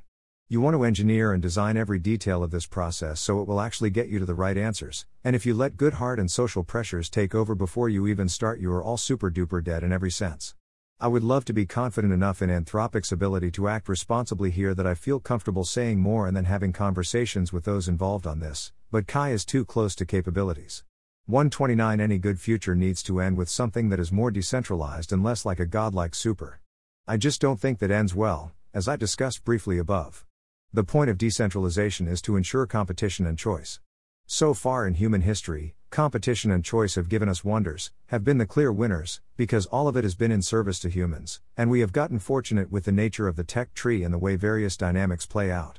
You 0.52 0.62
want 0.62 0.76
to 0.76 0.84
engineer 0.84 1.32
and 1.32 1.42
design 1.42 1.78
every 1.78 2.00
detail 2.00 2.44
of 2.44 2.52
this 2.52 2.66
process 2.66 3.20
so 3.20 3.40
it 3.40 3.48
will 3.48 3.62
actually 3.62 3.92
get 3.92 4.08
you 4.08 4.18
to 4.18 4.26
the 4.26 4.34
right 4.34 4.58
answers, 4.58 5.06
and 5.24 5.36
if 5.36 5.46
you 5.46 5.54
let 5.54 5.78
Goodhart 5.78 6.20
and 6.20 6.32
social 6.32 6.64
pressures 6.64 7.10
take 7.10 7.36
over 7.36 7.54
before 7.54 7.88
you 7.88 8.08
even 8.08 8.28
start, 8.30 8.60
you 8.60 8.72
are 8.72 8.84
all 8.84 8.98
super 8.98 9.30
duper 9.30 9.64
dead 9.64 9.84
in 9.84 9.92
every 9.92 10.10
sense. 10.10 10.56
I 11.00 11.08
would 11.08 11.24
love 11.24 11.46
to 11.46 11.54
be 11.54 11.66
confident 11.66 12.14
enough 12.14 12.42
in 12.42 12.50
Anthropic's 12.50 13.12
ability 13.12 13.52
to 13.52 13.68
act 13.68 13.88
responsibly 13.88 14.52
here 14.52 14.74
that 14.74 14.88
I 14.88 14.96
feel 14.96 15.20
comfortable 15.20 15.66
saying 15.66 16.00
more 16.00 16.28
and 16.28 16.36
then 16.36 16.46
having 16.46 16.74
conversations 16.74 17.54
with 17.54 17.66
those 17.66 17.88
involved 17.88 18.26
on 18.26 18.40
this, 18.40 18.72
but 18.92 19.08
CAI 19.08 19.30
is 19.30 19.46
too 19.46 19.64
close 19.64 19.96
to 19.96 20.06
capabilities. 20.06 20.84
129 21.30 22.00
Any 22.00 22.18
good 22.18 22.40
future 22.40 22.74
needs 22.74 23.04
to 23.04 23.22
end 23.22 23.38
with 23.38 23.50
something 23.50 23.90
that 23.90 24.00
is 24.00 24.12
more 24.12 24.32
decentralized 24.32 25.14
and 25.14 25.24
less 25.24 25.46
like 25.46 25.60
a 25.60 25.66
godlike 25.68 26.16
super. 26.16 26.60
I 27.08 27.18
just 27.18 27.40
don't 27.40 27.60
think 27.60 27.78
that 27.78 27.92
ends 27.92 28.16
well, 28.16 28.52
as 28.74 28.88
I 28.88 28.96
discussed 28.96 29.46
briefly 29.46 29.78
above. 29.78 30.26
The 30.74 30.84
point 30.84 31.12
of 31.12 31.20
decentralization 31.20 32.08
is 32.08 32.20
to 32.24 32.36
ensure 32.36 32.66
competition 32.66 33.28
and 33.28 33.38
choice. 33.38 33.80
So 34.26 34.56
far 34.56 34.88
in 34.88 34.96
human 34.96 35.22
history, 35.22 35.76
competition 35.92 36.50
and 36.50 36.66
choice 36.66 36.96
have 36.96 37.10
given 37.10 37.30
us 37.30 37.46
wonders, 37.46 37.92
have 38.08 38.24
been 38.24 38.40
the 38.40 38.48
clear 38.48 38.72
winners, 38.72 39.22
because 39.38 39.68
all 39.68 39.88
of 39.88 39.96
it 39.96 40.04
has 40.04 40.16
been 40.16 40.32
in 40.32 40.42
service 40.42 40.80
to 40.80 40.90
humans, 40.90 41.42
and 41.56 41.70
we 41.70 41.82
have 41.82 41.94
gotten 41.94 42.18
fortunate 42.18 42.72
with 42.72 42.86
the 42.86 42.92
nature 42.92 43.28
of 43.28 43.36
the 43.36 43.44
tech 43.44 43.76
tree 43.76 44.04
and 44.04 44.12
the 44.12 44.18
way 44.18 44.36
various 44.36 44.76
dynamics 44.76 45.28
play 45.28 45.52
out. 45.52 45.78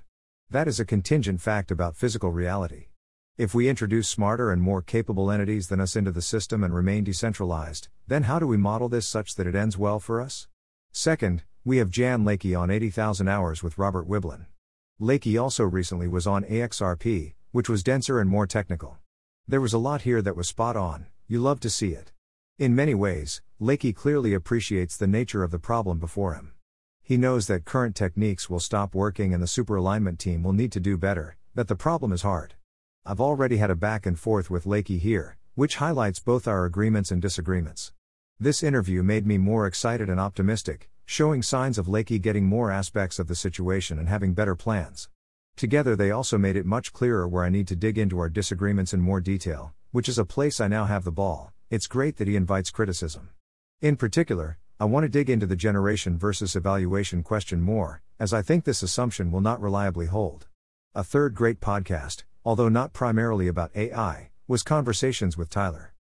That 0.48 0.68
is 0.68 0.78
a 0.78 0.84
contingent 0.84 1.40
fact 1.40 1.72
about 1.72 1.96
physical 1.96 2.30
reality. 2.30 2.89
If 3.40 3.54
we 3.54 3.70
introduce 3.70 4.06
smarter 4.06 4.52
and 4.52 4.60
more 4.60 4.82
capable 4.82 5.30
entities 5.30 5.68
than 5.68 5.80
us 5.80 5.96
into 5.96 6.10
the 6.10 6.20
system 6.20 6.62
and 6.62 6.74
remain 6.74 7.04
decentralized, 7.04 7.88
then 8.06 8.24
how 8.24 8.38
do 8.38 8.46
we 8.46 8.58
model 8.58 8.90
this 8.90 9.06
such 9.06 9.36
that 9.36 9.46
it 9.46 9.54
ends 9.54 9.78
well 9.78 9.98
for 9.98 10.20
us? 10.20 10.46
Second, 10.92 11.44
we 11.64 11.78
have 11.78 11.88
Jan 11.88 12.22
Leike 12.22 12.54
on 12.54 12.70
80,000 12.70 13.28
Hours 13.28 13.62
with 13.62 13.78
Robert 13.78 14.06
Wiblin. 14.06 14.44
Leike 15.00 15.40
also 15.40 15.64
recently 15.64 16.06
was 16.06 16.26
on 16.26 16.44
AXRP, 16.44 17.32
which 17.50 17.70
was 17.70 17.82
denser 17.82 18.20
and 18.20 18.28
more 18.28 18.46
technical. 18.46 18.98
There 19.48 19.62
was 19.62 19.72
a 19.72 19.78
lot 19.78 20.02
here 20.02 20.20
that 20.20 20.36
was 20.36 20.46
spot 20.46 20.76
on, 20.76 21.06
you 21.26 21.40
love 21.40 21.60
to 21.60 21.70
see 21.70 21.94
it. 21.94 22.12
In 22.58 22.76
many 22.76 22.94
ways, 22.94 23.40
Leike 23.58 23.96
clearly 23.96 24.34
appreciates 24.34 24.98
the 24.98 25.06
nature 25.06 25.42
of 25.42 25.50
the 25.50 25.58
problem 25.58 25.98
before 25.98 26.34
him. 26.34 26.52
He 27.02 27.16
knows 27.16 27.46
that 27.46 27.64
current 27.64 27.96
techniques 27.96 28.50
will 28.50 28.60
stop 28.60 28.94
working 28.94 29.32
and 29.32 29.42
the 29.42 29.46
superalignment 29.46 30.18
team 30.18 30.42
will 30.42 30.52
need 30.52 30.72
to 30.72 30.78
do 30.78 30.98
better, 30.98 31.38
that 31.54 31.68
the 31.68 31.74
problem 31.74 32.12
is 32.12 32.20
hard. 32.20 32.52
I've 33.10 33.20
already 33.20 33.56
had 33.56 33.72
a 33.72 33.74
back 33.74 34.06
and 34.06 34.16
forth 34.16 34.50
with 34.50 34.66
Leike 34.66 35.00
here, 35.00 35.36
which 35.56 35.78
highlights 35.78 36.20
both 36.20 36.46
our 36.46 36.64
agreements 36.64 37.10
and 37.10 37.20
disagreements. 37.20 37.92
This 38.38 38.62
interview 38.62 39.02
made 39.02 39.26
me 39.26 39.36
more 39.36 39.66
excited 39.66 40.08
and 40.08 40.20
optimistic, 40.20 40.88
showing 41.06 41.42
signs 41.42 41.76
of 41.76 41.88
Leike 41.88 42.22
getting 42.22 42.46
more 42.46 42.70
aspects 42.70 43.18
of 43.18 43.26
the 43.26 43.34
situation 43.34 43.98
and 43.98 44.08
having 44.08 44.32
better 44.32 44.54
plans. 44.54 45.08
Together, 45.56 45.96
they 45.96 46.12
also 46.12 46.38
made 46.38 46.54
it 46.54 46.64
much 46.64 46.92
clearer 46.92 47.26
where 47.26 47.42
I 47.42 47.48
need 47.48 47.66
to 47.66 47.74
dig 47.74 47.98
into 47.98 48.20
our 48.20 48.28
disagreements 48.28 48.94
in 48.94 49.00
more 49.00 49.20
detail, 49.20 49.74
which 49.90 50.08
is 50.08 50.16
a 50.16 50.24
place 50.24 50.60
I 50.60 50.68
now 50.68 50.84
have 50.84 51.02
the 51.02 51.10
ball. 51.10 51.50
It's 51.68 51.88
great 51.88 52.16
that 52.18 52.28
he 52.28 52.36
invites 52.36 52.70
criticism. 52.70 53.30
In 53.80 53.96
particular, 53.96 54.58
I 54.78 54.84
want 54.84 55.02
to 55.02 55.08
dig 55.08 55.28
into 55.28 55.46
the 55.46 55.56
generation 55.56 56.16
versus 56.16 56.54
evaluation 56.54 57.24
question 57.24 57.60
more, 57.60 58.02
as 58.20 58.32
I 58.32 58.42
think 58.42 58.62
this 58.62 58.84
assumption 58.84 59.32
will 59.32 59.40
not 59.40 59.60
reliably 59.60 60.06
hold. 60.06 60.46
A 60.94 61.02
third 61.02 61.34
great 61.34 61.60
podcast, 61.60 62.22
although 62.44 62.68
not 62.68 62.92
primarily 62.92 63.48
about 63.48 63.70
AI, 63.76 64.30
was 64.48 64.62
Conversations 64.62 65.36
with 65.36 65.50
Tyler. 65.50 65.92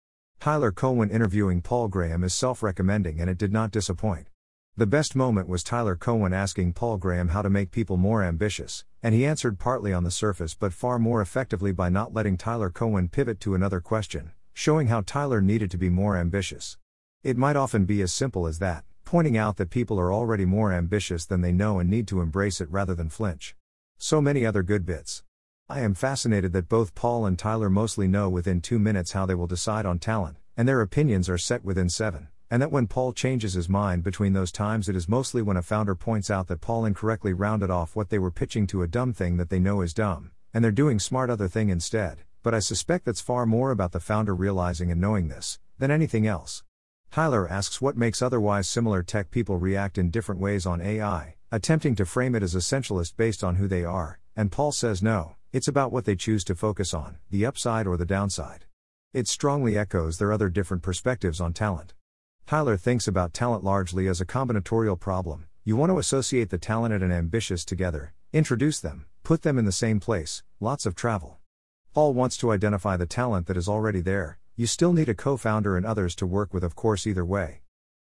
Tyler 0.41 0.70
Cowen 0.70 1.11
interviewing 1.11 1.61
Paul 1.61 1.89
Graham 1.89 2.22
is 2.22 2.32
self 2.32 2.62
recommending 2.62 3.20
and 3.20 3.28
it 3.28 3.39
did 3.39 3.53
not 3.53 3.72
disappoint. 3.72 4.28
The 4.76 4.86
best 4.86 5.16
moment 5.16 5.49
was 5.49 5.64
Tyler 5.64 5.97
Cowen 5.97 6.32
asking 6.32 6.74
Paul 6.74 6.99
Graham 6.99 7.28
how 7.28 7.43
to 7.43 7.51
make 7.51 7.72
people 7.72 7.97
more 7.97 8.22
ambitious, 8.22 8.84
and 9.03 9.12
he 9.12 9.26
answered 9.26 9.59
partly 9.59 9.93
on 9.93 10.05
the 10.05 10.11
surface 10.12 10.55
but 10.55 10.72
far 10.72 11.01
more 11.01 11.20
effectively 11.20 11.72
by 11.72 11.89
not 11.89 12.14
letting 12.14 12.36
Tyler 12.36 12.70
Cowen 12.70 13.09
pivot 13.09 13.41
to 13.41 13.57
another 13.57 13.80
question, 13.80 14.30
showing 14.53 14.86
how 14.86 15.01
Tyler 15.01 15.41
needed 15.41 15.72
to 15.72 15.76
be 15.78 15.91
more 15.91 16.16
ambitious. 16.16 16.78
It 17.24 17.36
might 17.36 17.57
often 17.57 17.84
be 17.84 18.01
as 18.01 18.12
simple 18.12 18.47
as 18.47 18.61
that, 18.61 18.84
pointing 19.05 19.36
out 19.36 19.57
that 19.57 19.70
people 19.70 19.99
are 19.99 20.12
already 20.12 20.45
more 20.45 20.72
ambitious 20.72 21.26
than 21.26 21.41
they 21.41 21.51
know 21.51 21.80
and 21.80 21.91
need 21.91 22.07
to 22.07 22.20
embrace 22.20 22.61
it 22.61 22.70
rather 22.70 22.95
than 22.95 23.09
flinch. 23.09 23.57
So 23.99 24.20
many 24.20 24.47
other 24.47 24.62
good 24.62 24.86
bits. 24.86 25.24
I 25.71 25.81
am 25.81 25.93
fascinated 25.93 26.55
that 26.55 26.71
both 26.71 26.95
Paul 26.95 27.27
and 27.27 27.39
Tyler 27.39 27.69
mostly 27.69 28.09
know 28.09 28.31
within 28.31 28.62
two 28.62 28.79
minutes 28.79 29.12
how 29.12 29.27
they 29.27 29.35
will 29.35 29.47
decide 29.47 29.85
on 29.85 29.99
talent, 29.99 30.39
and 30.57 30.66
their 30.66 30.81
opinions 30.81 31.29
are 31.29 31.37
set 31.37 31.62
within 31.62 31.91
seven, 31.91 32.29
and 32.51 32.62
that 32.62 32.73
when 32.73 32.87
Paul 32.87 33.12
changes 33.12 33.53
his 33.53 33.69
mind 33.69 34.03
between 34.03 34.33
those 34.33 34.51
times, 34.51 34.89
it 34.89 34.97
is 34.97 35.11
mostly 35.11 35.43
when 35.43 35.59
a 35.59 35.62
founder 35.62 35.95
points 35.95 36.31
out 36.31 36.47
that 36.49 36.62
Paul 36.62 36.87
incorrectly 36.87 37.35
rounded 37.35 37.69
off 37.69 37.95
what 37.95 38.09
they 38.09 38.19
were 38.19 38.31
pitching 38.31 38.66
to 38.69 38.81
a 38.81 38.89
dumb 38.89 39.12
thing 39.12 39.37
that 39.37 39.51
they 39.51 39.59
know 39.59 39.83
is 39.83 39.93
dumb, 39.93 40.31
and 40.55 40.64
they're 40.64 40.73
doing 40.73 40.99
smart 40.99 41.29
other 41.29 41.49
thing 41.49 41.69
instead, 41.69 42.23
but 42.43 42.55
I 42.55 42.61
suspect 42.61 43.05
that's 43.05 43.21
far 43.21 43.45
more 43.45 43.71
about 43.71 43.93
the 43.93 44.01
founder 44.01 44.35
realizing 44.35 44.91
and 44.91 45.03
knowing 45.03 45.29
this 45.29 45.59
than 45.77 45.91
anything 45.91 46.27
else. 46.27 46.64
Tyler 47.11 47.47
asks 47.47 47.79
what 47.79 47.95
makes 47.95 48.23
otherwise 48.23 48.66
similar 48.66 49.03
tech 49.03 49.31
people 49.31 49.59
react 49.59 49.99
in 49.99 50.09
different 50.09 50.41
ways 50.41 50.64
on 50.64 50.81
AI, 50.81 51.35
attempting 51.53 51.95
to 51.97 52.07
frame 52.07 52.35
it 52.35 52.43
as 52.43 52.55
essentialist 52.55 53.19
based 53.19 53.45
on 53.45 53.57
who 53.57 53.69
they 53.69 53.85
are, 53.85 54.19
and 54.35 54.51
Paul 54.51 54.73
says 54.73 55.03
no, 55.03 55.35
it's 55.53 55.69
about 55.69 55.91
what 55.91 56.05
they 56.05 56.15
choose 56.15 56.45
to 56.45 56.55
focus 56.55 56.93
on, 56.93 57.17
the 57.31 57.47
upside 57.47 57.87
or 57.87 57.97
the 57.97 58.05
downside. 58.05 58.67
It 59.13 59.27
strongly 59.27 59.79
echoes 59.79 60.19
their 60.19 60.33
other 60.33 60.49
different 60.49 60.83
perspectives 60.83 61.41
on 61.41 61.55
talent. 61.55 61.95
Tyler 62.47 62.77
thinks 62.77 63.09
about 63.09 63.33
talent 63.33 63.65
largely 63.65 64.07
as 64.09 64.21
a 64.21 64.27
combinatorial 64.27 64.99
problem. 64.99 65.47
You 65.65 65.77
want 65.77 65.91
to 65.91 65.99
associate 65.99 66.51
the 66.51 66.59
talented 66.59 67.03
and 67.03 67.13
ambitious 67.13 67.65
together, 67.65 68.13
introduce 68.33 68.81
them, 68.81 69.07
put 69.23 69.43
them 69.43 69.59
in 69.59 69.65
the 69.65 69.73
same 69.73 70.01
place, 70.01 70.43
lots 70.61 70.87
of 70.87 70.95
travel. 70.95 71.39
Paul 71.95 72.15
wants 72.15 72.37
to 72.39 72.53
identify 72.53 72.97
the 72.97 73.07
talent 73.07 73.47
that 73.47 73.57
is 73.57 73.69
already 73.69 74.01
there, 74.01 74.39
you 74.59 74.67
still 74.67 74.93
need 74.93 75.09
a 75.09 75.15
co 75.15 75.37
founder 75.37 75.77
and 75.77 75.87
others 75.87 76.15
to 76.17 76.27
work 76.27 76.53
with, 76.53 76.65
of 76.65 76.75
course, 76.75 77.07
either 77.07 77.25
way. 77.25 77.61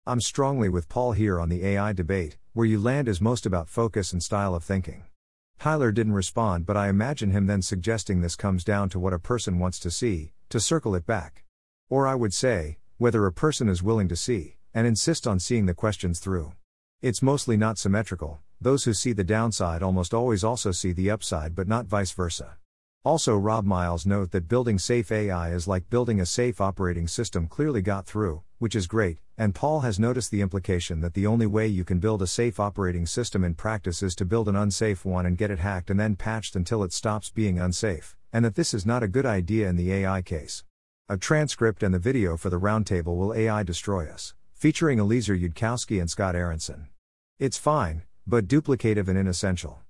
I'm 0.07 0.21
strongly 0.21 0.69
with 0.69 0.87
Paul 0.87 1.11
here 1.11 1.39
on 1.39 1.49
the 1.49 1.65
AI 1.65 1.91
debate, 1.91 2.37
where 2.53 2.65
you 2.65 2.79
land 2.79 3.07
is 3.07 3.19
most 3.19 3.45
about 3.45 3.67
focus 3.67 4.13
and 4.13 4.23
style 4.23 4.55
of 4.55 4.63
thinking. 4.63 5.03
Tyler 5.59 5.91
didn't 5.91 6.13
respond, 6.13 6.65
but 6.65 6.77
I 6.77 6.89
imagine 6.89 7.31
him 7.31 7.47
then 7.47 7.61
suggesting 7.61 8.21
this 8.21 8.35
comes 8.35 8.63
down 8.63 8.89
to 8.89 8.99
what 8.99 9.13
a 9.13 9.19
person 9.19 9.57
wants 9.59 9.79
to 9.79 9.91
see, 9.91 10.33
to 10.49 10.59
circle 10.59 10.95
it 10.95 11.05
back. 11.05 11.43
Or 11.89 12.07
I 12.07 12.15
would 12.15 12.33
say, 12.33 12.77
whether 12.97 13.25
a 13.25 13.31
person 13.33 13.67
is 13.67 13.83
willing 13.83 14.07
to 14.09 14.15
see, 14.15 14.57
and 14.73 14.85
insist 14.85 15.25
on 15.25 15.39
seeing 15.39 15.65
the 15.65 15.73
questions 15.73 16.19
through. 16.19 16.53
It's 17.01 17.21
mostly 17.21 17.57
not 17.57 17.77
symmetrical, 17.77 18.39
those 18.61 18.85
who 18.85 18.93
see 18.93 19.13
the 19.13 19.23
downside 19.23 19.83
almost 19.83 20.13
always 20.13 20.43
also 20.43 20.71
see 20.71 20.91
the 20.91 21.11
upside, 21.11 21.55
but 21.55 21.67
not 21.67 21.87
vice 21.87 22.11
versa. 22.11 22.57
Also, 23.05 23.37
Rob 23.37 23.65
Miles 23.65 24.07
note 24.07 24.31
that 24.31 24.47
building 24.47 24.79
safe 24.79 25.11
AI 25.11 25.51
is 25.51 25.67
like 25.67 25.91
building 25.91 26.19
a 26.19 26.25
safe 26.25 26.59
operating 26.59 27.07
system 27.07 27.45
clearly 27.45 27.83
got 27.83 28.07
through, 28.07 28.41
which 28.57 28.75
is 28.75 28.87
great, 28.87 29.19
and 29.37 29.53
Paul 29.53 29.81
has 29.81 29.99
noticed 29.99 30.31
the 30.31 30.41
implication 30.41 31.01
that 31.01 31.13
the 31.13 31.27
only 31.27 31.45
way 31.45 31.67
you 31.67 31.83
can 31.83 31.99
build 31.99 32.23
a 32.23 32.27
safe 32.27 32.59
operating 32.59 33.05
system 33.05 33.43
in 33.43 33.53
practice 33.53 34.01
is 34.01 34.15
to 34.15 34.25
build 34.25 34.49
an 34.49 34.55
unsafe 34.55 35.05
one 35.05 35.27
and 35.27 35.37
get 35.37 35.51
it 35.51 35.59
hacked 35.59 35.91
and 35.91 35.99
then 35.99 36.15
patched 36.15 36.55
until 36.55 36.83
it 36.83 36.91
stops 36.91 37.29
being 37.29 37.59
unsafe, 37.59 38.15
and 38.33 38.43
that 38.43 38.55
this 38.55 38.73
is 38.73 38.87
not 38.87 39.03
a 39.03 39.07
good 39.07 39.27
idea 39.27 39.69
in 39.69 39.75
the 39.75 39.93
AI 39.93 40.23
case. 40.23 40.63
A 41.07 41.15
transcript 41.15 41.83
and 41.83 41.93
the 41.93 41.99
video 41.99 42.35
for 42.37 42.49
the 42.49 42.59
roundtable 42.59 43.15
Will 43.17 43.35
AI 43.35 43.61
Destroy 43.61 44.09
Us? 44.09 44.33
featuring 44.55 44.97
Eliezer 44.97 45.35
Yudkowsky 45.35 45.99
and 45.99 46.09
Scott 46.09 46.33
Aaronson. 46.33 46.87
It's 47.37 47.57
fine, 47.57 48.01
but 48.25 48.47
duplicative 48.47 49.07
and 49.07 49.17
inessential. 49.17 49.81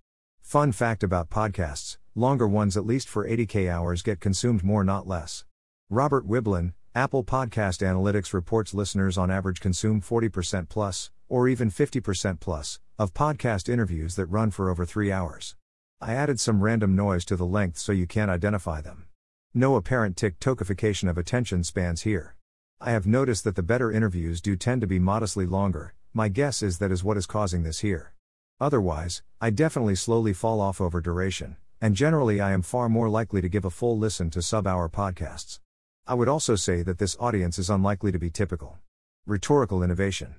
Fun 0.41 0.73
fact 0.73 1.01
about 1.01 1.29
podcasts 1.29 1.97
longer 2.17 2.47
ones 2.47 2.77
at 2.77 2.85
least 2.85 3.09
for 3.09 3.27
80k 3.27 3.69
hours 3.69 4.01
get 4.01 4.21
consumed 4.21 4.63
more, 4.63 4.85
not 4.85 5.05
less. 5.05 5.43
Robert 5.89 6.25
Wiblin, 6.25 6.73
Apple 6.95 7.25
Podcast 7.25 7.85
Analytics 7.85 8.33
reports 8.33 8.73
listeners 8.73 9.17
on 9.17 9.29
average 9.29 9.59
consume 9.59 9.99
40% 9.99 10.69
plus, 10.69 11.11
or 11.27 11.49
even 11.49 11.69
50% 11.69 12.39
plus, 12.39 12.79
of 12.97 13.13
podcast 13.13 13.67
interviews 13.67 14.15
that 14.15 14.27
run 14.27 14.49
for 14.49 14.69
over 14.69 14.85
three 14.85 15.11
hours. 15.11 15.57
I 15.99 16.13
added 16.13 16.39
some 16.39 16.63
random 16.63 16.95
noise 16.95 17.25
to 17.25 17.35
the 17.35 17.45
length 17.45 17.79
so 17.79 17.91
you 17.91 18.07
can't 18.07 18.31
identify 18.31 18.79
them. 18.79 19.07
No 19.53 19.75
apparent 19.75 20.15
TikTokification 20.15 21.09
of 21.09 21.17
attention 21.17 21.65
spans 21.65 22.03
here. 22.03 22.37
I 22.79 22.91
have 22.91 23.05
noticed 23.05 23.43
that 23.43 23.57
the 23.57 23.63
better 23.63 23.91
interviews 23.91 24.39
do 24.39 24.55
tend 24.55 24.79
to 24.81 24.87
be 24.87 24.99
modestly 24.99 25.45
longer, 25.45 25.93
my 26.13 26.29
guess 26.29 26.63
is 26.63 26.77
that 26.77 26.93
is 26.93 27.03
what 27.03 27.17
is 27.17 27.25
causing 27.25 27.63
this 27.63 27.79
here. 27.79 28.13
Otherwise, 28.61 29.21
I 29.41 29.49
definitely 29.49 29.95
slowly 29.95 30.31
fall 30.31 30.61
off 30.61 30.79
over 30.79 31.01
duration 31.01 31.57
and 31.85 31.95
generally 31.95 32.41
I 32.41 32.51
am 32.51 32.63
far 32.63 32.89
more 32.89 33.09
likely 33.09 33.41
to 33.41 33.47
give 33.47 33.63
a 33.63 33.69
full 33.69 33.95
listen 33.95 34.31
to 34.31 34.41
sub 34.41 34.65
hour 34.65 34.89
podcasts. 34.89 35.59
I 36.07 36.15
would 36.15 36.27
also 36.27 36.55
say 36.55 36.81
that 36.81 36.97
this 36.97 37.15
audience 37.19 37.59
is 37.59 37.69
unlikely 37.69 38.11
to 38.11 38.17
be 38.17 38.31
typical. 38.31 38.79
Rhetorical 39.27 39.83
innovation. 39.83 40.37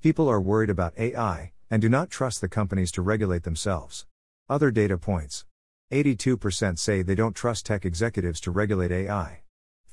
People 0.00 0.26
are 0.26 0.40
worried 0.40 0.70
about 0.70 0.98
AI, 0.98 1.52
and 1.70 1.82
do 1.82 1.90
not 1.90 2.08
trust 2.08 2.40
the 2.40 2.48
companies 2.48 2.90
to 2.92 3.02
regulate 3.02 3.42
themselves. 3.42 4.06
Other 4.48 4.70
data 4.70 4.96
points 4.96 5.44
82% 5.92 6.78
say 6.78 7.02
they 7.02 7.14
don't 7.14 7.36
trust 7.36 7.66
tech 7.66 7.84
executives 7.84 8.40
to 8.40 8.50
regulate 8.50 8.90
AI. 8.90 9.42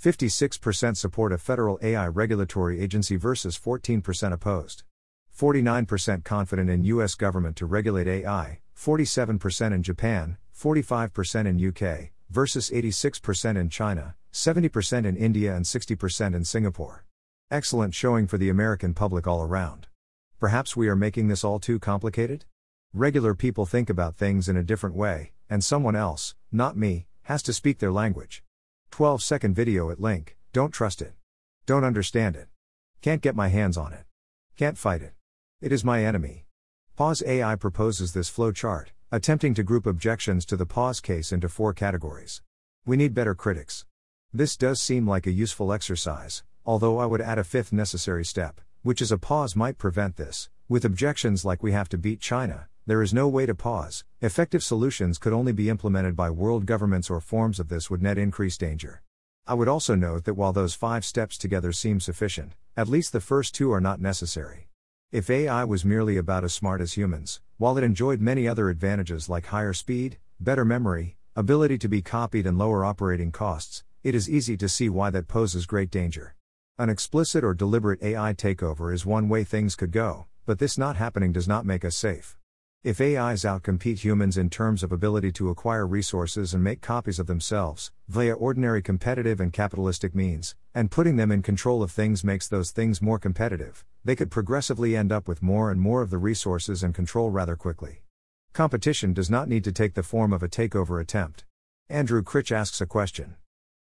56% 0.01 0.95
support 0.95 1.33
a 1.33 1.37
federal 1.37 1.79
AI 1.81 2.07
regulatory 2.07 2.79
agency 2.79 3.17
versus 3.17 3.59
14% 3.59 4.31
opposed. 4.31 4.83
49% 5.37 6.23
confident 6.23 6.69
in 6.69 6.85
US 6.85 7.15
government 7.15 7.57
to 7.57 7.65
regulate 7.65 8.07
AI, 8.07 8.61
47% 8.73 9.73
in 9.73 9.83
Japan, 9.83 10.37
45% 10.63 11.45
in 11.45 11.67
UK, 11.67 12.11
versus 12.29 12.69
86% 12.69 13.59
in 13.59 13.67
China, 13.67 14.15
70% 14.31 15.05
in 15.05 15.17
India, 15.17 15.53
and 15.53 15.65
60% 15.65 16.33
in 16.33 16.45
Singapore. 16.45 17.05
Excellent 17.51 17.93
showing 17.93 18.27
for 18.27 18.37
the 18.37 18.47
American 18.47 18.93
public 18.93 19.27
all 19.27 19.43
around. 19.43 19.87
Perhaps 20.39 20.77
we 20.77 20.87
are 20.87 20.95
making 20.95 21.27
this 21.27 21.43
all 21.43 21.59
too 21.59 21.79
complicated? 21.79 22.45
Regular 22.93 23.35
people 23.35 23.65
think 23.65 23.89
about 23.89 24.15
things 24.15 24.47
in 24.47 24.55
a 24.55 24.63
different 24.63 24.95
way, 24.95 25.33
and 25.49 25.61
someone 25.61 25.97
else, 25.97 26.33
not 26.49 26.77
me, 26.77 27.07
has 27.23 27.43
to 27.43 27.51
speak 27.51 27.79
their 27.79 27.91
language. 27.91 28.41
12 28.91 29.21
second 29.21 29.55
video 29.55 29.91
at 29.91 29.99
link, 29.99 30.37
don't 30.53 30.71
trust 30.71 31.01
it. 31.01 31.11
Don't 31.65 31.83
understand 31.83 32.37
it. 32.37 32.47
Can't 33.01 33.21
get 33.21 33.35
my 33.35 33.49
hands 33.49 33.75
on 33.75 33.91
it. 33.91 34.05
Can't 34.55 34.77
fight 34.77 35.01
it. 35.01 35.11
It 35.59 35.73
is 35.73 35.83
my 35.83 36.05
enemy. 36.05 36.45
Pause 36.95 37.23
AI 37.27 37.57
proposes 37.57 38.13
this 38.13 38.29
flow 38.29 38.53
chart 38.53 38.93
attempting 39.13 39.53
to 39.53 39.61
group 39.61 39.85
objections 39.85 40.43
to 40.43 40.57
the 40.57 40.65
pause 40.65 40.99
case 40.99 41.31
into 41.31 41.47
four 41.47 41.71
categories. 41.71 42.41
We 42.83 42.97
need 42.97 43.13
better 43.13 43.35
critics. 43.35 43.85
This 44.33 44.57
does 44.57 44.81
seem 44.81 45.07
like 45.07 45.27
a 45.27 45.31
useful 45.31 45.71
exercise, 45.71 46.41
although 46.65 46.97
I 46.97 47.05
would 47.05 47.21
add 47.21 47.37
a 47.37 47.43
fifth 47.43 47.71
necessary 47.71 48.25
step, 48.25 48.59
which 48.81 49.03
is 49.03 49.11
a 49.11 49.19
pause 49.19 49.55
might 49.55 49.77
prevent 49.77 50.15
this. 50.15 50.49
With 50.67 50.83
objections 50.83 51.45
like 51.45 51.61
we 51.61 51.73
have 51.73 51.89
to 51.89 51.97
beat 51.99 52.21
China, 52.21 52.69
there 52.87 53.03
is 53.03 53.13
no 53.13 53.27
way 53.27 53.45
to 53.45 53.53
pause. 53.53 54.03
Effective 54.19 54.63
solutions 54.63 55.19
could 55.19 55.31
only 55.31 55.51
be 55.51 55.69
implemented 55.69 56.15
by 56.15 56.31
world 56.31 56.65
governments 56.65 57.11
or 57.11 57.21
forms 57.21 57.59
of 57.59 57.69
this 57.69 57.91
would 57.91 58.01
net 58.01 58.17
increase 58.17 58.57
danger. 58.57 59.03
I 59.45 59.53
would 59.53 59.67
also 59.67 59.93
note 59.93 60.23
that 60.23 60.33
while 60.33 60.53
those 60.53 60.73
five 60.73 61.05
steps 61.05 61.37
together 61.37 61.71
seem 61.71 61.99
sufficient, 61.99 62.53
at 62.75 62.89
least 62.89 63.13
the 63.13 63.21
first 63.21 63.53
two 63.53 63.71
are 63.73 63.79
not 63.79 64.01
necessary. 64.01 64.69
If 65.13 65.29
AI 65.29 65.63
was 65.63 65.85
merely 65.85 66.17
about 66.17 66.43
as 66.43 66.55
smart 66.55 66.81
as 66.81 66.93
humans, 66.93 67.39
while 67.57 67.77
it 67.77 67.83
enjoyed 67.83 68.19
many 68.19 68.47
other 68.47 68.71
advantages 68.71 69.29
like 69.29 69.45
higher 69.45 69.71
speed, 69.71 70.17
better 70.39 70.65
memory, 70.65 71.17
ability 71.35 71.77
to 71.77 71.87
be 71.87 72.01
copied, 72.01 72.47
and 72.47 72.57
lower 72.57 72.83
operating 72.83 73.31
costs, 73.31 73.83
it 74.01 74.15
is 74.15 74.27
easy 74.27 74.57
to 74.57 74.67
see 74.67 74.89
why 74.89 75.11
that 75.11 75.27
poses 75.27 75.67
great 75.67 75.91
danger. 75.91 76.33
An 76.79 76.89
explicit 76.89 77.43
or 77.43 77.53
deliberate 77.53 78.01
AI 78.01 78.33
takeover 78.33 78.91
is 78.91 79.05
one 79.05 79.29
way 79.29 79.43
things 79.43 79.75
could 79.75 79.91
go, 79.91 80.25
but 80.47 80.57
this 80.57 80.79
not 80.79 80.95
happening 80.95 81.31
does 81.31 81.47
not 81.47 81.63
make 81.63 81.85
us 81.85 81.95
safe. 81.95 82.35
If 82.83 82.99
AIs 82.99 83.45
outcompete 83.45 83.99
humans 83.99 84.37
in 84.37 84.49
terms 84.49 84.83
of 84.83 84.91
ability 84.91 85.31
to 85.33 85.49
acquire 85.49 85.87
resources 85.87 86.53
and 86.53 86.61
make 86.61 86.81
copies 86.81 87.17
of 87.17 87.27
themselves, 87.27 87.93
via 88.09 88.33
ordinary 88.33 88.81
competitive 88.81 89.39
and 89.39 89.53
capitalistic 89.53 90.13
means, 90.13 90.53
and 90.75 90.91
putting 90.91 91.15
them 91.15 91.31
in 91.31 91.41
control 91.43 91.81
of 91.81 91.91
things 91.91 92.25
makes 92.25 92.49
those 92.49 92.71
things 92.71 93.01
more 93.01 93.17
competitive, 93.17 93.85
they 94.03 94.17
could 94.17 94.29
progressively 94.29 94.97
end 94.97 95.13
up 95.13 95.29
with 95.29 95.41
more 95.41 95.71
and 95.71 95.79
more 95.79 96.01
of 96.01 96.09
the 96.09 96.17
resources 96.17 96.83
and 96.83 96.93
control 96.93 97.29
rather 97.29 97.55
quickly. 97.55 98.01
Competition 98.51 99.13
does 99.13 99.29
not 99.29 99.47
need 99.47 99.63
to 99.63 99.71
take 99.71 99.93
the 99.93 100.03
form 100.03 100.33
of 100.33 100.43
a 100.43 100.49
takeover 100.49 100.99
attempt. 100.99 101.45
Andrew 101.87 102.21
Critch 102.21 102.51
asks 102.51 102.81
a 102.81 102.85
question. 102.85 103.35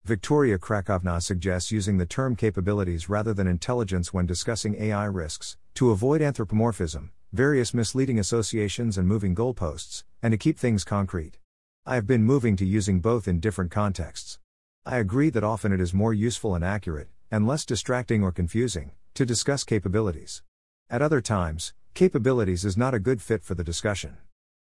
Victoria 0.06 0.60
Krakovna 0.60 1.24
suggests 1.24 1.72
using 1.72 1.98
the 1.98 2.06
term 2.06 2.36
capabilities 2.36 3.10
rather 3.10 3.34
than 3.34 3.48
intelligence 3.48 4.14
when 4.14 4.28
discussing 4.28 4.80
AI 4.80 5.06
risks, 5.06 5.58
to 5.74 5.90
avoid 5.90 6.22
anthropomorphism, 6.22 7.10
various 7.34 7.74
misleading 7.74 8.20
associations 8.20 8.98
and 8.98 9.08
moving 9.08 9.34
goalposts, 9.34 10.04
and 10.22 10.34
to 10.34 10.38
keep 10.38 10.60
things 10.60 10.84
concrete. 10.84 11.38
I 11.86 11.96
have 11.96 12.06
been 12.06 12.24
moving 12.24 12.58
to 12.58 12.66
using 12.66 13.00
both 13.00 13.26
in 13.26 13.40
different 13.40 13.72
contexts. 13.72 14.38
I 14.86 14.98
agree 14.98 15.30
that 15.30 15.44
often 15.44 15.72
it 15.72 15.80
is 15.80 15.94
more 15.94 16.14
useful 16.14 16.56
and 16.56 16.64
accurate, 16.64 17.08
and 17.32 17.48
less 17.48 17.64
distracting 17.64 18.22
or 18.22 18.34
confusing, 18.34 18.92
to 19.14 19.26
discuss 19.26 19.64
capabilities. 19.64 20.44
At 20.90 21.02
other 21.02 21.22
times, 21.22 21.74
capabilities 21.94 22.66
is 22.66 22.76
not 22.76 22.94
a 22.94 23.00
good 23.00 23.22
fit 23.22 23.46
for 23.46 23.56
the 23.56 23.64
discussion. 23.64 24.18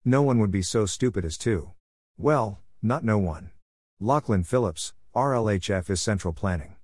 No 0.02 0.22
one 0.22 0.38
would 0.38 0.50
be 0.50 0.62
so 0.62 0.86
stupid 0.86 1.26
as 1.26 1.36
to. 1.38 1.72
Well, 2.16 2.60
not 2.80 3.04
no 3.04 3.18
one. 3.18 3.50
Lachlan 4.00 4.42
Phillips, 4.42 4.94
RLHF 5.14 5.90
is 5.90 6.00
central 6.00 6.32
planning. 6.32 6.76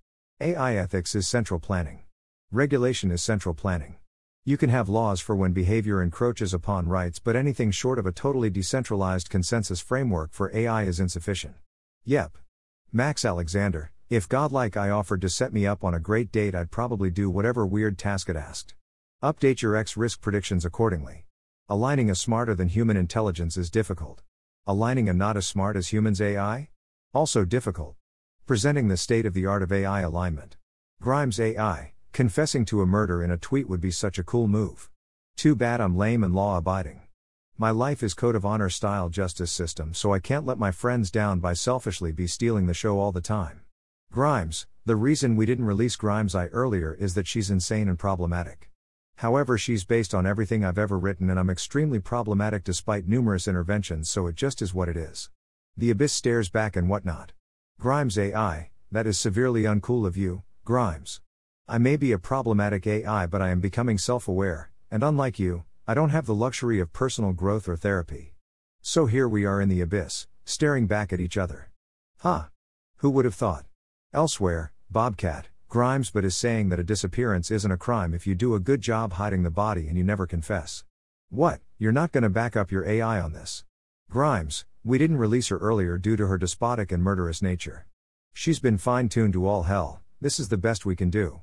AI 0.43 0.75
ethics 0.75 1.15
is 1.15 1.27
central 1.27 1.59
planning. 1.59 2.01
Regulation 2.53 3.11
is 3.11 3.23
central 3.23 3.55
planning. 3.55 3.97
You 4.43 4.57
can 4.57 4.71
have 4.71 4.89
laws 4.89 5.21
for 5.21 5.37
when 5.37 5.53
behavior 5.53 6.03
encroaches 6.03 6.55
upon 6.55 6.89
rights, 6.89 7.19
but 7.19 7.37
anything 7.37 7.71
short 7.71 7.99
of 7.99 8.07
a 8.07 8.13
totally 8.13 8.49
decentralized 8.49 9.29
consensus 9.29 9.81
framework 9.81 10.33
for 10.33 10.51
AI 10.57 10.85
is 10.85 10.99
insufficient. 10.99 11.57
Yep. 12.05 12.39
Max 12.91 13.27
Alexander, 13.27 13.93
if 14.09 14.27
godlike 14.31 14.79
I 14.79 14.89
offered 14.89 15.21
to 15.21 15.29
set 15.29 15.53
me 15.53 15.67
up 15.67 15.85
on 15.85 15.93
a 15.93 16.01
great 16.01 16.33
date, 16.33 16.55
I'd 16.55 16.71
probably 16.71 17.11
do 17.11 17.29
whatever 17.29 17.67
weird 17.67 17.99
task 17.99 18.31
it 18.31 18.37
asked. 18.37 18.75
Update 19.23 19.61
your 19.61 19.77
X 19.77 19.95
risk 19.95 20.23
predictions 20.23 20.65
accordingly. 20.65 21.27
Aligning 21.69 22.11
a 22.11 22.15
smarter 22.15 22.55
than 22.55 22.69
human 22.69 22.97
intelligence 22.97 23.59
is 23.59 23.71
difficult. 23.71 24.23
Aligning 24.67 25.07
a 25.11 25.13
not 25.13 25.37
as 25.37 25.47
smart 25.47 25.77
as 25.77 25.93
humans 25.93 26.19
AI? 26.19 26.71
Also 27.13 27.45
difficult. 27.45 27.95
Presenting 28.47 28.89
the 28.89 28.97
state 28.97 29.27
of 29.27 29.35
the 29.35 29.45
art 29.45 29.63
of 29.63 29.71
AI 29.71 30.01
alignment. 30.01 30.57
Grimes 31.03 31.39
AI, 31.39 31.93
confessing 32.13 32.65
to 32.67 32.83
a 32.83 32.87
murder 32.87 33.23
in 33.23 33.31
a 33.31 33.37
tweet 33.37 33.69
would 33.69 33.81
be 33.81 33.91
such 33.91 34.19
a 34.19 34.25
cool 34.25 34.49
move. 34.49 34.91
Too 35.37 35.55
bad 35.55 35.81
I'm 35.81 35.97
lame 35.97 36.25
and 36.25 36.35
law 36.35 36.59
abiding. 36.59 37.03
My 37.57 37.71
life 37.71 38.03
is 38.03 38.15
code 38.15 38.35
of 38.35 38.45
honor 38.45 38.71
style 38.71 39.09
justice 39.11 39.53
system, 39.53 39.95
so 39.95 40.13
I 40.13 40.19
can't 40.19 40.47
let 40.47 40.59
my 40.59 40.71
friends 40.71 41.11
down 41.11 41.41
by 41.41 41.53
selfishly 41.53 42.11
be 42.11 42.27
stealing 42.27 42.67
the 42.67 42.75
show 42.75 42.99
all 42.99 43.13
the 43.13 43.21
time. 43.21 43.61
Grimes, 44.11 44.67
the 44.87 44.97
reason 44.97 45.37
we 45.37 45.47
didn't 45.47 45.67
release 45.67 45.95
Grimes 45.95 46.35
I 46.35 46.47
earlier 46.47 46.95
is 46.95 47.15
that 47.15 47.27
she's 47.27 47.51
insane 47.51 47.89
and 47.89 47.99
problematic. 47.99 48.71
However, 49.17 49.59
she's 49.59 49.85
based 49.85 50.15
on 50.15 50.27
everything 50.27 50.65
I've 50.65 50.79
ever 50.79 50.99
written 50.99 51.29
and 51.29 51.39
I'm 51.39 51.51
extremely 51.51 52.01
problematic 52.01 52.65
despite 52.65 53.07
numerous 53.07 53.47
interventions, 53.47 54.09
so 54.09 54.27
it 54.27 54.35
just 54.35 54.63
is 54.63 54.73
what 54.73 54.89
it 54.89 54.97
is. 54.97 55.31
The 55.77 55.91
abyss 55.91 56.13
stares 56.13 56.49
back 56.49 56.75
and 56.75 56.89
whatnot. 56.89 57.33
Grimes 57.79 58.19
AI, 58.19 58.71
that 58.91 59.07
is 59.07 59.19
severely 59.19 59.63
uncool 59.65 60.07
of 60.07 60.17
you, 60.17 60.43
Grimes. 60.65 61.21
I 61.73 61.79
may 61.79 61.95
be 61.95 62.11
a 62.11 62.19
problematic 62.19 62.85
AI, 62.85 63.27
but 63.27 63.41
I 63.41 63.51
am 63.51 63.61
becoming 63.61 63.97
self 63.97 64.27
aware, 64.27 64.73
and 64.91 65.05
unlike 65.05 65.39
you, 65.39 65.63
I 65.87 65.95
don't 65.95 66.11
have 66.11 66.27
the 66.27 66.35
luxury 66.35 66.81
of 66.81 66.93
personal 66.93 67.33
growth 67.33 67.69
or 67.69 67.77
therapy. 67.77 68.35
So 68.83 69.07
here 69.07 69.29
we 69.29 69.45
are 69.45 69.61
in 69.61 69.69
the 69.69 69.81
abyss, 69.81 70.27
staring 70.45 70.89
back 70.89 71.13
at 71.13 71.21
each 71.21 71.37
other. 71.37 71.71
Huh. 72.19 72.47
Who 72.97 73.11
would 73.11 73.25
have 73.25 73.37
thought? 73.37 73.67
Elsewhere, 74.13 74.73
Bobcat, 74.91 75.47
Grimes 75.69 76.11
but 76.11 76.25
is 76.25 76.35
saying 76.35 76.71
that 76.71 76.81
a 76.81 76.83
disappearance 76.83 77.53
isn't 77.53 77.71
a 77.71 77.77
crime 77.77 78.15
if 78.15 78.27
you 78.27 78.35
do 78.35 78.57
a 78.57 78.59
good 78.59 78.81
job 78.81 79.13
hiding 79.13 79.45
the 79.45 79.49
body 79.49 79.87
and 79.87 79.97
you 79.97 80.03
never 80.03 80.27
confess. 80.27 80.83
What, 81.29 81.61
you're 81.79 81.93
not 81.93 82.11
gonna 82.11 82.31
back 82.31 82.57
up 82.57 82.73
your 82.73 82.85
AI 82.85 83.21
on 83.21 83.33
this? 83.33 83.65
Grimes, 84.11 84.65
we 84.83 84.99
didn't 84.99 85.19
release 85.19 85.47
her 85.51 85.59
earlier 85.59 85.99
due 85.99 86.17
to 86.17 86.27
her 86.27 86.37
despotic 86.37 86.91
and 86.91 87.01
murderous 87.01 87.41
nature. 87.41 87.87
She's 88.33 88.59
been 88.59 88.77
fine 88.77 89.09
tuned 89.09 89.35
to 89.35 89.47
all 89.47 89.63
hell, 89.63 90.03
this 90.21 90.41
is 90.41 90.49
the 90.49 90.59
best 90.59 90.85
we 90.85 90.97
can 90.97 91.11
do. 91.11 91.43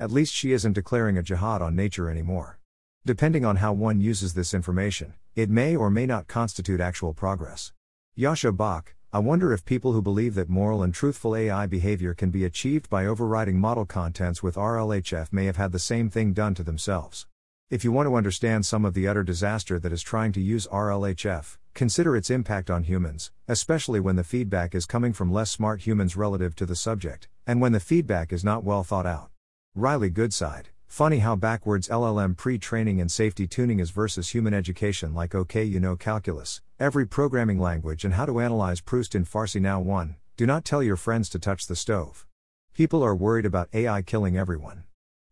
At 0.00 0.12
least 0.12 0.32
she 0.32 0.52
isn't 0.52 0.74
declaring 0.74 1.18
a 1.18 1.24
jihad 1.24 1.60
on 1.60 1.74
nature 1.74 2.08
anymore. 2.08 2.60
Depending 3.04 3.44
on 3.44 3.56
how 3.56 3.72
one 3.72 4.00
uses 4.00 4.34
this 4.34 4.54
information, 4.54 5.14
it 5.34 5.50
may 5.50 5.74
or 5.74 5.90
may 5.90 6.06
not 6.06 6.28
constitute 6.28 6.80
actual 6.80 7.12
progress. 7.12 7.72
Joscha 8.16 8.56
Bach, 8.56 8.94
I 9.12 9.18
wonder 9.18 9.52
if 9.52 9.64
people 9.64 9.94
who 9.94 10.00
believe 10.00 10.36
that 10.36 10.48
moral 10.48 10.84
and 10.84 10.94
truthful 10.94 11.34
AI 11.34 11.66
behavior 11.66 12.14
can 12.14 12.30
be 12.30 12.44
achieved 12.44 12.88
by 12.88 13.06
overriding 13.06 13.58
model 13.58 13.84
contents 13.86 14.40
with 14.40 14.54
RLHF 14.54 15.32
may 15.32 15.46
have 15.46 15.56
had 15.56 15.72
the 15.72 15.80
same 15.80 16.10
thing 16.10 16.32
done 16.32 16.54
to 16.54 16.62
themselves. 16.62 17.26
If 17.68 17.82
you 17.82 17.90
want 17.90 18.08
to 18.08 18.14
understand 18.14 18.66
some 18.66 18.84
of 18.84 18.94
the 18.94 19.08
utter 19.08 19.24
disaster 19.24 19.80
that 19.80 19.92
is 19.92 20.02
trying 20.02 20.30
to 20.32 20.40
use 20.40 20.68
RLHF, 20.68 21.56
consider 21.74 22.16
its 22.16 22.30
impact 22.30 22.70
on 22.70 22.84
humans, 22.84 23.32
especially 23.48 23.98
when 23.98 24.14
the 24.14 24.22
feedback 24.22 24.76
is 24.76 24.86
coming 24.86 25.12
from 25.12 25.32
less 25.32 25.50
smart 25.50 25.80
humans 25.80 26.16
relative 26.16 26.54
to 26.54 26.66
the 26.66 26.76
subject, 26.76 27.26
and 27.48 27.60
when 27.60 27.72
the 27.72 27.80
feedback 27.80 28.32
is 28.32 28.44
not 28.44 28.62
well 28.62 28.84
thought 28.84 29.04
out. 29.04 29.30
Riley 29.78 30.10
Goodside. 30.10 30.64
Funny 30.88 31.20
how 31.20 31.36
backwards 31.36 31.86
LLM 31.86 32.36
pre 32.36 32.58
training 32.58 33.00
and 33.00 33.08
safety 33.08 33.46
tuning 33.46 33.78
is 33.78 33.92
versus 33.92 34.30
human 34.30 34.52
education, 34.52 35.14
like 35.14 35.36
OK, 35.36 35.62
you 35.62 35.78
know 35.78 35.94
calculus, 35.94 36.62
every 36.80 37.06
programming 37.06 37.60
language, 37.60 38.04
and 38.04 38.14
how 38.14 38.26
to 38.26 38.40
analyze 38.40 38.80
Proust 38.80 39.14
in 39.14 39.24
Farsi. 39.24 39.60
Now, 39.60 39.78
1. 39.78 40.16
Do 40.36 40.46
not 40.46 40.64
tell 40.64 40.82
your 40.82 40.96
friends 40.96 41.28
to 41.28 41.38
touch 41.38 41.68
the 41.68 41.76
stove. 41.76 42.26
People 42.74 43.04
are 43.04 43.14
worried 43.14 43.46
about 43.46 43.68
AI 43.72 44.02
killing 44.02 44.36
everyone. 44.36 44.82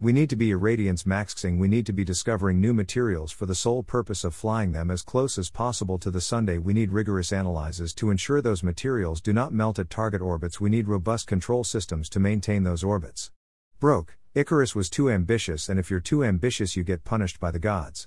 We 0.00 0.14
need 0.14 0.30
to 0.30 0.36
be 0.36 0.48
irradiance 0.48 1.04
maxing, 1.04 1.58
we 1.58 1.68
need 1.68 1.84
to 1.84 1.92
be 1.92 2.04
discovering 2.04 2.58
new 2.58 2.72
materials 2.72 3.32
for 3.32 3.44
the 3.44 3.54
sole 3.54 3.82
purpose 3.82 4.24
of 4.24 4.34
flying 4.34 4.72
them 4.72 4.90
as 4.90 5.02
close 5.02 5.36
as 5.36 5.50
possible 5.50 5.98
to 5.98 6.10
the 6.10 6.22
Sunday. 6.22 6.56
We 6.56 6.72
need 6.72 6.90
rigorous 6.90 7.32
analyses 7.32 7.92
to 7.96 8.10
ensure 8.10 8.40
those 8.40 8.62
materials 8.62 9.20
do 9.20 9.34
not 9.34 9.52
melt 9.52 9.78
at 9.78 9.90
target 9.90 10.22
orbits. 10.22 10.58
We 10.58 10.70
need 10.70 10.88
robust 10.88 11.26
control 11.26 11.64
systems 11.64 12.08
to 12.10 12.18
maintain 12.18 12.62
those 12.62 12.82
orbits. 12.82 13.30
Broke, 13.78 14.16
Icarus 14.36 14.74
was 14.74 14.90
too 14.90 15.08
ambitious, 15.08 15.70
and 15.70 15.80
if 15.80 15.90
you're 15.90 15.98
too 15.98 16.22
ambitious, 16.22 16.76
you 16.76 16.84
get 16.84 17.04
punished 17.04 17.40
by 17.40 17.50
the 17.50 17.58
gods. 17.58 18.06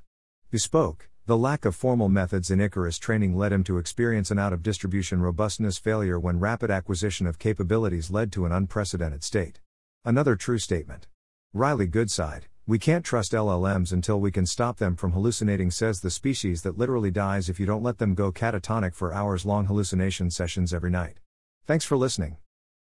Bespoke, 0.51 1.09
the 1.25 1.35
lack 1.35 1.65
of 1.65 1.75
formal 1.75 2.07
methods 2.07 2.51
in 2.51 2.61
Icarus 2.61 2.99
training 2.99 3.35
led 3.35 3.51
him 3.51 3.63
to 3.63 3.79
experience 3.79 4.29
an 4.29 4.37
out 4.37 4.53
of 4.53 4.61
distribution 4.61 5.23
robustness 5.23 5.79
failure 5.79 6.19
when 6.19 6.39
rapid 6.39 6.69
acquisition 6.69 7.25
of 7.25 7.39
capabilities 7.39 8.11
led 8.11 8.31
to 8.33 8.45
an 8.45 8.51
unprecedented 8.51 9.23
state. 9.23 9.59
Another 10.05 10.35
true 10.35 10.59
statement. 10.59 11.07
Riley 11.51 11.87
Goodside, 11.87 12.43
we 12.67 12.77
can't 12.77 13.03
trust 13.03 13.31
LLMs 13.31 13.91
until 13.91 14.21
we 14.21 14.29
can 14.29 14.45
stop 14.45 14.77
them 14.77 14.95
from 14.95 15.13
hallucinating, 15.13 15.71
says 15.71 16.01
the 16.01 16.11
species 16.11 16.61
that 16.61 16.77
literally 16.77 17.09
dies 17.09 17.49
if 17.49 17.59
you 17.59 17.65
don't 17.65 17.81
let 17.81 17.97
them 17.97 18.13
go 18.13 18.31
catatonic 18.31 18.93
for 18.93 19.15
hours 19.15 19.47
long 19.47 19.65
hallucination 19.65 20.29
sessions 20.29 20.75
every 20.75 20.91
night. 20.91 21.17
Thanks 21.65 21.85
for 21.85 21.97
listening. 21.97 22.37